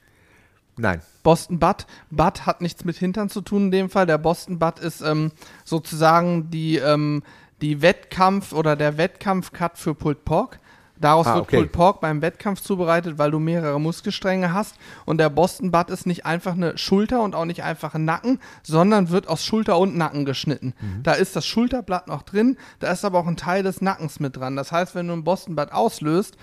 Nein. 0.76 1.00
Boston 1.22 1.58
Butt. 1.58 1.86
Butt 2.10 2.46
hat 2.46 2.60
nichts 2.60 2.84
mit 2.84 2.96
Hintern 2.96 3.28
zu 3.28 3.40
tun 3.40 3.64
in 3.66 3.70
dem 3.70 3.90
Fall. 3.90 4.06
Der 4.06 4.18
Boston 4.18 4.58
Butt 4.58 4.78
ist 4.78 5.02
ähm, 5.02 5.30
sozusagen 5.64 6.50
die, 6.50 6.76
ähm, 6.76 7.22
die 7.60 7.82
Wettkampf 7.82 8.52
oder 8.52 8.76
der 8.76 8.98
Wettkampf-Cut 8.98 9.78
für 9.78 9.94
Pulled 9.94 10.24
Pork. 10.24 10.58
Daraus 10.96 11.26
Ah, 11.26 11.34
wird 11.34 11.44
okay. 11.44 11.56
Pulled 11.56 11.72
Pork 11.72 12.00
beim 12.00 12.22
Wettkampf 12.22 12.60
zubereitet, 12.60 13.18
weil 13.18 13.30
du 13.30 13.38
mehrere 13.38 13.80
Muskelstränge 13.80 14.52
hast. 14.52 14.76
Und 15.04 15.18
der 15.18 15.28
Boston 15.28 15.70
Butt 15.70 15.90
ist 15.90 16.06
nicht 16.06 16.24
einfach 16.24 16.52
eine 16.52 16.78
Schulter 16.78 17.22
und 17.22 17.34
auch 17.34 17.44
nicht 17.44 17.64
einfach 17.64 17.94
ein 17.94 18.04
Nacken, 18.04 18.40
sondern 18.62 19.10
wird 19.10 19.28
aus 19.28 19.44
Schulter 19.44 19.76
und 19.78 19.96
Nacken 19.96 20.24
geschnitten. 20.24 20.72
Mhm. 20.80 21.02
Da 21.02 21.12
ist 21.12 21.34
das 21.34 21.46
Schulterblatt 21.46 22.06
noch 22.06 22.22
drin, 22.22 22.56
da 22.78 22.92
ist 22.92 23.04
aber 23.04 23.18
auch 23.18 23.26
ein 23.26 23.36
Teil 23.36 23.62
des 23.62 23.80
Nackens 23.80 24.20
mit 24.20 24.36
dran. 24.36 24.56
Das 24.56 24.70
heißt, 24.70 24.94
wenn 24.94 25.08
du 25.08 25.14
einen 25.14 25.24
Boston 25.24 25.56
Butt 25.56 25.72
auslöst, 25.72 26.36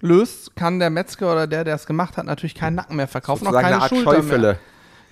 löst, 0.00 0.56
kann 0.56 0.78
der 0.78 0.90
Metzger 0.90 1.32
oder 1.32 1.46
der, 1.46 1.64
der 1.64 1.76
es 1.76 1.86
gemacht 1.86 2.16
hat, 2.16 2.26
natürlich 2.26 2.54
keinen 2.54 2.74
Nacken 2.74 2.96
mehr 2.96 3.08
verkaufen, 3.08 3.46
auch 3.46 3.52
Sozusagen 3.52 3.64
keine 3.64 3.76
eine 3.76 3.82
Art 3.82 3.90
Schulter 3.90 4.22
mehr. 4.22 4.58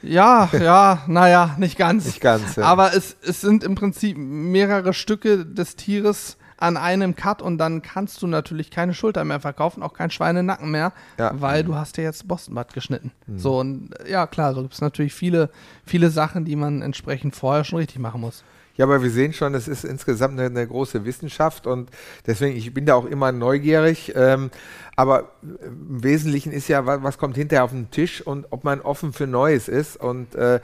Ja, 0.03 0.49
ja, 0.53 1.03
naja, 1.07 1.55
nicht 1.59 1.79
ganz. 1.79 2.05
Nicht 2.07 2.21
ganz, 2.21 2.57
ja. 2.57 2.65
Aber 2.65 2.95
es, 2.95 3.17
es 3.23 3.41
sind 3.41 3.65
im 3.65 3.75
Prinzip 3.75 4.17
mehrere 4.19 4.93
Stücke 4.93 5.47
des 5.47 5.77
Tieres 5.77 6.37
an 6.57 6.77
einem 6.77 7.17
Cut 7.17 7.43
und 7.43 7.59
dann 7.59 7.83
kannst 7.83 8.23
du 8.23 8.27
natürlich 8.27 8.71
keine 8.71 8.95
Schulter 8.95 9.25
mehr 9.25 9.41
verkaufen, 9.41 9.83
auch 9.83 9.93
kein 9.93 10.11
Schweinenacken 10.11 10.71
mehr, 10.71 10.93
Ja. 11.19 11.33
Mhm. 11.33 11.41
weil 11.41 11.65
du 11.65 11.75
hast 11.75 11.97
ja 11.97 12.05
jetzt 12.05 12.29
Boston 12.29 12.55
Butt 12.55 12.73
geschnitten. 12.73 13.11
So 13.37 13.59
und 13.59 13.91
ja, 14.09 14.27
klar, 14.27 14.55
so 14.55 14.63
gibt 14.63 14.75
es 14.75 14.81
natürlich 14.81 15.15
viele, 15.15 15.51
viele 15.85 16.11
Sachen, 16.11 16.45
die 16.45 16.57
man 16.57 16.81
entsprechend 16.81 17.35
vorher 17.35 17.65
schon 17.65 17.79
richtig 17.79 17.99
machen 17.99 18.21
muss. 18.21 18.45
Ja, 18.77 18.87
aber 18.87 19.03
wir 19.03 19.11
sehen 19.11 19.33
schon, 19.33 19.55
es 19.55 19.69
ist 19.69 19.85
insgesamt 19.85 20.39
eine, 20.39 20.49
eine 20.49 20.67
große 20.67 21.05
Wissenschaft 21.05 21.67
und 21.67 21.91
deswegen, 22.27 22.57
ich 22.57 22.75
bin 22.75 22.87
da 22.87 22.95
auch 22.95 23.07
immer 23.07 23.31
neugierig. 23.31 24.13
Ähm, 24.17 24.51
aber 24.97 25.33
im 25.43 26.03
Wesentlichen 26.03 26.53
ist 26.53 26.69
ja, 26.69 26.87
was, 26.87 27.03
was 27.03 27.19
kommt 27.19 27.37
hinterher 27.37 27.65
auf 27.65 27.71
den 27.71 27.91
Tisch 27.91 28.21
und 28.21 28.47
ob 28.51 28.65
man 28.65 28.81
offen 28.81 29.13
für 29.13 29.27
Neues 29.27 29.69
ist. 29.69 29.97
Und 29.97 30.35
äh, 30.35 30.57
äh, 30.57 30.61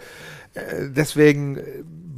deswegen 0.89 1.57
äh, 1.57 1.63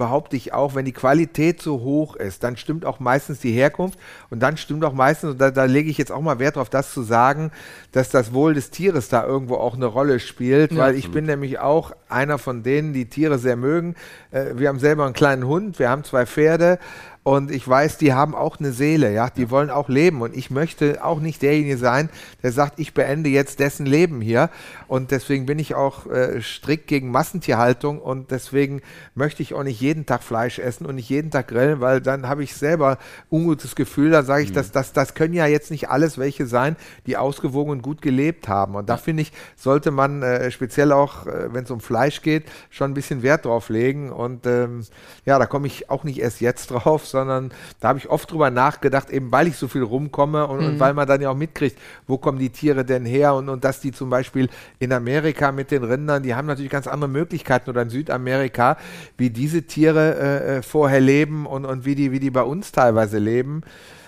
behaupte 0.03 0.35
ich 0.35 0.53
auch, 0.53 0.75
wenn 0.75 0.85
die 0.85 0.91
Qualität 0.93 1.63
so 1.63 1.79
hoch 1.83 2.17
ist, 2.17 2.43
dann 2.43 2.57
stimmt 2.57 2.85
auch 2.85 2.99
meistens 2.99 3.39
die 3.39 3.53
Herkunft 3.53 3.97
und 4.31 4.41
dann 4.41 4.57
stimmt 4.57 4.85
auch 4.85 4.95
meistens, 4.95 5.31
und 5.31 5.41
da, 5.41 5.53
da 5.53 5.65
lege 5.67 5.89
ich 5.91 5.97
jetzt 5.97 6.11
auch 6.11 6.21
mal 6.21 6.41
Wert 6.41 6.57
drauf, 6.57 6.69
das 6.69 6.93
zu 6.93 7.03
sagen, 7.03 7.53
dass 7.93 8.11
das 8.11 8.35
Wohl 8.35 8.55
des 8.55 8.71
Tieres 8.71 9.09
da 9.09 9.25
irgendwo 9.25 9.55
auch 9.59 9.75
eine 9.77 9.87
Rolle 9.87 10.19
spielt, 10.19 10.73
Ja. 10.73 10.79
weil 10.79 10.97
ich 10.97 11.13
bin 11.13 11.25
nämlich 11.27 11.61
auch 11.61 11.93
einer 12.09 12.39
von 12.39 12.65
denen, 12.65 12.93
die 12.93 13.07
Tiere 13.07 13.39
sehr 13.39 13.55
mögen. 13.55 13.95
Äh, 14.33 14.55
wir 14.57 14.69
haben 14.71 14.81
selber 14.81 15.05
einen 15.05 15.15
kleinen 15.15 15.47
Hund, 15.47 15.79
wir 15.79 15.89
haben 15.89 16.03
zwei 16.03 16.27
Pferde 16.27 16.81
und 17.25 17.53
ich 17.53 17.69
weiß, 17.69 17.99
die 17.99 18.13
haben 18.13 18.35
auch 18.35 18.59
eine 18.59 18.73
Seele, 18.73 19.13
ja, 19.13 19.31
die 19.31 19.49
wollen 19.49 19.71
auch 19.71 19.89
leben. 19.89 20.23
Und 20.23 20.37
ich 20.37 20.51
möchte 20.51 21.05
auch 21.05 21.21
nicht 21.21 21.41
derjenige 21.41 21.79
sein, 21.79 22.11
der 22.43 22.51
sagt, 22.51 22.81
ich 22.81 22.95
beende 22.95 23.31
jetzt 23.31 23.61
dessen 23.61 23.87
Leben 23.87 24.21
hier. 24.21 24.51
Und 24.89 25.13
deswegen 25.13 25.47
bin 25.47 25.61
ich 25.61 25.77
auch 25.77 26.07
äh, 26.07 26.43
strikt 26.43 26.89
gegen 26.89 27.13
Massentierhaltung. 27.13 28.01
Und 28.01 28.33
deswegen 28.33 28.83
möchte 29.15 29.41
ich 29.41 29.55
auch 29.55 29.63
nicht 29.63 29.81
jeden 29.81 30.05
Tag 30.05 30.25
Fleisch 30.25 30.59
essen 30.59 30.85
und 30.85 30.97
nicht 30.97 31.09
jeden 31.11 31.31
Tag 31.31 31.47
grillen, 31.47 31.81
weil 31.81 32.01
dann 32.01 32.29
habe 32.29 32.43
ich 32.43 32.57
selber 32.57 32.99
ungutes 33.31 33.77
Gefühl, 33.77 34.11
da 34.11 34.25
sage 34.25 34.43
ich, 34.43 34.53
das, 34.53 34.73
das, 34.73 34.93
das 34.93 35.15
können 35.15 35.35
ja 35.35 35.47
jetzt 35.47 35.71
nicht 35.71 35.91
alles 35.91 36.19
welche 36.19 36.47
sein, 36.47 36.75
die 37.07 37.17
ausgewogen 37.17 37.71
und 37.71 37.83
gut 37.83 38.03
gelebt 38.03 38.49
haben. 38.49 38.75
Und 38.75 38.89
da 38.89 38.97
finde 38.97 39.23
ich, 39.23 39.33
sollte 39.55 39.93
man 39.93 40.25
äh, 40.25 40.51
speziell 40.51 40.91
auch, 40.91 41.29
äh, 41.29 41.55
wenn 41.55 41.63
es 41.63 41.71
um 41.71 41.79
Fleisch 41.79 42.21
geht, 42.21 42.47
schon 42.69 42.91
ein 42.91 42.95
bisschen 42.95 43.23
Wert 43.23 43.45
drauf 43.45 43.69
legen. 43.69 44.11
Und 44.11 44.45
ähm, 44.45 44.85
ja, 45.25 45.39
da 45.39 45.47
komme 45.47 45.69
ich 45.69 45.89
auch 45.89 46.03
nicht 46.03 46.19
erst 46.19 46.41
jetzt 46.41 46.73
drauf, 46.73 47.12
sondern 47.13 47.53
da 47.79 47.89
habe 47.89 47.99
ich 48.01 48.11
oft 48.11 48.31
drüber 48.31 48.51
nachgedacht, 48.51 49.11
eben 49.11 49.31
weil 49.31 49.47
ich 49.47 49.57
so 49.57 49.69
viel 49.69 49.83
rumkomme 49.83 50.47
und, 50.49 50.65
und 50.65 50.81
weil 50.81 50.95
man 50.95 51.07
dann 51.07 51.21
ja 51.21 51.31
auch 51.31 51.37
mitkriegt, 51.37 51.79
wo 52.09 52.19
kommen 52.19 52.41
die 52.41 52.51
Tiere 52.51 52.85
denn 52.85 53.07
her 53.07 53.35
und, 53.35 53.49
und 53.49 53.63
dass 53.63 53.81
die 53.81 53.93
zum 53.93 54.11
Beispiel 54.11 54.49
in 54.81 54.93
Amerika 54.93 55.53
mit 55.53 55.71
den 55.71 55.85
Rindern, 55.85 56.25
die 56.25 56.35
haben 56.35 56.47
natürlich 56.47 56.73
ganz 56.73 56.89
andere 56.89 57.09
Möglichkeiten 57.09 57.71
oder 57.71 57.83
in 57.83 57.91
Südamerika, 57.91 58.77
wie 59.17 59.31
diese 59.31 59.63
Tiere 59.63 60.17
äh, 60.19 60.57
äh, 60.57 60.63
vorher 60.63 61.01
leben 61.01 61.47
und, 61.47 61.65
und 61.65 61.85
wie, 61.85 61.95
die, 61.95 62.11
wie 62.11 62.21
die 62.21 62.31
bei 62.31 62.43
uns 62.43 62.73
teilweise 62.73 63.19
leben. 63.19 63.63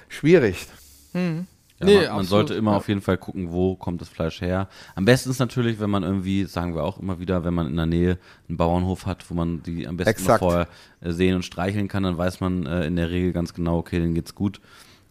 Schwierig. 0.09 0.67
Ja, 1.81 1.87
Nee, 1.87 1.95
man, 1.95 2.03
man 2.03 2.11
absolut, 2.13 2.29
sollte 2.29 2.55
immer 2.55 2.71
ja. 2.73 2.77
auf 2.77 2.89
jeden 2.89 3.01
Fall 3.01 3.19
gucken, 3.19 3.51
wo 3.51 3.75
kommt 3.75 4.01
das 4.01 4.09
Fleisch 4.09 4.41
her. 4.41 4.69
Am 4.95 5.05
besten 5.05 5.31
ist 5.31 5.41
natürlich, 5.41 5.81
wenn 5.81 5.91
man 5.91 6.03
irgendwie, 6.03 6.45
sagen 6.45 6.75
wir 6.75 6.85
auch 6.85 6.99
immer 7.01 7.19
wieder, 7.19 7.45
wenn 7.45 7.55
man 7.55 7.67
in 7.67 7.77
der 7.77 7.87
Nähe 7.87 8.19
einen 8.49 8.57
Bauernhof 8.57 9.07
hat, 9.07 9.29
wo 9.29 9.35
man 9.35 9.63
die 9.63 9.87
am 9.87 9.97
besten 9.97 10.23
vorher 10.23 10.69
äh, 11.01 11.11
sehen 11.11 11.35
und 11.35 11.45
streicheln 11.45 11.89
kann, 11.89 12.05
dann 12.05 12.17
weiß 12.17 12.41
man 12.41 12.67
äh, 12.67 12.87
in 12.87 12.97
der 12.97 13.11
Regel 13.11 13.33
ganz 13.33 13.55
genau, 13.55 13.79
okay, 13.79 13.99
denen 13.99 14.15
geht's 14.15 14.35
gut. 14.35 14.61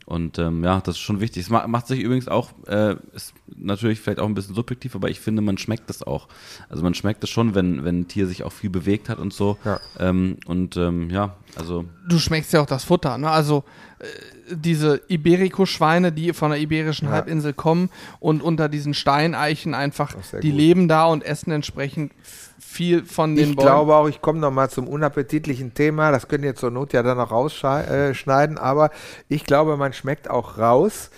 Und 0.05 0.38
ähm, 0.38 0.64
ja, 0.64 0.82
das 0.82 0.95
ist 0.95 1.01
schon 1.01 1.22
wichtig. 1.22 1.43
Es 1.43 1.49
ma 1.49 1.66
macht 1.68 1.88
sich 1.88 2.01
übrigens 2.01 2.28
auch, 2.28 2.51
äh, 2.68 2.95
ist 3.14 3.34
natürlich 3.55 4.01
vielleicht 4.01 4.20
auch 4.20 4.26
ein 4.26 4.34
bisschen 4.34 4.55
subjektiv, 4.55 4.95
aber 4.95 5.09
ich 5.09 5.20
finde, 5.20 5.41
man 5.41 5.57
schmeckt 5.57 5.89
es 5.89 6.03
auch. 6.03 6.28
Also 6.70 6.84
man 6.84 6.93
schmeckt 6.93 7.24
es 7.24 7.30
schon, 7.30 7.55
wenn, 7.55 7.86
wenn 7.86 8.01
ein 8.01 8.07
Tier 8.07 8.28
sich 8.28 8.43
auch 8.43 8.51
viel 8.51 8.70
bewegt 8.70 9.07
hat 9.07 9.18
und 9.18 9.34
so. 9.34 9.57
Ja. 9.64 9.80
Ähm, 9.99 10.38
und 10.45 10.76
ähm, 10.76 11.09
ja, 11.09 11.38
also 11.55 11.86
Du 12.07 12.20
schmeckst 12.20 12.51
ja 12.51 12.61
auch 12.61 12.66
das 12.66 12.84
Futter, 12.84 13.18
ne? 13.18 13.30
Also 13.30 13.64
äh, 13.99 14.05
diese 14.50 15.02
Iberico-Schweine, 15.08 16.12
die 16.12 16.34
von 16.34 16.52
der 16.52 16.60
iberischen 16.60 17.08
Ja. 17.08 17.14
Halbinsel 17.16 17.54
kommen 17.54 17.89
und 18.20 18.41
unter 18.41 18.70
diesen 18.70 18.94
Steineichen 18.94 19.74
einfach, 19.74 20.14
die 20.41 20.50
gut. 20.50 20.58
leben 20.60 20.88
da 20.88 21.06
und 21.06 21.24
essen 21.24 21.52
entsprechend 21.52 22.12
viel 22.60 23.06
von 23.06 23.36
den 23.36 23.52
Ich 23.52 23.56
Bäumen. 23.56 23.68
glaube 23.68 23.96
auch, 23.96 24.08
ich 24.08 24.22
komme 24.22 24.39
noch 24.39 24.52
mal 24.52 24.70
zum 24.70 24.88
unappetitlichen 24.88 25.74
Thema. 25.74 26.12
Das 26.12 26.28
könnt 26.28 26.44
ihr 26.44 26.56
zur 26.56 26.72
Not 26.72 26.94
ja 26.94 27.04
dann 27.04 27.18
noch 27.18 27.32
rausschneiden. 27.32 28.58
Aber 28.58 28.89
ich 29.30 29.44
glaube, 29.46 29.78
man 29.78 29.94
schmeckt 29.94 30.30
auch 30.30 30.58
raus, 30.58 31.10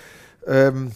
ähm, 0.47 0.91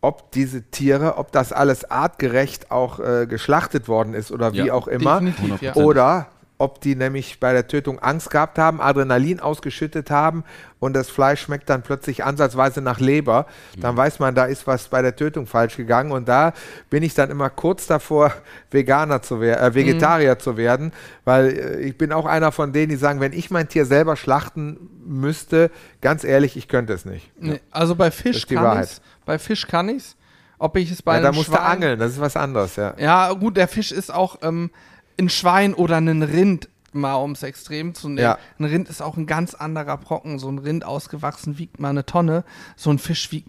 ob 0.00 0.30
diese 0.32 0.62
Tiere, 0.70 1.16
ob 1.18 1.32
das 1.32 1.52
alles 1.52 1.90
artgerecht 1.90 2.70
auch 2.70 3.00
äh, 3.00 3.26
geschlachtet 3.26 3.88
worden 3.88 4.14
ist 4.14 4.30
oder 4.32 4.52
wie 4.52 4.66
Ja, 4.66 4.74
auch 4.74 4.86
immer. 4.86 5.20
ja. 5.60 5.72
100%. 5.72 5.76
Oder 5.76 6.26
ob 6.64 6.80
die 6.80 6.96
nämlich 6.96 7.38
bei 7.38 7.52
der 7.52 7.68
Tötung 7.68 7.98
Angst 7.98 8.30
gehabt 8.30 8.58
haben, 8.58 8.80
Adrenalin 8.80 9.38
ausgeschüttet 9.38 10.10
haben 10.10 10.44
und 10.80 10.94
das 10.94 11.10
Fleisch 11.10 11.42
schmeckt 11.42 11.68
dann 11.68 11.82
plötzlich 11.82 12.24
ansatzweise 12.24 12.80
nach 12.80 13.00
Leber, 13.00 13.46
dann 13.78 13.96
weiß 13.96 14.18
man, 14.18 14.34
da 14.34 14.46
ist 14.46 14.66
was 14.66 14.88
bei 14.88 15.02
der 15.02 15.14
Tötung 15.14 15.46
falsch 15.46 15.76
gegangen 15.76 16.10
und 16.10 16.26
da 16.26 16.54
bin 16.88 17.02
ich 17.02 17.14
dann 17.14 17.30
immer 17.30 17.50
kurz 17.50 17.86
davor, 17.86 18.32
Veganer 18.70 19.20
zu 19.20 19.40
werden, 19.40 19.62
äh, 19.62 19.74
Vegetarier 19.74 20.38
zu 20.38 20.56
werden, 20.56 20.92
weil 21.24 21.48
äh, 21.48 21.80
ich 21.80 21.98
bin 21.98 22.12
auch 22.12 22.24
einer 22.24 22.50
von 22.50 22.72
denen, 22.72 22.88
die 22.88 22.96
sagen, 22.96 23.20
wenn 23.20 23.32
ich 23.32 23.50
mein 23.50 23.68
Tier 23.68 23.84
selber 23.84 24.16
schlachten 24.16 24.90
müsste, 25.04 25.70
ganz 26.00 26.24
ehrlich, 26.24 26.56
ich 26.56 26.66
könnte 26.68 26.94
es 26.94 27.04
nicht. 27.04 27.30
Nee, 27.38 27.60
also 27.70 27.94
bei 27.94 28.10
Fisch 28.10 28.46
kann 28.46 28.64
Wahrheit. 28.64 28.84
ich's. 28.84 29.00
Bei 29.26 29.38
Fisch 29.38 29.66
kann 29.66 29.88
ich's. 29.90 30.16
Ob 30.58 30.76
ich 30.76 30.90
es 30.90 31.02
bei 31.02 31.16
Ja, 31.16 31.22
da 31.22 31.32
musst 31.32 31.48
du 31.48 31.52
Schwein, 31.52 31.62
angeln, 31.62 31.98
das 31.98 32.12
ist 32.12 32.20
was 32.20 32.36
anderes, 32.36 32.76
ja. 32.76 32.94
Ja, 32.96 33.32
gut, 33.32 33.56
der 33.56 33.68
Fisch 33.68 33.92
ist 33.92 34.12
auch 34.12 34.38
ähm, 34.42 34.70
ein 35.18 35.28
Schwein 35.28 35.74
oder 35.74 35.96
ein 35.96 36.22
Rind, 36.22 36.68
mal 36.92 37.20
ums 37.20 37.42
Extrem 37.42 37.94
zu 37.94 38.08
nehmen. 38.08 38.18
Ja. 38.18 38.38
Ein 38.58 38.64
Rind 38.66 38.88
ist 38.88 39.02
auch 39.02 39.16
ein 39.16 39.26
ganz 39.26 39.54
anderer 39.54 39.96
Brocken. 39.96 40.38
So 40.38 40.48
ein 40.48 40.58
Rind 40.58 40.84
ausgewachsen 40.84 41.58
wiegt 41.58 41.80
mal 41.80 41.90
eine 41.90 42.06
Tonne. 42.06 42.44
So 42.76 42.90
ein 42.90 42.98
Fisch 42.98 43.32
wiegt, 43.32 43.48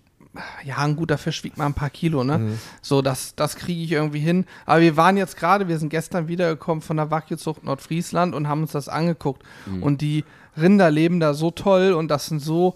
ja, 0.63 0.77
ein 0.77 0.95
guter 0.95 1.17
Fisch 1.17 1.43
wiegt 1.43 1.57
mal 1.57 1.65
ein 1.65 1.73
paar 1.73 1.89
Kilo, 1.89 2.23
ne? 2.23 2.39
Mhm. 2.39 2.59
So, 2.81 3.01
das, 3.01 3.35
das 3.35 3.55
kriege 3.55 3.83
ich 3.83 3.91
irgendwie 3.91 4.19
hin. 4.19 4.45
Aber 4.65 4.81
wir 4.81 4.97
waren 4.97 5.15
jetzt 5.17 5.37
gerade, 5.37 5.67
wir 5.67 5.77
sind 5.77 5.89
gestern 5.89 6.27
wiedergekommen 6.27 6.81
von 6.81 6.97
der 6.97 7.11
Wagyu-Zucht 7.11 7.63
Nordfriesland 7.63 8.35
und 8.35 8.47
haben 8.47 8.63
uns 8.63 8.71
das 8.71 8.89
angeguckt. 8.89 9.43
Mhm. 9.65 9.83
Und 9.83 10.01
die 10.01 10.25
Rinder 10.57 10.91
leben 10.91 11.19
da 11.19 11.33
so 11.33 11.51
toll 11.51 11.93
und 11.93 12.09
das 12.09 12.27
sind 12.27 12.39
so 12.39 12.75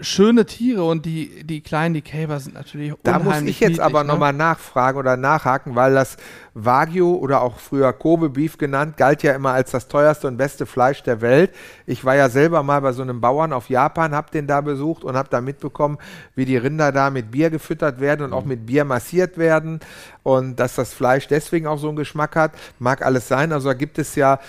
schöne 0.00 0.46
Tiere 0.46 0.84
und 0.84 1.06
die, 1.06 1.44
die 1.44 1.60
kleinen, 1.60 1.94
die 1.94 2.02
Kälber 2.02 2.38
sind 2.40 2.54
natürlich 2.54 2.94
Da 3.02 3.18
muss 3.18 3.40
ich 3.42 3.60
jetzt 3.60 3.70
niedlich, 3.70 3.82
aber 3.82 4.04
ne? 4.04 4.12
nochmal 4.12 4.32
nachfragen 4.32 4.98
oder 4.98 5.16
nachhaken, 5.16 5.74
weil 5.74 5.94
das 5.94 6.16
Wagyu 6.54 7.14
oder 7.14 7.40
auch 7.40 7.58
früher 7.58 7.92
Kobe 7.92 8.30
Beef 8.30 8.58
genannt, 8.58 8.96
galt 8.96 9.22
ja 9.22 9.32
immer 9.32 9.52
als 9.52 9.70
das 9.70 9.88
teuerste 9.88 10.26
und 10.26 10.36
beste 10.36 10.66
Fleisch 10.66 11.02
der 11.02 11.20
Welt. 11.20 11.54
Ich 11.86 12.04
war 12.04 12.14
ja 12.16 12.28
selber 12.28 12.62
mal 12.62 12.80
bei 12.80 12.92
so 12.92 13.02
einem 13.02 13.20
Bauern 13.20 13.52
auf 13.52 13.70
Japan, 13.70 14.14
habe 14.14 14.30
den 14.30 14.46
da 14.46 14.60
besucht 14.60 15.04
und 15.04 15.16
habe 15.16 15.28
da 15.30 15.40
mitbekommen, 15.40 15.98
wie 16.34 16.44
die 16.44 16.56
Rinder 16.56 16.92
da 16.92 17.10
mit 17.10 17.30
Bier 17.30 17.50
gefüttert 17.50 18.00
werden 18.00 18.24
und 18.24 18.32
auch 18.32 18.44
mit 18.44 18.66
Bier 18.66 18.84
massiert 18.84 19.38
werden 19.38 19.80
und 20.22 20.56
dass 20.56 20.74
das 20.74 20.92
Fleisch 20.92 21.28
deswegen 21.28 21.66
auch 21.66 21.78
so 21.78 21.88
einen 21.88 21.96
Geschmack 21.96 22.36
hat. 22.36 22.52
Mag 22.78 23.02
alles 23.02 23.28
sein. 23.28 23.52
Also 23.52 23.68
da 23.68 23.74
gibt 23.74 23.98
es 23.98 24.14
ja 24.14 24.40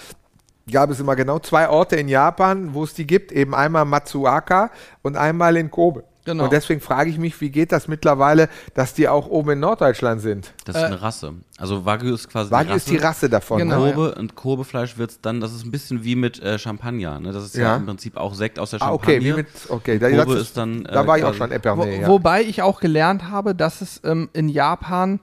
gab 0.72 0.90
es 0.90 1.00
immer 1.00 1.16
genau 1.16 1.38
zwei 1.40 1.70
Orte 1.70 1.96
in 1.98 2.08
Japan, 2.08 2.74
wo 2.74 2.84
es 2.84 2.96
die 2.96 3.06
gibt, 3.06 3.32
eben 3.32 3.54
einmal 3.54 3.86
Matsuoka 3.86 4.72
und 5.04 5.16
einmal 5.18 5.56
in 5.58 5.70
Kobe. 5.70 6.04
Genau. 6.24 6.44
Und 6.44 6.54
deswegen 6.54 6.82
frage 6.82 7.10
ich 7.10 7.18
mich, 7.18 7.42
wie 7.42 7.50
geht 7.50 7.72
das 7.72 7.88
mittlerweile, 7.88 8.48
dass 8.76 8.94
die 8.94 9.08
auch 9.08 9.28
oben 9.28 9.52
in 9.52 9.60
Norddeutschland 9.60 10.22
sind? 10.22 10.54
das 10.66 10.76
ist 10.76 10.84
eine 10.84 11.02
Rasse. 11.02 11.34
Also 11.58 11.84
Wagyu 11.84 12.14
ist 12.14 12.30
quasi 12.30 12.52
Wagyu 12.52 12.76
ist 12.76 12.90
die 12.92 12.98
Rasse 12.98 13.28
davon. 13.28 13.58
Genau. 13.58 13.86
Ne? 13.86 13.94
Kobe 13.94 14.16
und 14.16 14.36
Kobefleisch 14.36 15.00
wird's 15.00 15.20
dann, 15.20 15.42
das 15.42 15.52
ist 15.52 15.66
ein 15.66 15.72
bisschen 15.72 16.04
wie 16.04 16.16
mit 16.16 16.40
äh, 16.40 16.60
Champagner, 16.60 17.20
ne? 17.20 17.32
Das 17.32 17.44
ist 17.44 17.56
ja, 17.56 17.70
Ja. 17.70 17.76
im 17.78 17.88
Prinzip 17.88 18.18
auch 18.18 18.36
Sekt 18.36 18.60
aus 18.60 18.70
der 18.70 18.84
Ah, 18.84 18.90
Champagne. 18.90 19.16
okay, 19.18 19.26
wie 19.26 19.34
mit, 19.34 19.48
okay, 19.70 19.98
da, 19.98 20.12
Kobe 20.24 20.38
ist 20.38 20.56
dann, 20.56 20.84
da 20.84 21.04
äh, 21.04 21.08
war 21.08 21.18
ich 21.18 21.24
auch 21.24 21.34
schon 21.34 21.50
Wo, 21.50 21.54
Epernay, 21.56 22.02
ja. 22.02 22.08
Wobei 22.08 22.44
ich 22.44 22.62
auch 22.62 22.80
gelernt 22.80 23.30
habe, 23.32 23.56
dass 23.56 23.82
es 23.82 24.00
ähm, 24.04 24.30
in 24.34 24.48
Japan 24.48 25.20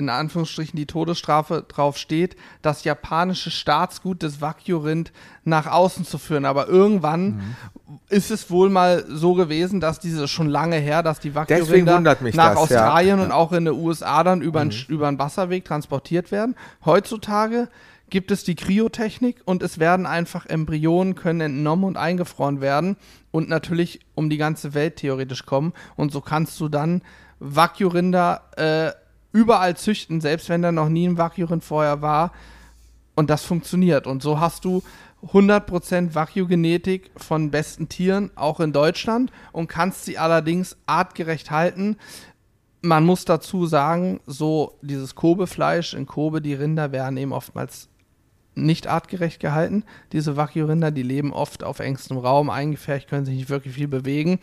in 0.00 0.08
Anführungsstrichen 0.08 0.76
die 0.76 0.86
Todesstrafe 0.86 1.64
drauf 1.68 1.96
steht, 1.96 2.36
das 2.62 2.84
japanische 2.84 3.50
Staatsgut 3.50 4.22
des 4.22 4.40
Wagyu-Rind 4.40 5.12
nach 5.44 5.66
außen 5.66 6.04
zu 6.04 6.18
führen. 6.18 6.44
Aber 6.44 6.68
irgendwann 6.68 7.26
Mhm. 7.26 7.40
ist 8.08 8.30
es 8.30 8.50
wohl 8.50 8.70
mal 8.70 9.04
so 9.08 9.34
gewesen, 9.34 9.80
dass 9.80 10.00
diese 10.00 10.26
schon 10.26 10.48
lange 10.48 10.76
her, 10.76 11.02
dass 11.02 11.20
die 11.20 11.34
mich 12.22 12.34
nach 12.34 12.54
das, 12.54 12.70
ja. 12.70 12.80
Mhm. 12.80 12.86
Australien 12.86 13.20
und 13.20 13.32
auch 13.32 13.52
in 13.52 13.66
den 13.66 13.74
USA 13.74 14.24
dann 14.24 14.40
über, 14.42 14.66
über 14.88 15.08
einen 15.08 15.18
Wasserweg 15.18 15.64
transportiert 15.64 16.32
werden. 16.32 16.56
Heutzutage 16.84 17.68
gibt 18.08 18.30
es 18.30 18.42
die 18.42 18.56
Kryotechnik 18.56 19.36
und 19.44 19.62
es 19.62 19.78
werden 19.78 20.04
einfach 20.06 20.46
Embryonen 20.46 21.14
können 21.14 21.40
entnommen 21.40 21.84
und 21.84 21.96
eingefroren 21.96 22.60
werden 22.60 22.96
und 23.30 23.48
natürlich 23.48 24.00
um 24.14 24.28
die 24.30 24.36
ganze 24.36 24.74
Welt 24.74 24.96
theoretisch 24.96 25.46
kommen. 25.46 25.72
Und 25.94 26.10
so 26.10 26.20
kannst 26.20 26.58
du 26.58 26.68
dann 26.68 27.02
Wagyu-Rinder 27.38 28.42
äh, 28.56 28.92
überall 29.32 29.76
züchten, 29.76 30.20
selbst 30.20 30.48
wenn 30.48 30.62
da 30.62 30.72
noch 30.72 30.88
nie 30.88 31.06
ein 31.06 31.18
Wagyu-Rind 31.18 31.64
vorher 31.64 32.02
war. 32.02 32.32
Und 33.14 33.30
das 33.30 33.44
funktioniert. 33.44 34.06
Und 34.06 34.22
so 34.22 34.40
hast 34.40 34.64
du 34.64 34.82
100% 35.26 36.14
Wagyu-Genetik 36.14 37.10
von 37.16 37.50
besten 37.50 37.88
Tieren, 37.88 38.30
auch 38.34 38.60
in 38.60 38.72
Deutschland, 38.72 39.30
und 39.52 39.68
kannst 39.68 40.04
sie 40.04 40.18
allerdings 40.18 40.76
artgerecht 40.86 41.50
halten. 41.50 41.96
Man 42.80 43.04
muss 43.04 43.26
dazu 43.26 43.66
sagen, 43.66 44.20
so 44.26 44.78
dieses 44.80 45.14
Kobe-Fleisch 45.14 45.92
in 45.92 46.06
Kobe, 46.06 46.40
die 46.40 46.54
Rinder 46.54 46.92
werden 46.92 47.18
eben 47.18 47.32
oftmals 47.32 47.88
nicht 48.54 48.86
artgerecht 48.86 49.40
gehalten. 49.40 49.84
Diese 50.12 50.36
Wagyu-Rinder, 50.36 50.90
die 50.90 51.02
leben 51.02 51.32
oft 51.32 51.62
auf 51.62 51.78
engstem 51.78 52.18
Raum, 52.18 52.48
eingefärbt, 52.50 53.08
können 53.08 53.26
sich 53.26 53.36
nicht 53.36 53.50
wirklich 53.50 53.74
viel 53.74 53.88
bewegen. 53.88 54.38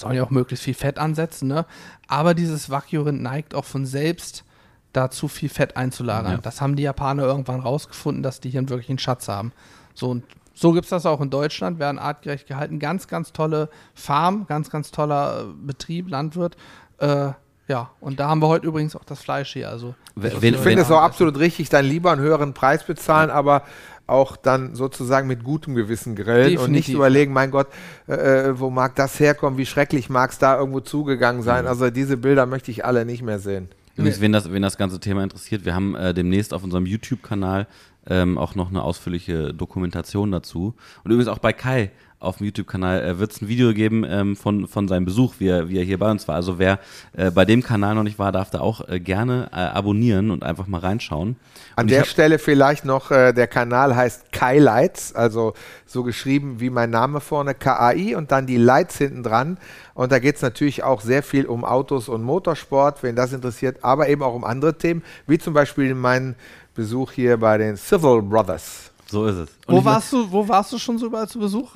Sollen 0.00 0.14
ja 0.16 0.22
auch 0.22 0.30
möglichst 0.30 0.64
viel 0.64 0.74
Fett 0.74 0.98
ansetzen, 0.98 1.48
ne? 1.48 1.66
Aber 2.08 2.34
dieses 2.34 2.70
Wagyu-Rind 2.70 3.20
neigt 3.22 3.54
auch 3.54 3.64
von 3.64 3.86
selbst 3.86 4.44
dazu, 4.92 5.28
viel 5.28 5.48
Fett 5.48 5.76
einzulagern. 5.76 6.32
Ja. 6.32 6.38
Das 6.38 6.60
haben 6.60 6.76
die 6.76 6.82
Japaner 6.84 7.24
irgendwann 7.24 7.60
rausgefunden, 7.60 8.22
dass 8.22 8.40
die 8.40 8.50
hier 8.50 8.60
einen 8.60 8.68
wirklichen 8.70 8.98
Schatz 8.98 9.28
haben. 9.28 9.52
So 9.94 10.08
und 10.10 10.24
so 10.54 10.72
gibt 10.72 10.84
es 10.84 10.90
das 10.90 11.04
auch 11.04 11.20
in 11.20 11.28
Deutschland, 11.28 11.78
werden 11.78 11.98
artgerecht 11.98 12.46
gehalten. 12.46 12.78
Ganz, 12.78 13.08
ganz 13.08 13.32
tolle 13.34 13.68
Farm, 13.94 14.46
ganz, 14.46 14.70
ganz 14.70 14.90
toller 14.90 15.42
äh, 15.42 15.44
Betrieb, 15.66 16.08
Landwirt. 16.08 16.56
Äh, 16.98 17.32
ja, 17.68 17.90
und 18.00 18.20
da 18.20 18.28
haben 18.28 18.40
wir 18.40 18.48
heute 18.48 18.66
übrigens 18.66 18.96
auch 18.96 19.04
das 19.04 19.20
Fleisch 19.20 19.52
hier. 19.52 19.68
Also 19.68 19.94
Wen- 20.14 20.32
Ich 20.32 20.38
finde 20.38 20.80
es 20.82 20.88
Wenn- 20.88 20.96
auch 20.96 21.02
absolut 21.02 21.38
richtig, 21.38 21.68
dann 21.68 21.84
lieber 21.84 22.12
einen 22.12 22.22
höheren 22.22 22.54
Preis 22.54 22.84
bezahlen, 22.84 23.28
aber 23.28 23.64
auch 24.06 24.36
dann 24.36 24.74
sozusagen 24.74 25.26
mit 25.26 25.42
gutem 25.42 25.74
Gewissen 25.74 26.14
grillen 26.14 26.58
und 26.58 26.70
nicht 26.70 26.88
Definitiv, 26.88 26.94
überlegen, 26.94 27.32
mein 27.32 27.50
Gott, 27.50 27.68
äh, 28.08 28.14
äh, 28.14 28.60
wo 28.60 28.70
mag 28.70 28.94
das 28.94 29.18
herkommen, 29.18 29.58
wie 29.58 29.66
schrecklich 29.66 30.08
mag 30.08 30.30
es 30.30 30.38
da 30.38 30.58
irgendwo 30.58 30.80
zugegangen 30.80 31.42
sein. 31.42 31.66
Also 31.66 31.90
diese 31.90 32.16
Bilder 32.16 32.46
möchte 32.46 32.70
ich 32.70 32.84
alle 32.84 33.04
nicht 33.04 33.22
mehr 33.22 33.38
sehen. 33.38 33.68
Übrigens, 33.96 34.20
wen 34.20 34.32
das, 34.32 34.52
wen 34.52 34.62
das 34.62 34.76
ganze 34.76 35.00
Thema 35.00 35.22
interessiert, 35.22 35.64
wir 35.64 35.74
haben 35.74 35.94
äh, 35.94 36.12
demnächst 36.12 36.52
auf 36.52 36.62
unserem 36.62 36.84
YouTube-Kanal 36.84 37.66
ähm, 38.08 38.38
auch 38.38 38.54
noch 38.54 38.68
eine 38.68 38.82
ausführliche 38.82 39.54
Dokumentation 39.54 40.30
dazu. 40.30 40.74
Und 41.02 41.10
übrigens 41.10 41.28
auch 41.28 41.38
bei 41.38 41.52
Kai 41.52 41.90
auf 42.18 42.38
dem 42.38 42.46
YouTube-Kanal 42.46 43.02
äh, 43.04 43.18
wird 43.18 43.32
es 43.32 43.42
ein 43.42 43.48
Video 43.48 43.72
geben 43.74 44.04
ähm, 44.08 44.36
von, 44.36 44.66
von 44.68 44.88
seinem 44.88 45.04
Besuch, 45.04 45.34
wie 45.38 45.48
er, 45.48 45.68
wie 45.68 45.78
er 45.78 45.84
hier 45.84 45.98
bei 45.98 46.10
uns 46.10 46.26
war. 46.26 46.34
Also 46.34 46.58
wer 46.58 46.78
äh, 47.16 47.30
bei 47.30 47.44
dem 47.44 47.62
Kanal 47.62 47.94
noch 47.94 48.02
nicht 48.04 48.18
war, 48.18 48.32
darf 48.32 48.50
da 48.50 48.60
auch 48.60 48.88
äh, 48.88 48.98
gerne 49.00 49.48
äh, 49.52 49.56
abonnieren 49.56 50.30
und 50.30 50.42
einfach 50.42 50.66
mal 50.66 50.80
reinschauen. 50.80 51.36
An 51.76 51.84
Und 51.84 51.90
der 51.90 52.00
hab- 52.00 52.06
Stelle 52.06 52.38
vielleicht 52.38 52.84
noch, 52.84 53.10
äh, 53.10 53.32
der 53.32 53.46
Kanal 53.46 53.94
heißt 53.94 54.32
Kai 54.32 54.58
Lights, 54.58 55.14
also 55.14 55.52
so 55.84 56.02
geschrieben 56.04 56.58
wie 56.58 56.70
mein 56.70 56.90
Name 56.90 57.20
vorne, 57.20 57.54
K-A-I 57.54 58.14
und 58.14 58.32
dann 58.32 58.46
die 58.46 58.56
Lights 58.56 58.96
hinten 58.98 59.22
dran. 59.22 59.58
Und 59.94 60.10
da 60.10 60.18
geht 60.18 60.36
es 60.36 60.42
natürlich 60.42 60.82
auch 60.84 61.02
sehr 61.02 61.22
viel 61.22 61.46
um 61.46 61.64
Autos 61.64 62.08
und 62.08 62.22
Motorsport, 62.22 63.02
wen 63.02 63.14
das 63.14 63.32
interessiert, 63.32 63.78
aber 63.82 64.08
eben 64.08 64.22
auch 64.22 64.34
um 64.34 64.44
andere 64.44 64.76
Themen, 64.78 65.02
wie 65.26 65.38
zum 65.38 65.52
Beispiel 65.54 65.94
meinen 65.94 66.34
Besuch 66.74 67.12
hier 67.12 67.36
bei 67.36 67.58
den 67.58 67.76
Civil 67.76 68.22
Brothers. 68.22 68.90
So 69.06 69.26
ist 69.26 69.36
es. 69.36 69.48
Und 69.66 69.76
Wo 69.76 69.84
warst 69.84 70.12
du, 70.12 70.30
wo 70.32 70.48
warst 70.48 70.72
du 70.72 70.78
schon 70.78 70.98
so 70.98 71.06
überall 71.06 71.28
zu 71.28 71.38
Besuch? 71.38 71.72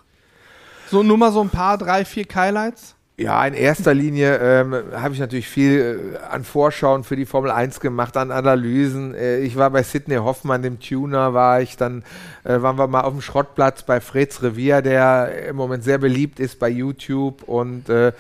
So 0.91 1.05
nur 1.05 1.19
mal 1.19 1.31
so 1.31 1.41
ein 1.41 1.51
paar, 1.51 1.79
drei, 1.79 2.05
vier 2.05 2.27
Highlights? 2.35 2.97
Ja, 3.17 3.47
in 3.47 3.55
erster 3.55 3.95
Linie 3.95 4.39
ähm, 4.39 4.75
habe 4.93 5.15
ich 5.15 5.21
natürlich 5.21 5.47
viel 5.47 6.15
äh, 6.15 6.27
an 6.27 6.43
Vorschauen 6.43 7.05
für 7.05 7.15
die 7.15 7.27
Formel 7.27 7.53
1 7.53 7.79
gemacht, 7.79 8.17
an 8.17 8.33
Analysen. 8.33 9.15
Äh, 9.15 9.39
ich 9.39 9.57
war 9.57 9.71
bei 9.71 9.85
Sidney 9.85 10.17
Hoffmann, 10.17 10.63
dem 10.63 10.81
Tuner, 10.81 11.33
war 11.33 11.61
ich. 11.61 11.77
Dann 11.77 12.03
äh, 12.43 12.61
waren 12.61 12.77
wir 12.77 12.89
mal 12.89 13.03
auf 13.03 13.13
dem 13.13 13.21
Schrottplatz 13.21 13.85
bei 13.85 14.01
Freds 14.01 14.43
Revier, 14.43 14.83
der 14.83 15.47
im 15.51 15.55
Moment 15.55 15.85
sehr 15.85 15.99
beliebt 15.99 16.41
ist 16.41 16.59
bei 16.59 16.69
YouTube. 16.69 17.45
Und 17.45 17.89
äh, 17.89 18.11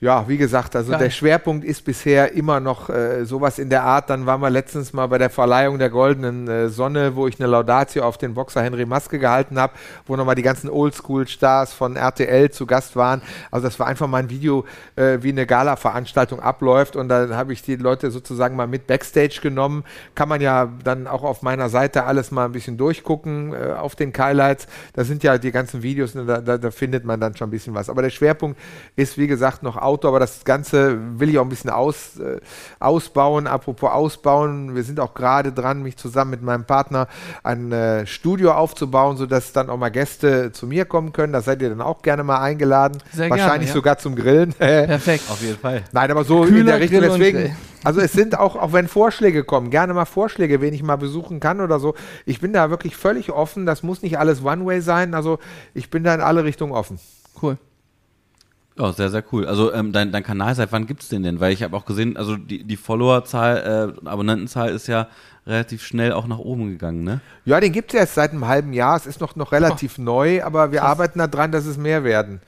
ja, 0.00 0.28
wie 0.28 0.36
gesagt, 0.36 0.76
also 0.76 0.92
Geil. 0.92 1.00
der 1.00 1.10
Schwerpunkt 1.10 1.64
ist 1.64 1.84
bisher 1.84 2.32
immer 2.32 2.60
noch 2.60 2.88
äh, 2.88 3.24
sowas 3.24 3.58
in 3.58 3.68
der 3.68 3.82
Art. 3.82 4.08
Dann 4.10 4.26
waren 4.26 4.40
wir 4.40 4.48
letztens 4.48 4.92
mal 4.92 5.08
bei 5.08 5.18
der 5.18 5.28
Verleihung 5.28 5.80
der 5.80 5.90
Goldenen 5.90 6.46
äh, 6.46 6.68
Sonne, 6.68 7.16
wo 7.16 7.26
ich 7.26 7.40
eine 7.40 7.48
Laudatio 7.48 8.04
auf 8.04 8.16
den 8.16 8.34
Boxer 8.34 8.62
Henry 8.62 8.86
Maske 8.86 9.18
gehalten 9.18 9.58
habe, 9.58 9.72
wo 10.06 10.14
nochmal 10.14 10.36
die 10.36 10.42
ganzen 10.42 10.70
Oldschool-Stars 10.70 11.72
von 11.72 11.96
RTL 11.96 12.48
zu 12.52 12.64
Gast 12.64 12.94
waren. 12.94 13.22
Also 13.50 13.66
das 13.66 13.80
war 13.80 13.88
einfach 13.88 14.06
mal 14.06 14.18
ein 14.18 14.30
Video, 14.30 14.64
äh, 14.94 15.18
wie 15.22 15.30
eine 15.30 15.46
Gala-Veranstaltung 15.46 16.38
abläuft. 16.38 16.94
Und 16.94 17.08
dann 17.08 17.34
habe 17.34 17.52
ich 17.52 17.62
die 17.62 17.74
Leute 17.74 18.12
sozusagen 18.12 18.54
mal 18.54 18.68
mit 18.68 18.86
Backstage 18.86 19.40
genommen. 19.42 19.82
Kann 20.14 20.28
man 20.28 20.40
ja 20.40 20.72
dann 20.84 21.08
auch 21.08 21.24
auf 21.24 21.42
meiner 21.42 21.68
Seite 21.70 22.04
alles 22.04 22.30
mal 22.30 22.44
ein 22.44 22.52
bisschen 22.52 22.76
durchgucken 22.76 23.52
äh, 23.52 23.72
auf 23.72 23.96
den 23.96 24.12
Highlights. 24.16 24.68
Da 24.92 25.02
sind 25.02 25.24
ja 25.24 25.38
die 25.38 25.50
ganzen 25.50 25.82
Videos, 25.82 26.14
ne, 26.14 26.24
da, 26.24 26.40
da, 26.40 26.56
da 26.56 26.70
findet 26.70 27.04
man 27.04 27.18
dann 27.18 27.34
schon 27.34 27.48
ein 27.48 27.50
bisschen 27.50 27.74
was. 27.74 27.90
Aber 27.90 28.02
der 28.02 28.10
Schwerpunkt 28.10 28.60
ist, 28.94 29.18
wie 29.18 29.26
gesagt, 29.26 29.64
noch 29.64 29.87
Auto, 29.88 30.08
aber 30.08 30.20
das 30.20 30.44
Ganze 30.44 30.98
will 31.18 31.30
ich 31.30 31.38
auch 31.38 31.42
ein 31.42 31.48
bisschen 31.48 31.70
aus, 31.70 32.18
äh, 32.18 32.40
ausbauen. 32.78 33.46
Apropos 33.46 33.90
ausbauen, 33.90 34.74
wir 34.74 34.82
sind 34.82 35.00
auch 35.00 35.14
gerade 35.14 35.52
dran, 35.52 35.82
mich 35.82 35.96
zusammen 35.96 36.30
mit 36.32 36.42
meinem 36.42 36.64
Partner 36.64 37.08
ein 37.42 37.72
äh, 37.72 38.06
Studio 38.06 38.52
aufzubauen, 38.52 39.16
sodass 39.16 39.52
dann 39.52 39.70
auch 39.70 39.78
mal 39.78 39.88
Gäste 39.88 40.52
zu 40.52 40.66
mir 40.66 40.84
kommen 40.84 41.12
können. 41.12 41.32
Da 41.32 41.40
seid 41.40 41.62
ihr 41.62 41.70
dann 41.70 41.80
auch 41.80 42.02
gerne 42.02 42.22
mal 42.22 42.40
eingeladen. 42.40 42.98
Sehr 43.12 43.28
gerne, 43.28 43.42
Wahrscheinlich 43.42 43.70
ja. 43.70 43.74
sogar 43.74 43.98
zum 43.98 44.14
Grillen. 44.14 44.52
Perfekt. 44.58 45.24
Auf 45.30 45.40
jeden 45.40 45.58
Fall. 45.58 45.84
Nein, 45.92 46.10
aber 46.10 46.24
so 46.24 46.44
in 46.44 46.50
Kühler 46.50 46.72
der 46.72 46.80
Richtung. 46.80 47.00
Grill 47.00 47.08
Deswegen, 47.08 47.56
also 47.84 48.00
es 48.00 48.12
sind 48.12 48.38
auch, 48.38 48.56
auch 48.56 48.72
wenn 48.72 48.88
Vorschläge 48.88 49.44
kommen, 49.44 49.70
gerne 49.70 49.94
mal 49.94 50.04
Vorschläge, 50.04 50.60
wen 50.60 50.74
ich 50.74 50.82
mal 50.82 50.96
besuchen 50.96 51.40
kann 51.40 51.60
oder 51.60 51.80
so. 51.80 51.94
Ich 52.26 52.40
bin 52.40 52.52
da 52.52 52.70
wirklich 52.70 52.96
völlig 52.96 53.32
offen. 53.32 53.66
Das 53.66 53.82
muss 53.82 54.02
nicht 54.02 54.18
alles 54.18 54.44
One-Way 54.44 54.80
sein. 54.80 55.14
Also 55.14 55.38
ich 55.74 55.90
bin 55.90 56.04
da 56.04 56.14
in 56.14 56.20
alle 56.20 56.44
Richtungen 56.44 56.72
offen. 56.72 56.98
Cool. 57.40 57.56
Ja, 58.78 58.92
sehr, 58.92 59.10
sehr 59.10 59.24
cool. 59.32 59.46
Also 59.46 59.72
ähm, 59.72 59.92
dein, 59.92 60.12
dein 60.12 60.22
Kanal, 60.22 60.54
seit 60.54 60.70
wann 60.70 60.86
gibt's 60.86 61.08
den 61.08 61.24
denn? 61.24 61.40
Weil 61.40 61.52
ich 61.52 61.62
habe 61.64 61.76
auch 61.76 61.84
gesehen, 61.84 62.16
also 62.16 62.36
die, 62.36 62.62
die 62.62 62.76
Followerzahl, 62.76 63.94
äh, 64.04 64.08
Abonnentenzahl 64.08 64.70
ist 64.70 64.86
ja 64.86 65.08
relativ 65.46 65.84
schnell 65.84 66.12
auch 66.12 66.26
nach 66.28 66.38
oben 66.38 66.70
gegangen, 66.70 67.02
ne? 67.02 67.20
Ja, 67.44 67.58
den 67.58 67.72
gibt 67.72 67.92
es 67.92 67.98
erst 67.98 68.14
seit 68.14 68.30
einem 68.30 68.46
halben 68.46 68.72
Jahr. 68.72 68.96
Es 68.96 69.06
ist 69.06 69.20
noch, 69.20 69.34
noch 69.34 69.50
relativ 69.50 69.98
neu, 69.98 70.44
aber 70.44 70.70
wir 70.70 70.84
arbeiten 70.84 71.18
daran, 71.18 71.50
dass 71.50 71.66
es 71.66 71.76
mehr 71.76 72.04
werden. 72.04 72.40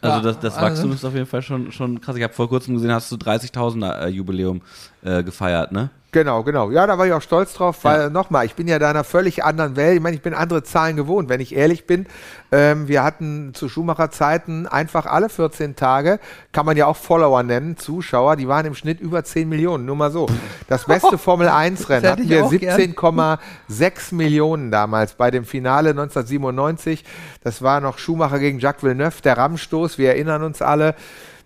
Also 0.00 0.20
das, 0.22 0.40
das 0.40 0.56
also- 0.56 0.66
Wachstum 0.66 0.92
ist 0.92 1.04
auf 1.04 1.14
jeden 1.14 1.26
Fall 1.26 1.42
schon, 1.42 1.70
schon 1.70 2.00
krass. 2.00 2.16
Ich 2.16 2.22
habe 2.22 2.32
vor 2.32 2.48
kurzem 2.48 2.74
gesehen, 2.74 2.90
hast 2.90 3.12
du 3.12 3.16
30.000er 3.16 4.06
äh, 4.06 4.08
Jubiläum 4.08 4.60
äh, 5.02 5.22
gefeiert, 5.22 5.70
ne? 5.70 5.90
Genau, 6.10 6.42
genau. 6.42 6.70
Ja, 6.70 6.86
da 6.86 6.96
war 6.96 7.06
ich 7.06 7.12
auch 7.12 7.20
stolz 7.20 7.52
drauf, 7.52 7.84
weil 7.84 8.08
nochmal, 8.08 8.46
ich 8.46 8.54
bin 8.54 8.66
ja 8.66 8.78
da 8.78 8.86
in 8.90 8.96
einer 8.96 9.04
völlig 9.04 9.44
anderen 9.44 9.76
Welt. 9.76 9.96
Ich 9.96 10.00
meine, 10.00 10.16
ich 10.16 10.22
bin 10.22 10.32
andere 10.32 10.62
Zahlen 10.62 10.96
gewohnt, 10.96 11.28
wenn 11.28 11.40
ich 11.40 11.54
ehrlich 11.54 11.86
bin. 11.86 12.06
Ähm, 12.50 12.88
wir 12.88 13.04
hatten 13.04 13.52
zu 13.52 13.68
Schumacher-Zeiten 13.68 14.66
einfach 14.66 15.04
alle 15.04 15.28
14 15.28 15.76
Tage, 15.76 16.18
kann 16.52 16.64
man 16.64 16.78
ja 16.78 16.86
auch 16.86 16.96
Follower 16.96 17.42
nennen, 17.42 17.76
Zuschauer, 17.76 18.36
die 18.36 18.48
waren 18.48 18.64
im 18.64 18.74
Schnitt 18.74 19.00
über 19.00 19.22
10 19.22 19.50
Millionen, 19.50 19.84
nur 19.84 19.96
mal 19.96 20.10
so. 20.10 20.26
Das 20.66 20.86
beste 20.86 21.18
Formel-1-Rennen 21.18 21.76
Das 21.76 21.90
hätte 21.92 22.08
hatten 22.12 22.22
ich 22.22 22.30
wir 22.30 22.46
auch 22.46 22.50
gern. 22.50 22.80
17,6 22.80 24.14
Millionen 24.14 24.70
damals 24.70 25.12
bei 25.12 25.30
dem 25.30 25.44
Finale 25.44 25.90
1997. 25.90 27.04
Das 27.44 27.60
war 27.60 27.80
noch 27.80 27.98
Schumacher 27.98 28.38
gegen 28.38 28.60
Jacques 28.60 28.82
Villeneuve, 28.82 29.20
der 29.22 29.36
Rammstoß, 29.36 29.98
wir 29.98 30.08
erinnern 30.08 30.42
uns 30.42 30.62
alle. 30.62 30.94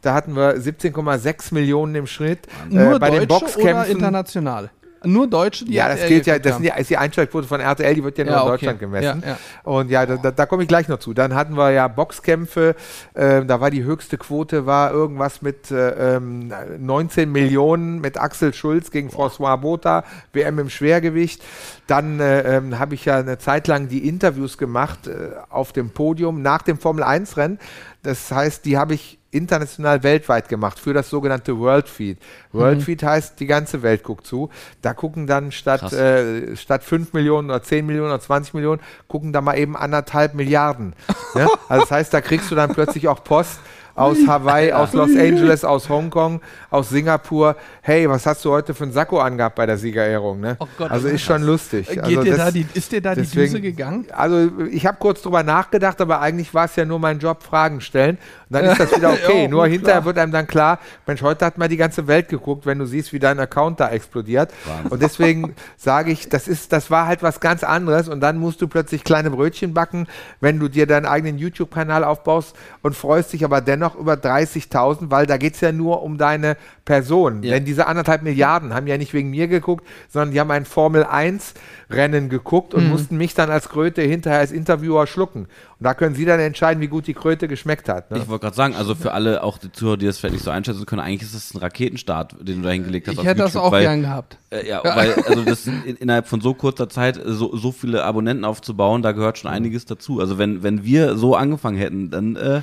Da 0.02 0.14
hatten 0.14 0.34
wir 0.36 0.56
17,6 0.56 1.54
Millionen 1.54 1.94
im 1.94 2.06
Schnitt. 2.06 2.40
Nur 2.68 2.96
Äh, 2.96 2.98
bei 2.98 3.10
den 3.10 3.28
Deutsche 3.28 3.44
oder 3.44 3.54
Boxkämpfen 3.54 3.92
international? 3.92 4.70
Nur 5.04 5.26
Deutsche, 5.26 5.64
die 5.64 5.72
ja, 5.72 5.88
das 5.88 6.00
RTL 6.00 6.08
gilt 6.08 6.26
ja, 6.26 6.38
das 6.38 6.60
ist 6.60 6.90
die 6.90 6.96
Einschaltquote 6.96 7.46
von 7.46 7.60
RTL, 7.60 7.94
die 7.94 8.04
wird 8.04 8.18
ja 8.18 8.24
nur 8.24 8.34
Ja, 8.34 8.38
in 8.38 8.42
okay. 8.42 8.52
Deutschland 8.52 8.78
gemessen. 8.78 9.22
Ja, 9.24 9.30
ja. 9.30 9.38
Und 9.64 9.90
ja, 9.90 10.06
da, 10.06 10.30
da, 10.30 10.46
komme 10.46 10.62
ich 10.62 10.68
gleich 10.68 10.88
noch 10.88 10.98
zu. 10.98 11.12
Dann 11.12 11.34
hatten 11.34 11.56
wir 11.56 11.70
ja 11.70 11.88
Boxkämpfe, 11.88 12.76
äh, 13.14 13.44
da 13.44 13.60
war 13.60 13.70
die 13.70 13.82
höchste 13.82 14.16
Quote, 14.16 14.66
war 14.66 14.92
irgendwas 14.92 15.42
mit 15.42 15.70
äh, 15.70 16.16
ähm, 16.16 16.52
19 16.78 17.30
Millionen 17.32 18.00
mit 18.00 18.18
Axel 18.18 18.54
Schulz 18.54 18.90
gegen 18.90 19.08
François 19.08 19.56
Botha, 19.56 20.04
WM 20.32 20.58
im 20.60 20.70
Schwergewicht. 20.70 21.42
Dann 21.86 22.20
äh, 22.20 22.56
ähm, 22.56 22.78
habe 22.78 22.94
ich 22.94 23.04
ja 23.04 23.16
eine 23.18 23.38
Zeit 23.38 23.66
lang 23.66 23.88
die 23.88 24.08
Interviews 24.08 24.56
gemacht 24.56 25.08
äh, 25.08 25.30
auf 25.48 25.72
dem 25.72 25.90
Podium 25.90 26.42
nach 26.42 26.62
dem 26.62 26.78
Formel-1-Rennen. 26.78 27.58
Das 28.02 28.30
heißt, 28.30 28.64
die 28.64 28.78
habe 28.78 28.94
ich 28.94 29.18
international 29.32 30.02
weltweit 30.02 30.48
gemacht 30.48 30.78
für 30.78 30.94
das 30.94 31.10
sogenannte 31.10 31.58
World 31.58 31.88
Feed. 31.88 32.18
World 32.52 32.78
Mhm. 32.78 32.82
Feed 32.82 33.02
heißt, 33.02 33.40
die 33.40 33.46
ganze 33.46 33.82
Welt 33.82 34.04
guckt 34.04 34.26
zu. 34.26 34.50
Da 34.82 34.94
gucken 34.94 35.26
dann 35.26 35.50
statt, 35.50 35.92
äh, 35.92 36.54
statt 36.54 36.84
5 36.84 37.12
Millionen 37.14 37.50
oder 37.50 37.62
10 37.62 37.84
Millionen 37.86 38.10
oder 38.10 38.20
20 38.20 38.54
Millionen, 38.54 38.80
gucken 39.08 39.32
da 39.32 39.40
mal 39.40 39.58
eben 39.58 39.76
anderthalb 39.76 40.34
Milliarden. 40.34 40.94
ne? 41.34 41.48
Also 41.68 41.82
das 41.82 41.90
heißt, 41.90 42.14
da 42.14 42.20
kriegst 42.20 42.50
du 42.50 42.54
dann 42.54 42.72
plötzlich 42.72 43.08
auch 43.08 43.24
Post 43.24 43.58
aus 43.94 44.18
Hawaii, 44.26 44.72
aus 44.72 44.92
Los 44.92 45.10
Angeles, 45.16 45.64
aus 45.64 45.88
Hongkong, 45.88 46.40
aus 46.70 46.88
Singapur. 46.90 47.56
Hey, 47.82 48.08
was 48.08 48.24
hast 48.26 48.44
du 48.44 48.50
heute 48.50 48.74
für 48.74 48.84
einen 48.84 48.92
Sakko 48.92 49.18
angehabt 49.20 49.56
bei 49.56 49.66
der 49.66 49.76
Siegerehrung? 49.76 50.40
Ne? 50.40 50.56
Oh 50.60 50.66
Gott, 50.78 50.90
also 50.90 51.06
das 51.08 51.14
ist 51.16 51.22
schon 51.22 51.42
lustig. 51.42 51.88
Geht 51.88 52.00
also 52.02 52.22
dir 52.22 52.30
das- 52.36 52.38
da 52.46 52.50
die, 52.50 52.66
ist 52.74 52.92
dir 52.92 53.00
da 53.02 53.14
die 53.14 53.22
deswegen- 53.22 53.52
Düse 53.52 53.60
gegangen? 53.60 54.06
also 54.12 54.50
ich 54.70 54.86
habe 54.86 54.96
kurz 54.98 55.20
drüber 55.22 55.42
nachgedacht, 55.42 56.00
aber 56.00 56.20
eigentlich 56.20 56.52
war 56.54 56.64
es 56.66 56.76
ja 56.76 56.84
nur 56.84 56.98
mein 56.98 57.18
Job, 57.18 57.42
Fragen 57.42 57.80
stellen. 57.80 58.18
dann 58.48 58.64
ist 58.66 58.78
das 58.80 58.94
wieder 58.96 59.10
okay. 59.12 59.42
Ja, 59.44 59.48
Nur 59.48 59.66
hinterher 59.66 59.94
klar. 60.00 60.04
wird 60.04 60.18
einem 60.18 60.32
dann 60.32 60.46
klar, 60.46 60.78
Mensch, 61.06 61.22
heute 61.22 61.44
hat 61.44 61.58
mal 61.58 61.68
die 61.68 61.76
ganze 61.78 62.06
Welt 62.06 62.28
geguckt, 62.28 62.66
wenn 62.66 62.78
du 62.78 62.86
siehst, 62.86 63.12
wie 63.12 63.18
dein 63.18 63.38
Account 63.40 63.80
da 63.80 63.88
explodiert. 63.90 64.50
Wahnsinn. 64.66 64.90
Und 64.90 65.02
deswegen 65.02 65.54
sage 65.76 66.12
ich, 66.12 66.28
das 66.28 66.48
ist, 66.48 66.72
das 66.72 66.90
war 66.90 67.06
halt 67.06 67.22
was 67.22 67.40
ganz 67.40 67.64
anderes 67.64 68.08
und 68.08 68.20
dann 68.20 68.36
musst 68.38 68.60
du 68.60 68.68
plötzlich 68.68 69.04
kleine 69.04 69.30
Brötchen 69.30 69.72
backen, 69.74 70.06
wenn 70.40 70.58
du 70.60 70.68
dir 70.68 70.86
deinen 70.86 71.06
eigenen 71.06 71.38
YouTube-Kanal 71.38 72.04
aufbaust 72.04 72.54
und 72.82 72.94
freust 72.94 73.32
dich 73.32 73.44
aber 73.44 73.60
dennoch 73.60 73.81
über 73.96 74.14
30.000, 74.14 75.10
weil 75.10 75.26
da 75.26 75.36
geht 75.36 75.54
es 75.54 75.60
ja 75.60 75.72
nur 75.72 76.02
um 76.02 76.18
deine 76.18 76.56
Person. 76.84 77.42
Ja. 77.42 77.52
Denn 77.52 77.64
diese 77.64 77.86
anderthalb 77.86 78.22
Milliarden 78.22 78.74
haben 78.74 78.86
ja 78.86 78.98
nicht 78.98 79.12
wegen 79.14 79.30
mir 79.30 79.48
geguckt, 79.48 79.86
sondern 80.08 80.32
die 80.32 80.40
haben 80.40 80.50
ein 80.50 80.64
Formel 80.64 81.04
1 81.04 81.54
Rennen 81.90 82.28
geguckt 82.28 82.74
und 82.74 82.88
mussten 82.88 83.16
mich 83.16 83.34
dann 83.34 83.50
als 83.50 83.68
Kröte 83.68 84.02
hinterher 84.02 84.40
als 84.40 84.50
Interviewer 84.52 85.06
schlucken. 85.06 85.40
Und 85.42 85.84
da 85.84 85.94
können 85.94 86.14
Sie 86.14 86.24
dann 86.24 86.40
entscheiden, 86.40 86.80
wie 86.80 86.88
gut 86.88 87.06
die 87.06 87.14
Kröte 87.14 87.48
geschmeckt 87.48 87.88
hat. 87.88 88.10
Ne? 88.10 88.18
Ich 88.18 88.28
wollte 88.28 88.42
gerade 88.42 88.56
sagen, 88.56 88.74
also 88.74 88.94
für 88.94 89.12
alle, 89.12 89.42
auch 89.42 89.58
die 89.58 89.70
Zuhörer, 89.72 89.96
die 89.96 90.06
das 90.06 90.18
vielleicht 90.18 90.34
nicht 90.34 90.44
so 90.44 90.50
einschätzen 90.50 90.86
können, 90.86 91.00
eigentlich 91.00 91.22
ist 91.22 91.34
es 91.34 91.54
ein 91.54 91.58
Raketenstart, 91.58 92.36
den 92.40 92.62
du 92.62 92.62
da 92.62 92.70
hingelegt 92.70 93.08
hast 93.08 93.18
Ich 93.18 93.24
hätte 93.24 93.42
das 93.42 93.54
YouTube, 93.54 93.66
auch 93.66 93.72
weil, 93.72 93.82
gern 93.82 94.02
gehabt. 94.02 94.38
Äh, 94.50 94.68
ja, 94.68 94.82
weil 94.84 95.14
also 95.26 95.42
das 95.42 95.66
in, 95.66 95.96
innerhalb 95.96 96.28
von 96.28 96.40
so 96.40 96.54
kurzer 96.54 96.88
Zeit 96.88 97.16
äh, 97.16 97.32
so, 97.32 97.56
so 97.56 97.72
viele 97.72 98.04
Abonnenten 98.04 98.44
aufzubauen, 98.44 99.02
da 99.02 99.12
gehört 99.12 99.38
schon 99.38 99.50
einiges 99.50 99.84
dazu. 99.84 100.20
Also 100.20 100.38
wenn, 100.38 100.62
wenn 100.62 100.84
wir 100.84 101.16
so 101.16 101.34
angefangen 101.34 101.76
hätten, 101.76 102.10
dann 102.10 102.36
äh, 102.36 102.62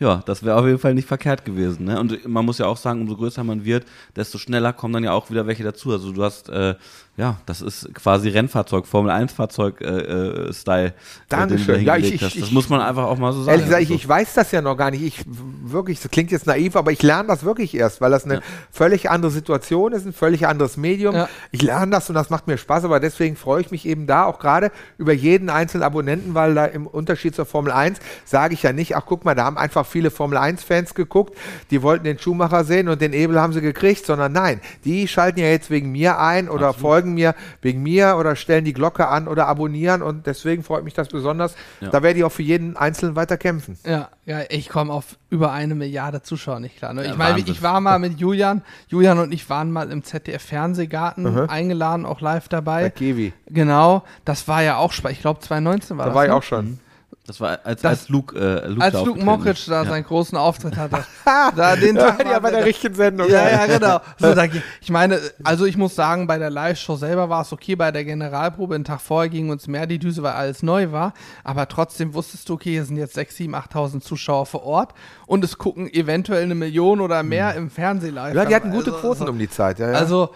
ja, 0.00 0.22
das 0.26 0.42
wäre 0.42 0.56
auf 0.56 0.66
jeden 0.66 0.78
Fall 0.78 0.94
nicht 0.94 1.06
verkehrt 1.06 1.44
gewesen. 1.44 1.84
Ne? 1.84 2.00
Und 2.00 2.26
man 2.26 2.44
muss 2.44 2.58
ja 2.58 2.66
auch 2.66 2.76
sagen, 2.76 3.00
umso 3.02 3.16
größer 3.16 3.44
man 3.44 3.64
wird, 3.64 3.86
desto 4.16 4.38
schneller 4.38 4.72
kommen 4.72 4.92
dann 4.92 5.04
ja 5.04 5.12
auch 5.12 5.30
wieder 5.30 5.46
welche 5.46 5.62
dazu. 5.62 5.92
Also 5.92 6.12
du 6.12 6.22
hast, 6.24 6.48
äh, 6.48 6.74
ja, 7.16 7.36
das 7.46 7.60
ist 7.62 7.94
quasi 7.94 8.28
Rennfahrzeug, 8.28 8.86
Formel 8.86 9.10
1 9.12 9.32
Fahrzeug 9.32 9.80
äh, 9.80 9.84
äh, 10.48 10.52
Style, 10.52 10.86
äh, 10.88 10.92
Dankeschön. 11.28 11.84
Ja, 11.84 11.96
ich- 11.96 12.14
ich-. 12.14 12.20
Das 12.20 12.34
ich- 12.34 12.50
muss 12.50 12.68
man 12.68 12.80
einfach 12.80 13.04
auch 13.04 13.18
mal 13.18 13.32
so 13.32 13.38
sagen. 13.44 13.50
Ehrlich 13.60 13.66
gesagt, 13.66 13.82
ich, 13.82 13.88
Also, 13.90 14.00
ich 14.00 14.08
weiß 14.08 14.34
das 14.34 14.50
ja 14.50 14.60
noch 14.62 14.76
gar 14.76 14.90
nicht. 14.90 15.02
Ich 15.04 15.24
wirklich, 15.62 16.00
das 16.00 16.10
klingt 16.10 16.32
jetzt 16.32 16.46
naiv, 16.46 16.74
aber 16.74 16.90
ich 16.90 17.02
lerne 17.02 17.28
das 17.28 17.44
wirklich 17.44 17.74
erst, 17.76 18.00
weil 18.00 18.10
das 18.10 18.24
eine 18.24 18.34
Ja. 18.34 18.40
völlig 18.72 19.10
andere 19.10 19.30
Situation 19.30 19.92
ist, 19.92 20.04
ein 20.06 20.12
völlig 20.12 20.46
anderes 20.48 20.76
Medium. 20.76 21.14
Ja. 21.14 21.28
Ich 21.52 21.62
lerne 21.62 21.92
das 21.92 22.08
und 22.08 22.16
das 22.16 22.30
macht 22.30 22.48
mir 22.48 22.58
Spaß, 22.58 22.84
aber 22.84 22.98
deswegen 22.98 23.36
freue 23.36 23.60
ich 23.60 23.70
mich 23.70 23.86
eben 23.86 24.06
da 24.08 24.24
auch 24.24 24.40
gerade 24.40 24.72
über 24.98 25.12
jeden 25.12 25.50
einzelnen 25.50 25.84
Abonnenten, 25.84 26.34
weil 26.34 26.54
da 26.54 26.64
im 26.64 26.86
Unterschied 26.88 27.34
zur 27.36 27.46
Formel 27.46 27.70
1 27.72 27.98
sage 28.24 28.54
ich 28.54 28.62
ja 28.64 28.72
nicht, 28.72 28.96
ach 28.96 29.04
guck 29.06 29.24
mal, 29.24 29.36
da 29.36 29.44
haben 29.44 29.56
einfach 29.56 29.86
viele 29.86 30.10
Formel 30.10 30.36
1-Fans 30.36 30.94
geguckt, 30.94 31.36
die 31.70 31.80
wollten 31.82 32.04
den 32.04 32.18
Schumacher 32.18 32.64
sehen 32.64 32.88
und 32.88 33.00
den 33.00 33.12
Ebel 33.12 33.40
haben 33.40 33.52
sie 33.52 33.60
gekriegt, 33.60 34.04
sondern 34.04 34.32
nein, 34.32 34.60
die 34.84 35.06
schalten 35.06 35.38
ja 35.38 35.46
jetzt 35.46 35.70
wegen 35.70 35.92
mir 35.92 36.18
ein 36.18 36.48
oder 36.48 36.72
folgen 36.72 37.03
mir 37.12 37.34
wegen 37.60 37.82
mir 37.82 38.16
oder 38.18 38.36
stellen 38.36 38.64
die 38.64 38.72
Glocke 38.72 39.08
an 39.08 39.28
oder 39.28 39.46
abonnieren 39.48 40.00
und 40.00 40.26
deswegen 40.26 40.62
freut 40.62 40.84
mich 40.84 40.94
das 40.94 41.08
besonders. 41.08 41.54
Ja. 41.80 41.90
Da 41.90 42.02
werde 42.02 42.18
ich 42.20 42.24
auch 42.24 42.32
für 42.32 42.42
jeden 42.42 42.76
Einzelnen 42.76 43.16
weiter 43.16 43.36
kämpfen. 43.36 43.76
Ja, 43.84 44.08
ja, 44.24 44.40
ich 44.48 44.68
komme 44.70 44.92
auf 44.92 45.18
über 45.28 45.52
eine 45.52 45.74
Milliarde 45.74 46.22
Zuschauer 46.22 46.60
nicht 46.60 46.78
klar. 46.78 46.94
Ne? 46.94 47.04
Ja, 47.04 47.10
ich 47.10 47.16
meine, 47.18 47.40
ich 47.40 47.62
war 47.62 47.80
mal 47.80 47.98
mit 47.98 48.18
Julian, 48.18 48.62
Julian 48.88 49.18
und 49.18 49.32
ich 49.32 49.50
waren 49.50 49.70
mal 49.70 49.90
im 49.90 50.02
ZDF-Fernsehgarten 50.04 51.24
Mhm. 51.24 51.50
eingeladen, 51.50 52.06
auch 52.06 52.20
live 52.20 52.48
Bei 52.48 52.56
dabei. 52.56 52.90
Kiwi. 52.90 53.32
Genau, 53.48 54.04
das 54.24 54.46
war 54.48 54.62
ja 54.62 54.76
auch 54.76 54.92
spannend. 54.92 55.16
Ich 55.16 55.22
glaube, 55.22 55.40
2019 55.40 55.98
war 55.98 56.04
Da 56.06 56.10
das. 56.10 56.16
war 56.16 56.24
ich 56.24 56.30
ne? 56.30 56.36
auch 56.36 56.42
schon. 56.42 56.78
Das 57.26 57.40
war 57.40 57.58
als, 57.64 57.80
Das- 57.80 58.00
als 58.00 58.08
Luke, 58.10 58.38
äh, 58.38 58.66
Luke 58.68 58.82
Als 58.82 58.92
da 58.92 59.00
Luke 59.02 59.24
Mockridge 59.24 59.62
da 59.68 59.82
ja. 59.82 59.88
seinen 59.88 60.04
großen 60.04 60.36
Auftritt 60.36 60.76
hatte. 60.76 61.06
da 61.56 61.74
den 61.74 61.96
Tag 61.96 62.18
ja, 62.22 62.32
waren 62.32 62.42
bei 62.42 62.50
der 62.50 62.58
da. 62.60 62.64
richtigen 62.66 62.94
Sendung. 62.94 63.30
Ja, 63.30 63.48
ja, 63.48 63.66
genau. 63.66 64.00
So, 64.18 64.34
da, 64.34 64.44
ich 64.44 64.90
meine, 64.90 65.18
also 65.42 65.64
ich 65.64 65.78
muss 65.78 65.94
sagen, 65.94 66.26
bei 66.26 66.36
der 66.38 66.50
Live-Show 66.50 66.96
selber 66.96 67.30
war 67.30 67.40
es 67.40 67.52
okay, 67.52 67.76
bei 67.76 67.90
der 67.92 68.04
Generalprobe, 68.04 68.74
einen 68.74 68.84
Tag 68.84 69.00
vorher 69.00 69.30
ging 69.30 69.48
uns 69.48 69.66
mehr 69.68 69.86
die 69.86 69.98
Düse, 69.98 70.22
weil 70.22 70.32
alles 70.34 70.62
neu 70.62 70.92
war, 70.92 71.14
aber 71.44 71.66
trotzdem 71.66 72.12
wusstest 72.12 72.48
du, 72.50 72.54
okay, 72.54 72.72
hier 72.72 72.84
sind 72.84 72.96
jetzt 72.98 73.16
6.000, 73.16 73.50
7.000, 73.52 73.70
8.000 73.72 74.00
Zuschauer 74.02 74.44
vor 74.44 74.64
Ort 74.64 74.92
und 75.26 75.42
es 75.44 75.56
gucken 75.56 75.90
eventuell 75.92 76.42
eine 76.42 76.54
Million 76.54 77.00
oder 77.00 77.22
mehr 77.22 77.54
im 77.54 77.70
Fernsehen 77.70 78.14
live. 78.16 78.32
Mhm. 78.34 78.38
Ja, 78.38 78.44
die 78.44 78.54
hatten 78.54 78.70
gute 78.70 78.90
Also- 78.90 79.00
Quoten 79.00 79.20
also, 79.22 79.32
um 79.32 79.38
die 79.38 79.48
Zeit. 79.48 79.78
Ja, 79.78 79.92
ja. 79.92 79.96
Also, 79.98 80.30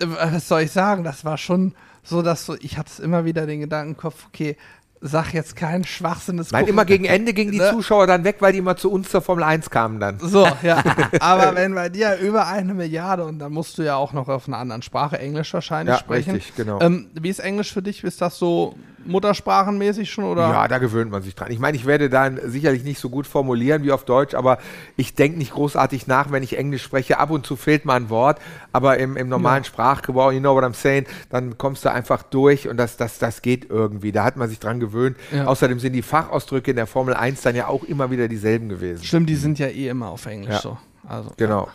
äh, 0.00 0.06
was 0.08 0.48
soll 0.48 0.62
ich 0.62 0.72
sagen, 0.72 1.04
das 1.04 1.24
war 1.24 1.38
schon 1.38 1.74
so, 2.02 2.22
dass 2.22 2.46
so, 2.46 2.54
ich 2.60 2.78
hatte 2.78 3.02
immer 3.02 3.24
wieder 3.24 3.46
den 3.46 3.60
Gedanken 3.60 3.92
im 3.92 3.96
Kopf, 3.96 4.26
okay, 4.28 4.56
sag 5.00 5.32
jetzt 5.34 5.56
keinen 5.56 5.84
Schwachsinn. 5.84 6.36
Nein, 6.36 6.46
gucken- 6.46 6.68
immer 6.68 6.84
gegen 6.84 7.04
Ende 7.04 7.32
gingen 7.34 7.52
die 7.52 7.58
Ne? 7.58 7.70
Zuschauer 7.70 8.06
dann 8.06 8.24
weg, 8.24 8.36
weil 8.40 8.52
die 8.52 8.58
immer 8.58 8.76
zu 8.76 8.90
uns 8.90 9.10
zur 9.10 9.20
Formel 9.20 9.44
1 9.44 9.70
kamen 9.70 10.00
dann. 10.00 10.18
So, 10.18 10.46
ja. 10.62 10.82
Aber 11.20 11.54
wenn 11.54 11.74
bei 11.74 11.88
dir 11.88 12.16
über 12.18 12.46
eine 12.46 12.74
Milliarde 12.74 13.24
und 13.24 13.38
dann 13.38 13.52
musst 13.52 13.78
du 13.78 13.82
ja 13.82 13.96
auch 13.96 14.12
noch 14.12 14.28
auf 14.28 14.48
einer 14.48 14.56
anderen 14.58 14.82
Sprache, 14.82 15.18
Englisch 15.18 15.52
wahrscheinlich 15.54 15.94
Ja, 15.94 16.00
sprechen. 16.00 16.32
richtig, 16.32 16.54
genau. 16.56 16.80
Ähm, 16.80 17.08
wie 17.14 17.28
ist 17.28 17.38
Englisch 17.40 17.72
für 17.72 17.82
dich? 17.82 18.02
Ist 18.04 18.20
das 18.22 18.38
so 18.38 18.74
muttersprachenmäßig 19.06 20.10
schon 20.10 20.24
oder? 20.24 20.42
Ja, 20.48 20.68
da 20.68 20.78
gewöhnt 20.78 21.10
man 21.10 21.22
sich 21.22 21.34
dran. 21.34 21.50
Ich 21.50 21.58
meine, 21.58 21.76
ich 21.76 21.86
werde 21.86 22.08
dann 22.10 22.38
sicherlich 22.44 22.84
nicht 22.84 22.98
so 23.00 23.08
gut 23.10 23.26
formulieren 23.26 23.82
wie 23.82 23.92
auf 23.92 24.04
Deutsch, 24.04 24.34
aber 24.34 24.58
ich 24.96 25.14
denke 25.14 25.38
nicht 25.38 25.52
großartig 25.52 26.06
nach, 26.06 26.30
wenn 26.30 26.42
ich 26.42 26.56
Englisch 26.58 26.82
spreche. 26.82 27.18
Ab 27.18 27.30
und 27.30 27.46
zu 27.46 27.56
fehlt 27.56 27.84
mal 27.84 27.94
ein 27.96 28.10
Wort, 28.10 28.38
aber 28.72 28.98
im, 28.98 29.16
im 29.16 29.28
normalen 29.28 29.64
Sprachgebrauch, 29.64 30.32
you 30.32 30.40
know 30.40 30.54
what 30.54 30.64
I'm 30.64 30.74
saying, 30.74 31.06
dann 31.30 31.58
kommst 31.58 31.84
du 31.84 31.90
einfach 31.92 32.22
durch 32.22 32.68
und 32.68 32.76
das, 32.76 32.96
das, 32.96 33.18
das 33.18 33.42
geht 33.42 33.70
irgendwie. 33.70 34.12
Da 34.12 34.24
hat 34.24 34.36
man 34.36 34.48
sich 34.48 34.58
dran 34.58 34.80
gewöhnt. 34.80 35.16
Ja. 35.32 35.46
Außerdem 35.46 35.78
sind 35.80 35.92
die 35.92 36.02
Fachausdrücke 36.02 36.70
in 36.70 36.76
der 36.76 36.86
Formel 36.86 37.14
1 37.14 37.42
dann 37.42 37.56
ja 37.56 37.68
auch 37.68 37.84
immer 37.84 38.10
wieder 38.10 38.28
dieselben 38.28 38.68
gewesen. 38.68 39.04
Stimmt, 39.04 39.28
die 39.28 39.36
sind 39.36 39.58
ja 39.58 39.66
eh 39.68 39.88
immer 39.88 40.08
auf 40.08 40.26
Englisch 40.26 40.54
Ja. 40.54 40.60
so. 40.60 40.78
Also, 41.08 41.30
Genau. 41.36 41.68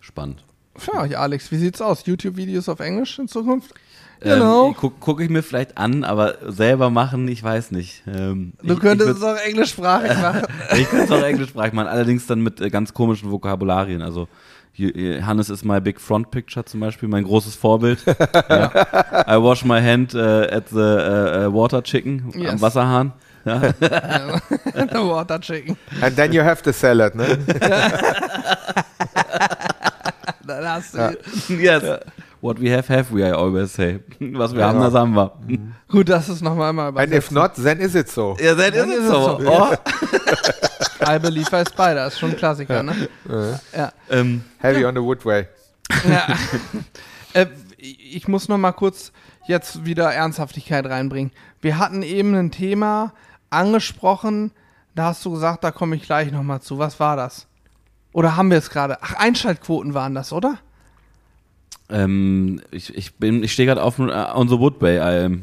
Spannend. 0.00 0.44
Ja, 0.92 1.04
ja, 1.06 1.18
Alex, 1.20 1.50
wie 1.50 1.56
sieht's 1.56 1.80
aus? 1.80 2.04
YouTube-Videos 2.06 2.68
auf 2.68 2.80
Englisch 2.80 3.18
in 3.18 3.28
Zukunft? 3.28 3.72
Ähm, 4.22 4.30
Genau. 4.38 4.72
Gucke 4.72 4.96
guck 5.00 5.20
ich 5.20 5.28
mir 5.30 5.42
vielleicht 5.42 5.76
an, 5.78 6.02
aber 6.04 6.36
selber 6.48 6.90
machen, 6.90 7.28
ich 7.28 7.42
weiß 7.42 7.70
nicht. 7.70 8.02
Ähm, 8.06 8.54
Du 8.62 8.74
ich, 8.74 8.80
könntest 8.80 9.10
ich 9.10 9.16
es 9.18 9.22
auch 9.22 9.36
englischsprachig 9.36 10.16
machen. 10.22 10.42
Ich 10.76 10.88
könnte 10.88 11.04
es 11.04 11.10
auch 11.10 11.22
englischsprachig 11.24 11.72
machen, 11.74 11.88
allerdings 11.88 12.26
dann 12.26 12.40
mit 12.40 12.60
äh, 12.60 12.70
ganz 12.70 12.94
komischen 12.94 13.30
Vokabularien. 13.30 14.02
Also 14.02 14.28
Hannes 14.78 15.48
ist 15.48 15.64
my 15.64 15.80
big 15.80 15.98
front 16.00 16.30
picture 16.30 16.62
zum 16.64 16.80
Beispiel, 16.80 17.08
mein 17.08 17.24
großes 17.24 17.54
Vorbild. 17.56 18.04
ja. 18.50 18.70
I 19.26 19.42
wash 19.42 19.64
my 19.64 19.80
hand 19.80 20.12
äh, 20.14 20.18
at 20.50 20.68
the 20.70 20.78
äh, 20.78 21.52
water 21.52 21.82
chicken 21.82 22.30
am 22.34 22.40
Yes. 22.40 22.60
Wasserhahn. 22.60 23.12
Ja. 23.46 23.62
Water 24.92 25.40
Chicken. 25.40 25.76
And 26.00 26.16
then 26.16 26.32
you 26.32 26.42
have 26.42 26.62
the 26.64 26.72
salad, 26.72 27.14
ne? 27.14 27.38
Dann 30.46 30.68
hast 30.68 30.94
du 30.94 30.98
Ja. 30.98 31.10
yes. 31.48 32.00
What 32.40 32.60
we 32.60 32.70
have, 32.70 32.88
have 32.88 33.10
we, 33.12 33.22
I 33.26 33.32
always 33.32 33.72
say. 33.72 34.00
Was 34.20 34.54
wir 34.54 34.64
haben, 34.64 34.78
Genau. 34.78 34.84
das 34.90 34.94
haben 34.94 35.14
wir. 35.14 35.32
Gut, 35.88 36.08
das 36.08 36.28
ist 36.28 36.42
nochmal 36.42 36.72
mal 36.72 36.96
And 36.96 37.12
if 37.12 37.30
not, 37.30 37.54
then 37.54 37.80
is 37.80 37.94
it 37.94 38.08
so. 38.08 38.36
Ja, 38.40 38.54
Dann 38.54 38.74
ihr 38.74 38.84
ist 38.84 39.04
es 39.04 39.06
so. 39.08 39.40
so. 39.40 39.50
Oh. 39.50 39.74
I 41.08 41.18
believe 41.18 41.48
I 41.52 41.64
Spider, 41.66 42.06
ist 42.06 42.18
schon 42.18 42.30
ein 42.30 42.36
Klassiker, 42.36 42.82
ne? 42.82 43.08
Ja. 43.76 43.92
Ähm, 44.10 44.42
Heavy 44.58 44.84
on 44.84 44.94
the 44.94 45.00
Woodway. 45.00 45.46
ja. 46.08 46.26
äh, 47.32 47.46
ich 47.78 48.26
muss 48.28 48.48
noch 48.48 48.58
mal 48.58 48.72
kurz 48.72 49.12
jetzt 49.46 49.84
wieder 49.84 50.12
Ernsthaftigkeit 50.12 50.84
reinbringen. 50.86 51.30
Wir 51.60 51.78
hatten 51.78 52.02
eben 52.02 52.34
ein 52.34 52.50
Thema 52.50 53.12
angesprochen, 53.50 54.52
da 54.94 55.06
hast 55.06 55.24
du 55.24 55.30
gesagt, 55.32 55.62
da 55.64 55.70
komme 55.70 55.96
ich 55.96 56.02
gleich 56.02 56.32
noch 56.32 56.42
mal 56.42 56.60
zu. 56.60 56.78
Was 56.78 56.98
war 57.00 57.16
das? 57.16 57.46
Oder 58.12 58.36
haben 58.36 58.50
wir 58.50 58.58
es 58.58 58.70
gerade? 58.70 58.98
Ach, 59.02 59.14
Einschaltquoten 59.14 59.94
waren 59.94 60.14
das, 60.14 60.32
oder? 60.32 60.58
Ähm, 61.90 62.60
ich, 62.70 62.94
ich 62.96 63.14
bin, 63.14 63.42
ich 63.42 63.52
stehe 63.52 63.66
gerade 63.66 63.82
auf 63.82 63.98
äh, 63.98 64.02
on 64.34 64.48
the 64.48 64.58
Woodway. 64.58 64.98
Ähm, 64.98 65.42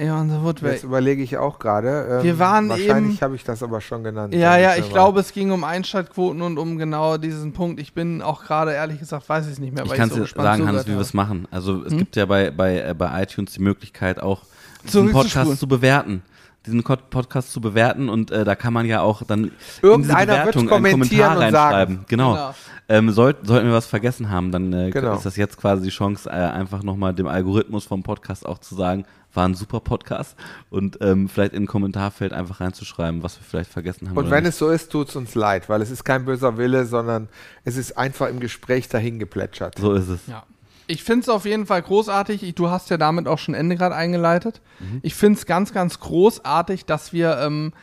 Ja, 0.00 0.20
on 0.20 0.28
the 0.30 0.36
Woodway. 0.42 0.72
Jetzt 0.72 0.84
überlege 0.84 1.22
ich 1.22 1.36
auch 1.38 1.58
gerade. 1.58 2.18
Ähm, 2.18 2.22
Wir 2.22 2.38
waren 2.38 2.68
Wahrscheinlich 2.68 3.22
habe 3.22 3.34
ich 3.34 3.44
das 3.44 3.62
aber 3.62 3.80
schon 3.80 4.04
genannt. 4.04 4.34
Ja, 4.34 4.56
ja, 4.58 4.76
ich 4.76 4.88
glaube, 4.90 5.20
es 5.20 5.32
ging 5.32 5.50
um 5.50 5.64
Einschaltquoten 5.64 6.42
und 6.42 6.58
um 6.58 6.78
genau 6.78 7.16
diesen 7.16 7.52
Punkt. 7.52 7.80
Ich 7.80 7.94
bin 7.94 8.22
auch 8.22 8.44
gerade, 8.44 8.72
ehrlich 8.72 8.98
gesagt, 9.00 9.28
weiß 9.28 9.46
ich 9.46 9.52
es 9.52 9.58
nicht 9.58 9.74
mehr, 9.74 9.84
ich 9.84 9.90
weil 9.90 9.96
kann 9.96 10.08
ich 10.08 10.16
es 10.16 10.30
so 10.30 10.36
dir 10.36 10.42
sagen, 10.42 10.46
Hans, 10.46 10.58
zugehört 10.68 10.86
wie 10.88 10.92
wir 10.92 11.00
es 11.00 11.14
machen. 11.14 11.48
Also 11.50 11.82
es 11.84 11.92
Hm? 11.92 11.98
gibt 11.98 12.16
ja 12.16 12.26
bei, 12.26 12.50
bei, 12.50 12.80
äh, 12.80 12.94
bei 12.96 13.22
iTunes 13.22 13.52
die 13.54 13.62
Möglichkeit 13.62 14.20
auch, 14.20 14.42
diesen 14.84 14.90
Zurückzuspulen. 15.10 15.46
Podcast 15.46 15.60
zu 15.60 15.66
bewerten. 15.66 16.22
Diesen 16.70 16.82
Podcast 16.84 17.52
zu 17.52 17.60
bewerten 17.60 18.08
und 18.08 18.30
äh, 18.30 18.44
da 18.44 18.54
kann 18.54 18.72
man 18.72 18.86
ja 18.86 19.00
auch 19.00 19.22
dann 19.22 19.50
Irgendeiner 19.82 20.44
wird 20.46 20.56
einen 20.56 20.68
kommentieren 20.68 21.00
Kommentar 21.00 21.30
und 21.46 21.52
sagen. 21.52 21.74
reinschreiben. 21.74 22.04
Genau. 22.08 22.32
Genau. 22.34 22.54
Ähm, 22.90 23.10
sollt, 23.10 23.46
sollten 23.46 23.66
wir 23.66 23.74
was 23.74 23.86
vergessen 23.86 24.30
haben, 24.30 24.50
dann 24.50 24.72
äh, 24.72 24.90
Genau. 24.90 25.14
ist 25.14 25.26
das 25.26 25.36
jetzt 25.36 25.58
quasi 25.58 25.82
die 25.84 25.90
Chance, 25.90 26.28
äh, 26.30 26.32
einfach 26.32 26.82
nochmal 26.82 27.12
dem 27.14 27.26
Algorithmus 27.26 27.84
vom 27.84 28.02
Podcast 28.02 28.46
auch 28.46 28.58
zu 28.58 28.74
sagen, 28.74 29.04
war 29.34 29.44
ein 29.46 29.54
super 29.54 29.80
Podcast 29.80 30.36
und 30.70 30.96
ähm, 31.02 31.28
vielleicht 31.28 31.52
in 31.52 31.64
ein 31.64 31.66
Kommentarfeld 31.66 32.32
einfach 32.32 32.60
reinzuschreiben, 32.62 33.22
was 33.22 33.38
wir 33.38 33.44
vielleicht 33.44 33.70
vergessen 33.70 34.08
haben. 34.08 34.16
Und 34.16 34.30
wenn 34.30 34.44
nicht. 34.44 34.54
es 34.54 34.58
so 34.58 34.70
ist, 34.70 34.90
tut 34.90 35.10
es 35.10 35.16
uns 35.16 35.34
leid, 35.34 35.68
weil 35.68 35.82
es 35.82 35.90
ist 35.90 36.02
kein 36.04 36.24
böser 36.24 36.56
Wille, 36.56 36.86
sondern 36.86 37.28
es 37.64 37.76
ist 37.76 37.98
einfach 37.98 38.28
im 38.28 38.40
Gespräch 38.40 38.88
dahin 38.88 39.18
geplätschert. 39.18 39.76
so 39.78 39.92
ist 39.92 40.08
es. 40.08 40.26
Ja. 40.26 40.44
Ich 40.88 41.04
finde 41.04 41.22
es 41.22 41.28
auf 41.28 41.44
jeden 41.44 41.66
Fall 41.66 41.82
großartig. 41.82 42.42
Ich, 42.42 42.54
du 42.54 42.70
hast 42.70 42.88
ja 42.90 42.96
damit 42.96 43.28
auch 43.28 43.38
schon 43.38 43.54
Ende 43.54 43.76
gerade 43.76 43.94
eingeleitet. 43.94 44.62
Ich 45.02 45.14
finde 45.14 45.38
es 45.38 45.46
ganz, 45.46 45.72
ganz 45.72 46.00
großartig, 46.00 46.86
dass 46.86 47.12
wir, 47.12 47.38
ähm, 47.38 47.74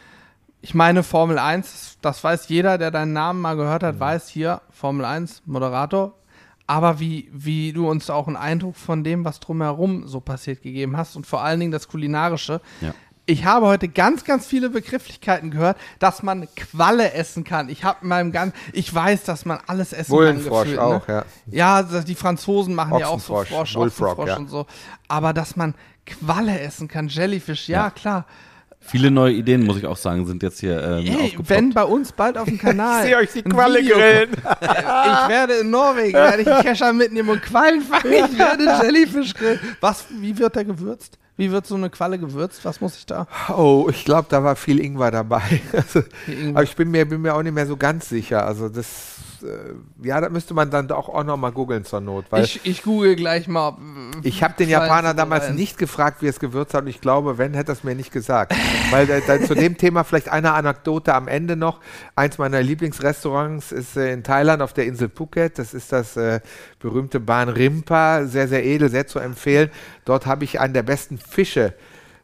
ich 0.61 0.73
meine, 0.73 1.03
Formel 1.03 1.37
1, 1.37 1.99
das, 2.01 2.23
weiß 2.23 2.49
jeder, 2.49 2.79
der 2.79 2.89
deinen 2.89 3.13
Namen 3.13 3.41
mal 3.41 3.55
gehört 3.55 3.83
hat, 3.83 3.99
weiß 3.99 4.27
hier, 4.27 4.61
Formel 4.71 5.05
1, 5.05 5.43
Moderator. 5.45 6.15
Aber 6.67 6.99
wie, 6.99 7.29
wie 7.31 7.73
du 7.73 7.87
uns 7.87 8.09
auch 8.09 8.27
einen 8.27 8.37
Eindruck 8.37 8.75
von 8.75 9.03
dem, 9.03 9.23
was 9.23 9.39
drumherum 9.39 10.07
so 10.07 10.19
passiert, 10.19 10.63
gegeben 10.63 10.97
hast 10.97 11.15
und 11.15 11.27
vor 11.27 11.43
allen 11.43 11.59
Dingen 11.59 11.71
das 11.71 11.87
Kulinarische. 11.87 12.59
Ja. 12.81 12.95
Ich 13.27 13.43
habe 13.45 13.65
heute 13.65 13.87
ganz, 13.87 14.23
ganz 14.23 14.45
viele 14.45 14.69
Begrifflichkeiten 14.69 15.49
gehört, 15.49 15.77
dass 15.97 16.21
man 16.21 16.47
Qualle 16.55 17.13
essen 17.13 17.43
kann. 17.43 17.69
Ich 17.69 17.83
habe 17.83 17.99
in 18.03 18.09
meinem 18.09 18.31
ganz, 18.31 18.53
ich 18.71 18.93
weiß, 18.93 19.23
dass 19.23 19.45
man 19.45 19.59
alles 19.65 19.93
essen 19.93 20.11
Bullenfrosch 20.11 20.75
kann. 20.75 20.79
auch, 20.79 21.07
ne? 21.07 21.25
ja. 21.47 21.79
Ja, 21.79 21.83
das- 21.83 22.05
die 22.05 22.13
Franzosen 22.15 22.75
machen 22.75 22.99
ja 22.99 23.07
auch 23.07 23.19
so 23.19 23.33
Frosch, 23.43 23.73
Bullfrog, 23.73 24.09
Ochsenfrosch 24.19 24.27
ja. 24.29 24.37
und 24.37 24.49
so. 24.49 24.67
Aber 25.07 25.33
dass 25.33 25.55
man 25.55 25.73
Qualle 26.05 26.59
essen 26.59 26.87
kann, 26.87 27.07
Jellyfish, 27.07 27.67
ja, 27.67 27.85
Ja. 27.85 27.89
klar. 27.89 28.25
Viele 28.87 29.09
neue 29.11 29.33
Ideen, 29.33 29.65
muss 29.65 29.77
ich 29.77 29.85
auch 29.87 29.97
sagen, 29.97 30.25
sind 30.25 30.43
jetzt 30.43 30.59
hier 30.59 30.81
ähm, 30.81 31.05
Ey, 31.05 31.15
aufgepoppt. 31.25 31.49
wenn 31.49 31.69
bei 31.73 31.83
uns 31.83 32.11
bald 32.11 32.37
auf 32.37 32.45
dem 32.45 32.57
Kanal. 32.59 32.99
Ich 33.03 33.05
sehe 33.09 33.17
euch 33.17 33.31
die 33.33 33.41
Qualle 33.43 33.83
grillen. 33.83 34.29
Ich 34.31 35.29
werde 35.29 35.53
in 35.61 35.69
Norwegen, 35.71 36.13
werde 36.13 36.41
ich 36.43 36.51
einen 36.51 36.63
Kescher 36.63 36.93
mitnehmen 36.93 37.29
und 37.29 37.41
Quallen 37.41 37.81
fangen. 37.81 38.13
Ich 38.13 38.37
werde 38.37 38.63
Jellyfish 38.83 39.33
grillen. 39.33 39.59
Was, 39.81 40.05
wie 40.19 40.37
wird 40.37 40.55
der 40.55 40.65
gewürzt? 40.65 41.17
Wie 41.37 41.51
wird 41.51 41.65
so 41.67 41.75
eine 41.75 41.89
Qualle 41.89 42.17
gewürzt? 42.17 42.63
Was 42.63 42.79
muss 42.79 42.95
ich 42.95 43.05
da? 43.05 43.27
Oh, 43.49 43.87
ich 43.89 44.05
glaube, 44.05 44.27
da 44.29 44.41
war 44.43 44.55
viel 44.55 44.79
Ingwer 44.79 45.11
dabei. 45.11 45.41
Also, 45.73 46.01
irgendwo- 46.27 46.51
aber 46.51 46.63
ich 46.63 46.75
bin 46.75 46.89
mir, 46.91 47.05
bin 47.05 47.21
mir 47.21 47.33
auch 47.35 47.43
nicht 47.43 47.53
mehr 47.53 47.67
so 47.67 47.75
ganz 47.75 48.07
sicher. 48.07 48.45
Also 48.45 48.69
das, 48.69 48.87
ja, 50.03 50.21
da 50.21 50.29
müsste 50.29 50.53
man 50.53 50.69
dann 50.69 50.89
auch, 50.91 51.09
auch 51.09 51.23
noch 51.23 51.37
mal 51.37 51.51
googeln 51.51 51.85
zur 51.85 52.01
Not. 52.01 52.25
Weil 52.29 52.43
ich, 52.43 52.57
Ich, 52.57 52.65
ich 52.65 52.83
google 52.83 53.15
gleich 53.15 53.47
mal. 53.47 53.77
äh, 54.23 54.31
habe 54.31 54.53
den 54.57 54.69
Japaner 54.69 55.13
damals 55.13 55.45
rein. 55.45 55.55
nicht 55.55 55.77
gefragt, 55.77 56.21
wie 56.21 56.27
er 56.27 56.31
es 56.31 56.39
gewürzt 56.39 56.73
hat. 56.73 56.83
Und 56.83 56.87
ich 56.87 57.01
glaube, 57.01 57.37
wenn, 57.37 57.53
hätte 57.53 57.71
er 57.71 57.73
es 57.73 57.83
mir 57.83 57.95
nicht 57.95 58.11
gesagt. 58.11 58.53
weil 58.91 59.09
äh, 59.09 59.21
da, 59.25 59.41
zu 59.41 59.55
dem 59.55 59.77
Thema 59.77 60.03
vielleicht 60.03 60.29
eine 60.29 60.53
Anekdote 60.53 61.13
am 61.13 61.27
Ende 61.27 61.55
noch. 61.55 61.79
Eins 62.15 62.37
meiner 62.37 62.61
Lieblingsrestaurants 62.61 63.71
ist 63.71 63.97
äh, 63.97 64.13
in 64.13 64.23
Thailand 64.23 64.61
auf 64.61 64.73
der 64.73 64.85
Insel 64.85 65.09
Phuket. 65.09 65.59
Das 65.59 65.73
ist 65.73 65.91
das 65.91 66.17
äh, 66.17 66.39
berühmte 66.79 67.19
Ban 67.19 67.49
Rimpa. 67.49 68.25
Sehr, 68.25 68.47
sehr 68.47 68.65
edel, 68.65 68.89
sehr 68.89 69.07
zu 69.07 69.19
empfehlen. 69.19 69.69
Dort 70.05 70.25
habe 70.25 70.43
ich 70.43 70.59
einen 70.59 70.73
der 70.73 70.83
besten 70.83 71.17
Fische 71.17 71.73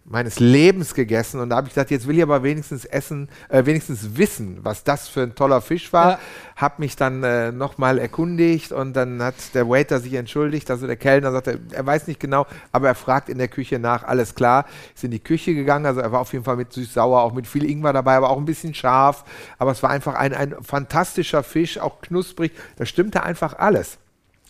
meines 0.04 0.40
Lebens 0.40 0.94
gegessen 0.94 1.40
und 1.40 1.50
da 1.50 1.58
habe 1.58 1.68
ich 1.68 1.74
gesagt, 1.74 1.92
jetzt 1.92 2.08
will 2.08 2.18
ich 2.18 2.24
aber 2.24 2.44
wenigstens 2.44 2.86
essen, 2.86 3.30
äh, 3.50 3.66
wenigstens 3.66 4.18
wissen, 4.18 4.60
was 4.64 4.84
das 4.84 5.08
für 5.08 5.22
ein 5.22 5.36
toller 5.36 5.62
Fisch 5.62 5.94
war. 5.94 6.12
Ja. 6.12 6.20
Hab 6.56 6.80
mich 6.80 6.96
dann 6.96 7.24
äh, 7.24 7.52
nochmal 7.52 7.98
erkundigt 7.98 8.72
und 8.72 8.94
dann 8.94 9.22
hat 9.22 9.36
der 9.54 9.70
Waiter 9.70 10.00
sich 10.00 10.14
entschuldigt, 10.14 10.70
also 10.70 10.88
der 10.88 10.96
Kellner 10.96 11.32
sagte, 11.32 11.60
er 11.72 11.86
weiß 11.86 12.08
nicht 12.08 12.20
genau, 12.20 12.46
aber 12.72 12.88
er 12.88 12.96
fragt 12.96 13.30
in 13.30 13.38
der 13.38 13.48
Küche 13.48 13.80
nach, 13.80 14.04
alles 14.04 14.36
klar, 14.36 14.66
ist 14.94 15.04
in 15.04 15.12
die 15.12 15.20
Küche 15.20 15.54
gegangen, 15.54 15.86
also 15.86 16.02
er 16.02 16.12
war 16.12 16.20
auf 16.20 16.34
jeden 16.34 16.46
Fall 16.46 16.58
mit 16.58 16.74
süß-sauer, 16.74 17.22
auch 17.22 17.34
mit 17.34 17.48
viel 17.48 17.70
Ingwer 17.70 17.94
dabei, 17.94 18.16
aber 18.16 18.30
auch 18.30 18.38
ein 18.38 18.46
bisschen 18.46 18.74
scharf, 18.74 19.24
aber 19.58 19.72
es 19.72 19.82
war 19.82 19.92
einfach 19.92 20.16
ein, 20.16 20.34
ein 20.34 20.56
fantastischer 20.62 21.44
Fisch, 21.44 21.80
auch 21.80 22.02
knusprig, 22.02 22.52
da 22.78 22.86
stimmte 22.86 23.24
einfach 23.24 23.58
alles. 23.58 23.98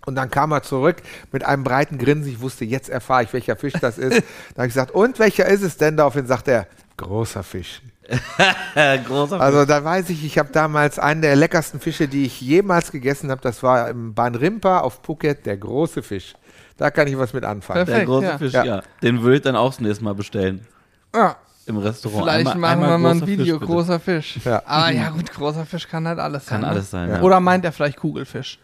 Und 0.05 0.15
dann 0.15 0.31
kam 0.31 0.51
er 0.51 0.63
zurück 0.63 0.97
mit 1.31 1.43
einem 1.45 1.63
breiten 1.63 1.97
Grinsen. 1.97 2.31
Ich 2.31 2.41
wusste, 2.41 2.65
jetzt 2.65 2.89
erfahre 2.89 3.23
ich, 3.23 3.33
welcher 3.33 3.55
Fisch 3.55 3.73
das 3.79 3.97
ist. 3.97 4.23
da 4.55 4.57
habe 4.61 4.67
ich 4.67 4.73
gesagt, 4.73 4.91
und 4.91 5.19
welcher 5.19 5.45
ist 5.45 5.61
es 5.61 5.77
denn? 5.77 5.95
Daraufhin 5.97 6.25
sagt 6.25 6.47
er, 6.47 6.67
großer 6.97 7.43
Fisch. 7.43 7.81
Großer 9.07 9.39
Also 9.39 9.65
da 9.65 9.83
weiß 9.83 10.09
ich, 10.09 10.25
ich 10.25 10.37
habe 10.37 10.49
damals 10.51 10.99
einen 10.99 11.21
der 11.21 11.35
leckersten 11.35 11.79
Fische, 11.79 12.07
die 12.07 12.25
ich 12.25 12.41
jemals 12.41 12.91
gegessen 12.91 13.31
habe. 13.31 13.41
Das 13.41 13.63
war 13.63 13.89
im 13.89 14.13
Ban 14.13 14.35
Rimpa 14.35 14.79
auf 14.79 14.99
Phuket, 15.03 15.45
der 15.45 15.55
große 15.57 16.03
Fisch. 16.03 16.33
Da 16.77 16.89
kann 16.91 17.07
ich 17.07 17.17
was 17.17 17.31
mit 17.33 17.45
anfangen. 17.45 17.85
Perfekt. 17.85 17.97
der 17.99 18.05
große 18.05 18.25
ja. 18.25 18.37
Fisch, 18.37 18.53
Ja. 18.53 18.63
ja. 18.65 18.81
Den 19.01 19.21
würde 19.21 19.35
ich 19.37 19.41
dann 19.43 19.55
auch 19.55 19.69
das 19.69 19.79
nächste 19.79 20.03
Mal 20.03 20.15
bestellen. 20.15 20.65
Ja, 21.15 21.35
Im 21.67 21.77
Restaurant. 21.77 22.23
vielleicht 22.23 22.47
Einmal- 22.47 22.57
machen 22.57 22.71
einmal 22.83 22.89
wir 22.89 22.97
mal 22.97 23.11
ein 23.21 23.27
Video, 23.27 23.59
Fisch, 23.59 23.67
großer 23.67 23.99
Fisch. 23.99 24.39
Ja. 24.43 24.61
Aber 24.65 24.91
ja, 24.91 25.09
gut, 25.09 25.31
großer 25.31 25.65
Fisch 25.65 25.87
kann 25.87 26.07
halt 26.07 26.19
alles 26.19 26.47
Kann 26.47 26.61
sein. 26.61 26.69
alles 26.69 26.89
sein, 26.91 27.09
ne? 27.09 27.15
ja. 27.17 27.21
Oder 27.21 27.39
meint 27.39 27.63
er 27.65 27.71
vielleicht 27.71 27.97
Kugelfisch? 27.97 28.59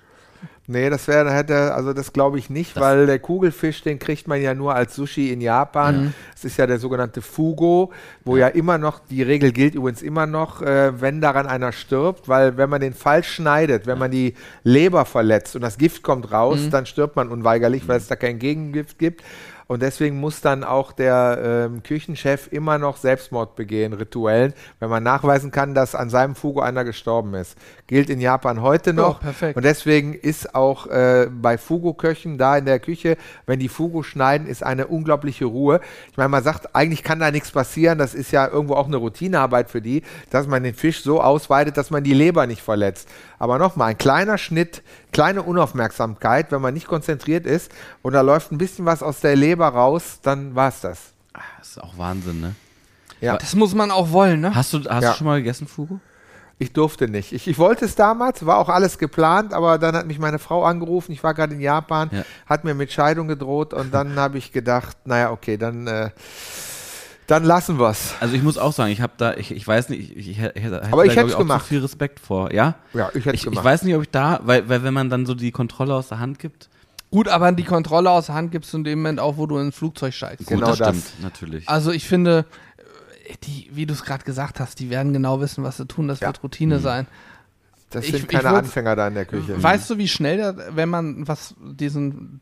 Nee, 0.69 0.89
das 0.89 1.07
wäre, 1.07 1.31
hätte, 1.31 1.73
also 1.73 1.93
das 1.93 2.11
glaube 2.11 2.37
ich 2.39 2.49
nicht, 2.49 2.77
weil 2.77 3.05
der 3.05 3.19
Kugelfisch, 3.19 3.83
den 3.83 3.99
kriegt 3.99 4.27
man 4.27 4.41
ja 4.41 4.53
nur 4.53 4.75
als 4.75 4.95
Sushi 4.95 5.31
in 5.31 5.39
Japan. 5.39 6.13
Das 6.33 6.43
ist 6.43 6.57
ja 6.57 6.67
der 6.67 6.77
sogenannte 6.77 7.21
Fugo, 7.21 7.93
wo 8.25 8.35
ja. 8.35 8.49
immer 8.49 8.77
noch, 8.77 8.99
die 9.09 9.23
Regel 9.23 9.53
gilt 9.53 9.75
übrigens 9.75 10.01
immer 10.01 10.25
noch, 10.25 10.61
äh, 10.61 10.99
wenn 10.99 11.21
daran 11.21 11.47
einer 11.47 11.71
stirbt, 11.71 12.27
weil 12.27 12.57
wenn 12.57 12.69
man 12.69 12.81
den 12.81 12.93
falsch 12.93 13.35
schneidet, 13.35 13.87
wenn 13.87 13.97
man 13.97 14.11
die 14.11 14.33
Leber 14.63 15.05
verletzt 15.05 15.55
und 15.55 15.61
das 15.61 15.77
Gift 15.77 16.03
kommt 16.03 16.33
raus, 16.33 16.59
dann 16.69 16.85
stirbt 16.85 17.15
man 17.15 17.29
unweigerlich, 17.29 17.87
weil 17.87 17.97
es 17.97 18.07
da 18.07 18.17
kein 18.17 18.37
Gegengift 18.37 18.99
gibt. 18.99 19.23
Und 19.67 19.81
deswegen 19.81 20.19
muss 20.19 20.41
dann 20.41 20.63
auch 20.63 20.93
der 20.93 21.67
ähm, 21.69 21.83
Küchenchef 21.83 22.47
immer 22.51 22.77
noch 22.77 22.97
Selbstmord 22.97 23.55
begehen, 23.55 23.93
rituellen, 23.93 24.53
wenn 24.79 24.89
man 24.89 25.03
nachweisen 25.03 25.51
kann, 25.51 25.73
dass 25.73 25.93
an 25.93 26.09
seinem 26.09 26.35
Fugo 26.35 26.61
einer 26.61 26.85
gestorben 26.85 27.33
ist. 27.33 27.57
Gilt 27.85 28.09
in 28.09 28.21
Japan 28.21 28.61
heute 28.61 28.93
noch. 28.93 29.19
perfekt. 29.19 29.57
Und 29.57 29.63
deswegen 29.63 30.13
ist 30.13 30.55
auch 30.55 30.87
äh, 30.87 31.27
bei 31.29 31.57
Fugo-Köchen 31.57 32.37
da 32.37 32.57
in 32.57 32.65
der 32.65 32.79
Küche, 32.79 33.17
wenn 33.45 33.59
die 33.59 33.67
Fugo 33.67 34.03
schneiden, 34.03 34.47
ist 34.47 34.63
eine 34.63 34.87
unglaubliche 34.87 35.45
Ruhe. 35.45 35.81
Ich 36.11 36.17
meine, 36.17 36.29
man 36.29 36.43
sagt, 36.43 36.73
eigentlich 36.75 37.03
kann 37.03 37.19
da 37.19 37.31
nichts 37.31 37.51
passieren. 37.51 37.97
Das 37.97 38.13
ist 38.13 38.31
ja 38.31 38.47
irgendwo 38.47 38.75
auch 38.75 38.87
eine 38.87 38.97
Routinearbeit 38.97 39.69
für 39.69 39.81
die, 39.81 40.03
dass 40.29 40.47
man 40.47 40.63
den 40.63 40.75
Fisch 40.75 41.03
so 41.03 41.21
ausweitet, 41.21 41.75
dass 41.75 41.91
man 41.91 42.03
die 42.03 42.13
Leber 42.13 42.47
nicht 42.47 42.61
verletzt. 42.61 43.09
Aber 43.39 43.59
nochmal, 43.59 43.91
ein 43.91 43.97
kleiner 43.97 44.37
Schnitt, 44.37 44.81
kleine 45.11 45.43
Unaufmerksamkeit, 45.43 46.51
wenn 46.51 46.61
man 46.61 46.73
nicht 46.73 46.87
konzentriert 46.87 47.45
ist 47.45 47.71
und 48.01 48.13
da 48.13 48.21
läuft 48.21 48.51
ein 48.51 48.57
bisschen 48.57 48.85
was 48.85 49.03
aus 49.03 49.19
der 49.19 49.35
Leber 49.35 49.67
raus, 49.67 50.19
dann 50.23 50.55
war's 50.55 50.81
das. 50.81 50.99
Das 51.59 51.69
ist 51.69 51.83
auch 51.83 51.97
Wahnsinn, 51.97 52.41
ne? 52.41 52.55
Ja. 53.21 53.37
Das 53.37 53.55
muss 53.55 53.73
man 53.75 53.91
auch 53.91 54.11
wollen, 54.11 54.41
ne? 54.41 54.53
Hast 54.55 54.73
du, 54.73 54.79
hast 54.89 55.03
Ja. 55.03 55.11
du 55.11 55.17
schon 55.17 55.27
mal 55.27 55.37
gegessen, 55.37 55.67
Fugu? 55.67 55.99
Ich 56.59 56.73
durfte 56.73 57.07
nicht. 57.07 57.33
Ich, 57.33 57.47
ich 57.47 57.59
wollte 57.59 57.85
es 57.85 57.93
damals, 57.93 58.43
war 58.47 58.57
auch 58.57 58.69
alles 58.69 58.97
geplant, 58.97 59.53
aber 59.53 59.77
dann 59.77 59.95
hat 59.95 60.07
mich 60.07 60.17
meine 60.17 60.39
Frau 60.39 60.63
angerufen. 60.65 61.11
Ich 61.11 61.23
war 61.23 61.35
gerade 61.35 61.53
in 61.53 61.61
Japan, 61.61 62.09
Ja. 62.11 62.23
hat 62.47 62.63
mir 62.63 62.73
mit 62.73 62.91
Scheidung 62.91 63.27
gedroht 63.27 63.73
und 63.75 63.93
dann 63.93 64.15
habe 64.15 64.39
ich 64.39 64.51
gedacht, 64.51 64.97
naja, 65.05 65.29
okay, 65.31 65.57
dann, 65.57 65.85
äh, 65.85 66.09
dann 67.27 67.43
lassen 67.43 67.77
wir's. 67.77 68.15
Also 68.19 68.35
ich 68.35 68.41
muss 68.43 68.57
auch 68.57 68.73
sagen, 68.73 68.91
ich 68.91 69.01
habe 69.01 69.13
da, 69.17 69.33
ich, 69.35 69.51
ich 69.51 69.67
weiß 69.67 69.89
nicht, 69.89 70.15
ich, 70.17 70.29
ich, 70.29 70.37
hätte- 70.39 70.59
hätte 70.59 70.83
Aber 70.91 71.05
ich 71.05 71.13
da, 71.13 71.21
hätt's 71.21 71.33
auch 71.33 71.39
gemacht. 71.39 71.61
zu 71.63 71.67
viel 71.67 71.79
Respekt 71.81 72.19
vor, 72.19 72.51
ja? 72.53 72.75
Ja, 72.93 73.09
ich 73.13 73.25
hätte 73.25 73.35
Ich, 73.35 73.43
ich 73.43 73.49
gemacht. 73.49 73.65
weiß 73.65 73.83
nicht, 73.83 73.95
ob 73.95 74.01
ich 74.03 74.09
da, 74.09 74.39
weil, 74.43 74.67
weil 74.69 74.83
wenn 74.83 74.93
man 74.93 75.09
dann 75.09 75.25
so 75.25 75.35
die 75.35 75.51
Kontrolle 75.51 75.93
aus 75.93 76.07
der 76.09 76.19
Hand 76.19 76.39
gibt, 76.39 76.69
Gut, 77.09 77.29
aber 77.29 77.49
die 77.53 77.63
Kontrolle 77.63 78.09
aus 78.11 78.25
der 78.25 78.35
Hand 78.35 78.51
gibst 78.51 78.73
du 78.73 78.77
in 78.77 78.83
dem 78.83 78.99
Moment 78.99 79.21
auch, 79.21 79.37
wo 79.37 79.45
du 79.45 79.57
in 79.59 79.67
ein 79.67 79.71
Flugzeug 79.71 80.13
steigst. 80.13 80.39
gut, 80.39 80.47
Genau 80.57 80.67
das 80.67 80.77
das. 80.79 80.87
stimmt, 80.89 81.23
natürlich. 81.23 81.69
Also 81.69 81.91
ich 81.93 82.05
finde, 82.05 82.45
äh, 83.29 83.33
die, 83.45 83.69
wie 83.71 83.85
du 83.85 83.93
es 83.93 84.03
gerade 84.03 84.25
gesagt 84.25 84.59
hast, 84.59 84.77
die 84.81 84.89
werden 84.89 85.13
genau 85.13 85.39
wissen, 85.39 85.63
was 85.63 85.77
sie 85.77 85.85
tun. 85.85 86.09
Das 86.09 86.19
Ja. 86.19 86.27
wird 86.27 86.43
Routine 86.43 86.79
sein. 86.79 87.07
das 87.91 88.03
ich- 88.03 88.11
sind 88.11 88.23
ich 88.23 88.27
keine 88.27 88.49
würd- 88.49 88.57
Anfänger 88.59 88.97
da 88.97 89.07
in 89.07 89.13
der 89.13 89.23
Küche. 89.25 89.63
Weißt 89.63 89.89
du, 89.89 89.97
wie 89.97 90.09
schnell, 90.09 90.35
der, 90.35 90.75
wenn 90.75 90.89
man 90.89 91.25
was 91.29 91.55
diesen 91.61 92.41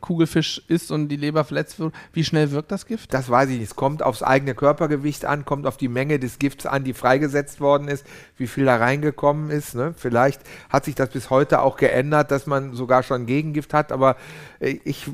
Kugelfisch 0.00 0.62
isst 0.68 0.92
und 0.92 1.08
die 1.08 1.16
Leber 1.16 1.44
verletzt 1.44 1.80
wird, 1.80 1.92
wie 2.12 2.22
schnell 2.22 2.52
wirkt 2.52 2.70
das 2.70 2.86
Gift? 2.86 3.12
Das 3.12 3.28
weiß 3.28 3.50
ich 3.50 3.58
nicht. 3.58 3.70
Es 3.70 3.76
kommt 3.76 4.02
aufs 4.02 4.22
eigene 4.22 4.54
Körpergewicht 4.54 5.24
an, 5.24 5.44
kommt 5.44 5.66
auf 5.66 5.76
die 5.76 5.88
Menge 5.88 6.18
des 6.18 6.38
Gifts 6.38 6.66
an, 6.66 6.84
die 6.84 6.92
freigesetzt 6.92 7.60
worden 7.60 7.88
ist, 7.88 8.06
wie 8.36 8.46
viel 8.46 8.66
da 8.66 8.76
reingekommen 8.76 9.50
ist. 9.50 9.74
Ne? 9.74 9.94
Vielleicht 9.96 10.40
hat 10.68 10.84
sich 10.84 10.94
das 10.94 11.10
bis 11.10 11.30
heute 11.30 11.62
auch 11.62 11.76
geändert, 11.76 12.30
dass 12.30 12.46
man 12.46 12.74
sogar 12.74 13.02
schon 13.02 13.26
Gegengift 13.26 13.74
hat, 13.74 13.90
aber 13.90 14.16
äh, 14.60 14.78
ich 14.84 15.10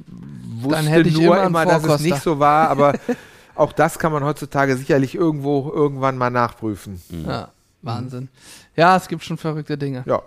wusste 0.61 0.83
hätte 0.83 1.09
ich 1.09 1.19
nur 1.19 1.43
immer 1.43 1.63
immer, 1.65 1.67
dass 1.67 1.85
es 1.85 2.01
nicht 2.01 2.23
so 2.23 2.39
war, 2.39 2.69
aber 2.69 2.95
auch 3.55 3.73
das 3.73 3.99
kann 3.99 4.13
man 4.13 4.25
heutzutage 4.25 4.77
sicherlich 4.77 5.15
irgendwo 5.15 5.71
irgendwann 5.73 6.17
mal 6.17 6.31
nachprüfen. 6.31 7.01
Ja, 7.27 7.51
Wahnsinn. 7.83 8.29
Ja, 8.77 8.97
es 8.97 9.09
gibt 9.09 9.25
schon 9.25 9.39
verrückte 9.39 9.77
Dinge. 9.77 10.03
Ja. 10.07 10.23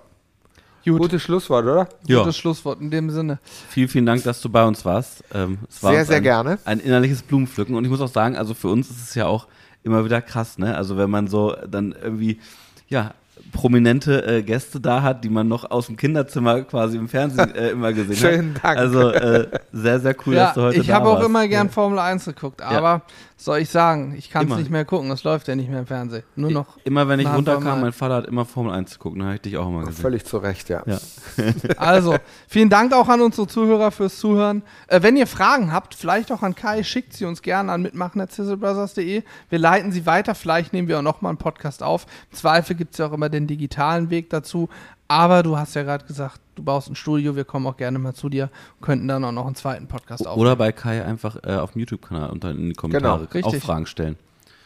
Gut, 0.86 0.99
Gutes 0.99 1.21
Schlusswort, 1.23 1.65
oder? 1.65 1.89
ja, 2.07 2.19
gutes 2.19 2.38
Schlusswort 2.38 2.79
in 2.79 2.91
dem 2.91 3.09
Sinne. 3.09 3.39
vielen, 3.69 3.88
vielen 3.88 4.05
Dank, 4.05 4.23
dass 4.23 4.39
du 4.41 4.49
bei 4.49 4.63
uns 4.63 4.86
warst. 4.86 5.23
Ähm, 5.33 5.57
es 5.69 5.81
war 5.81 5.91
Sehr, 5.91 6.05
sehr 6.05 6.17
ein, 6.17 6.23
gerne. 6.23 6.59
Ein 6.65 6.79
innerliches 6.79 7.23
Blumenpflücken 7.23 7.75
und 7.75 7.83
ich 7.83 7.89
muss 7.89 8.01
auch 8.01 8.07
sagen, 8.07 8.36
also 8.36 8.53
für 8.53 8.67
uns 8.69 8.89
ist 8.89 9.01
es 9.01 9.15
ja 9.15 9.25
auch 9.25 9.47
immer 9.83 10.05
wieder 10.05 10.21
krass, 10.21 10.57
ne? 10.57 10.75
Also 10.75 10.97
wenn 10.97 11.09
man 11.09 11.27
so 11.27 11.55
dann 11.67 11.95
irgendwie, 12.01 12.39
ja, 12.88 13.13
prominente 13.51 14.25
äh, 14.25 14.43
Gäste 14.43 14.79
da 14.79 15.01
hat, 15.01 15.23
die 15.23 15.29
man 15.29 15.47
noch 15.47 15.69
aus 15.69 15.88
dem 15.88 15.97
Kinderzimmer 15.97 16.61
quasi 16.61 16.97
im 16.97 17.07
Fernsehen 17.07 17.53
äh, 17.55 17.69
immer 17.69 17.93
gesehen 17.93 18.15
Schönen 18.15 18.55
hat. 18.55 18.63
Dank. 18.63 18.77
Also 18.77 19.09
äh, 19.11 19.47
sehr, 19.71 19.99
sehr 19.99 20.15
cool, 20.25 20.36
ja, 20.36 20.45
dass 20.45 20.53
du 20.55 20.61
heute 20.61 20.79
ich 20.79 20.88
da 20.88 20.95
habe 20.95 21.09
auch 21.09 21.15
warst. 21.15 21.27
immer 21.27 21.47
gern 21.47 21.69
Formel 21.69 21.99
1 21.99 22.25
geguckt, 22.25 22.61
aber 22.61 23.01
soll 23.38 23.59
ich 23.59 23.69
sagen, 23.69 24.15
ich 24.17 24.29
kann 24.29 24.49
es 24.49 24.57
nicht 24.57 24.69
mehr 24.69 24.86
gucken. 24.86 25.11
Es 25.11 25.23
läuft 25.23 25.47
ja 25.47 25.55
nicht 25.55 25.69
mehr 25.69 25.79
im 25.79 25.86
Fernsehen. 25.86 26.23
Nur 26.36 26.51
noch. 26.51 26.77
Immer 26.86 27.07
wenn 27.09 27.19
ich 27.19 27.27
runterkam, 27.27 27.63
Mal. 27.63 27.81
mein 27.81 27.93
Vater 27.93 28.15
hat 28.15 28.27
immer 28.27 28.45
Formel 28.45 28.73
1 28.73 28.91
zu 28.91 28.99
gucken, 28.99 29.19
da 29.19 29.25
habe 29.25 29.36
ich 29.36 29.41
dich 29.41 29.57
auch 29.57 29.67
immer 29.67 29.81
gesehen. 29.81 30.01
Völlig 30.01 30.25
zu 30.25 30.38
Recht, 30.38 30.69
ja. 30.69 30.83
Ja. 30.86 30.97
Also, 31.77 32.15
vielen 32.47 32.69
Dank 32.69 32.93
auch 32.93 33.09
an 33.09 33.21
unsere 33.21 33.47
Zuhörer 33.47 33.91
fürs 33.91 34.17
Zuhören. 34.19 34.63
Äh, 34.88 35.01
wenn 35.01 35.17
ihr 35.17 35.27
Fragen 35.27 35.71
habt, 35.73 35.95
vielleicht 35.95 36.31
auch 36.31 36.41
an 36.41 36.55
Kai, 36.55 36.83
schickt 36.83 37.13
sie 37.13 37.25
uns 37.25 37.41
gerne 37.41 37.71
an 37.71 37.81
mitmachen.sizzlebrothers.de. 37.81 39.23
Wir 39.49 39.59
leiten 39.59 39.91
sie 39.91 40.05
weiter. 40.05 40.33
Vielleicht 40.33 40.71
nehmen 40.71 40.88
wir 40.88 40.99
auch 40.99 41.03
nochmal 41.03 41.31
einen 41.31 41.38
Podcast 41.38 41.83
auf. 41.83 42.05
Im 42.31 42.38
Zweifel 42.38 42.75
gibt 42.75 42.93
es 42.93 42.99
ja 42.99 43.07
auch 43.07 43.13
immer 43.13 43.29
den 43.29 43.47
digitalen 43.47 44.09
Weg 44.09 44.29
dazu. 44.29 44.69
Aber 45.08 45.43
du 45.43 45.56
hast 45.58 45.76
ja 45.76 45.84
gerade 45.84 46.06
gesagt, 46.06 46.41
du 46.56 46.64
baust 46.64 46.89
ein 46.89 46.95
Studio. 46.95 47.36
Wir 47.36 47.45
kommen 47.45 47.68
auch 47.68 47.78
gerne 47.78 47.99
mal 47.99 48.14
zu 48.14 48.28
dir 48.30 48.49
und 48.80 48.86
könnten 48.86 49.08
dann 49.08 49.24
auch 49.24 49.32
noch 49.32 49.45
einen 49.45 49.56
zweiten 49.56 49.88
Podcast 49.88 50.26
aufnehmen. 50.26 50.41
Oder 50.41 50.56
bei 50.56 50.72
Kai 50.72 51.06
einfach 51.06 51.38
äh, 51.43 51.56
auf 51.56 51.74
dem 51.74 51.82
YouTube-Kanal 51.82 52.30
unter 52.32 52.51
in 52.51 52.70
die 52.70 52.74
Kommentare 52.74 53.28
Genau, 53.28 53.47
auch. 53.47 53.56
Fragen 53.56 53.86
stellen. 53.86 54.18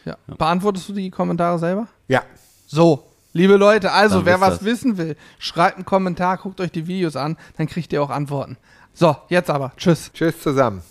Ja. 0.06 0.16
Beantwortest 0.38 0.88
du 0.88 0.92
die 0.94 1.10
Kommentare 1.10 1.58
selber? 1.58 1.88
Ja. 2.08 2.22
So, 2.66 3.04
liebe 3.34 3.56
Leute, 3.56 3.92
also 3.92 4.16
Dann 4.16 4.24
wer 4.26 4.40
was 4.40 4.58
das. 4.58 4.64
wissen 4.64 4.96
will, 4.96 5.16
schreibt 5.38 5.76
einen 5.76 5.84
Kommentar, 5.84 6.38
guckt 6.38 6.60
euch 6.60 6.72
die 6.72 6.86
Videos 6.86 7.16
an, 7.16 7.36
dann 7.58 7.66
kriegt 7.66 7.92
ihr 7.92 8.02
auch 8.02 8.10
Antworten. 8.10 8.56
So, 8.94 9.14
jetzt 9.28 9.50
aber. 9.50 9.72
Tschüss. 9.76 10.10
Tschüss 10.14 10.40
zusammen. 10.40 10.82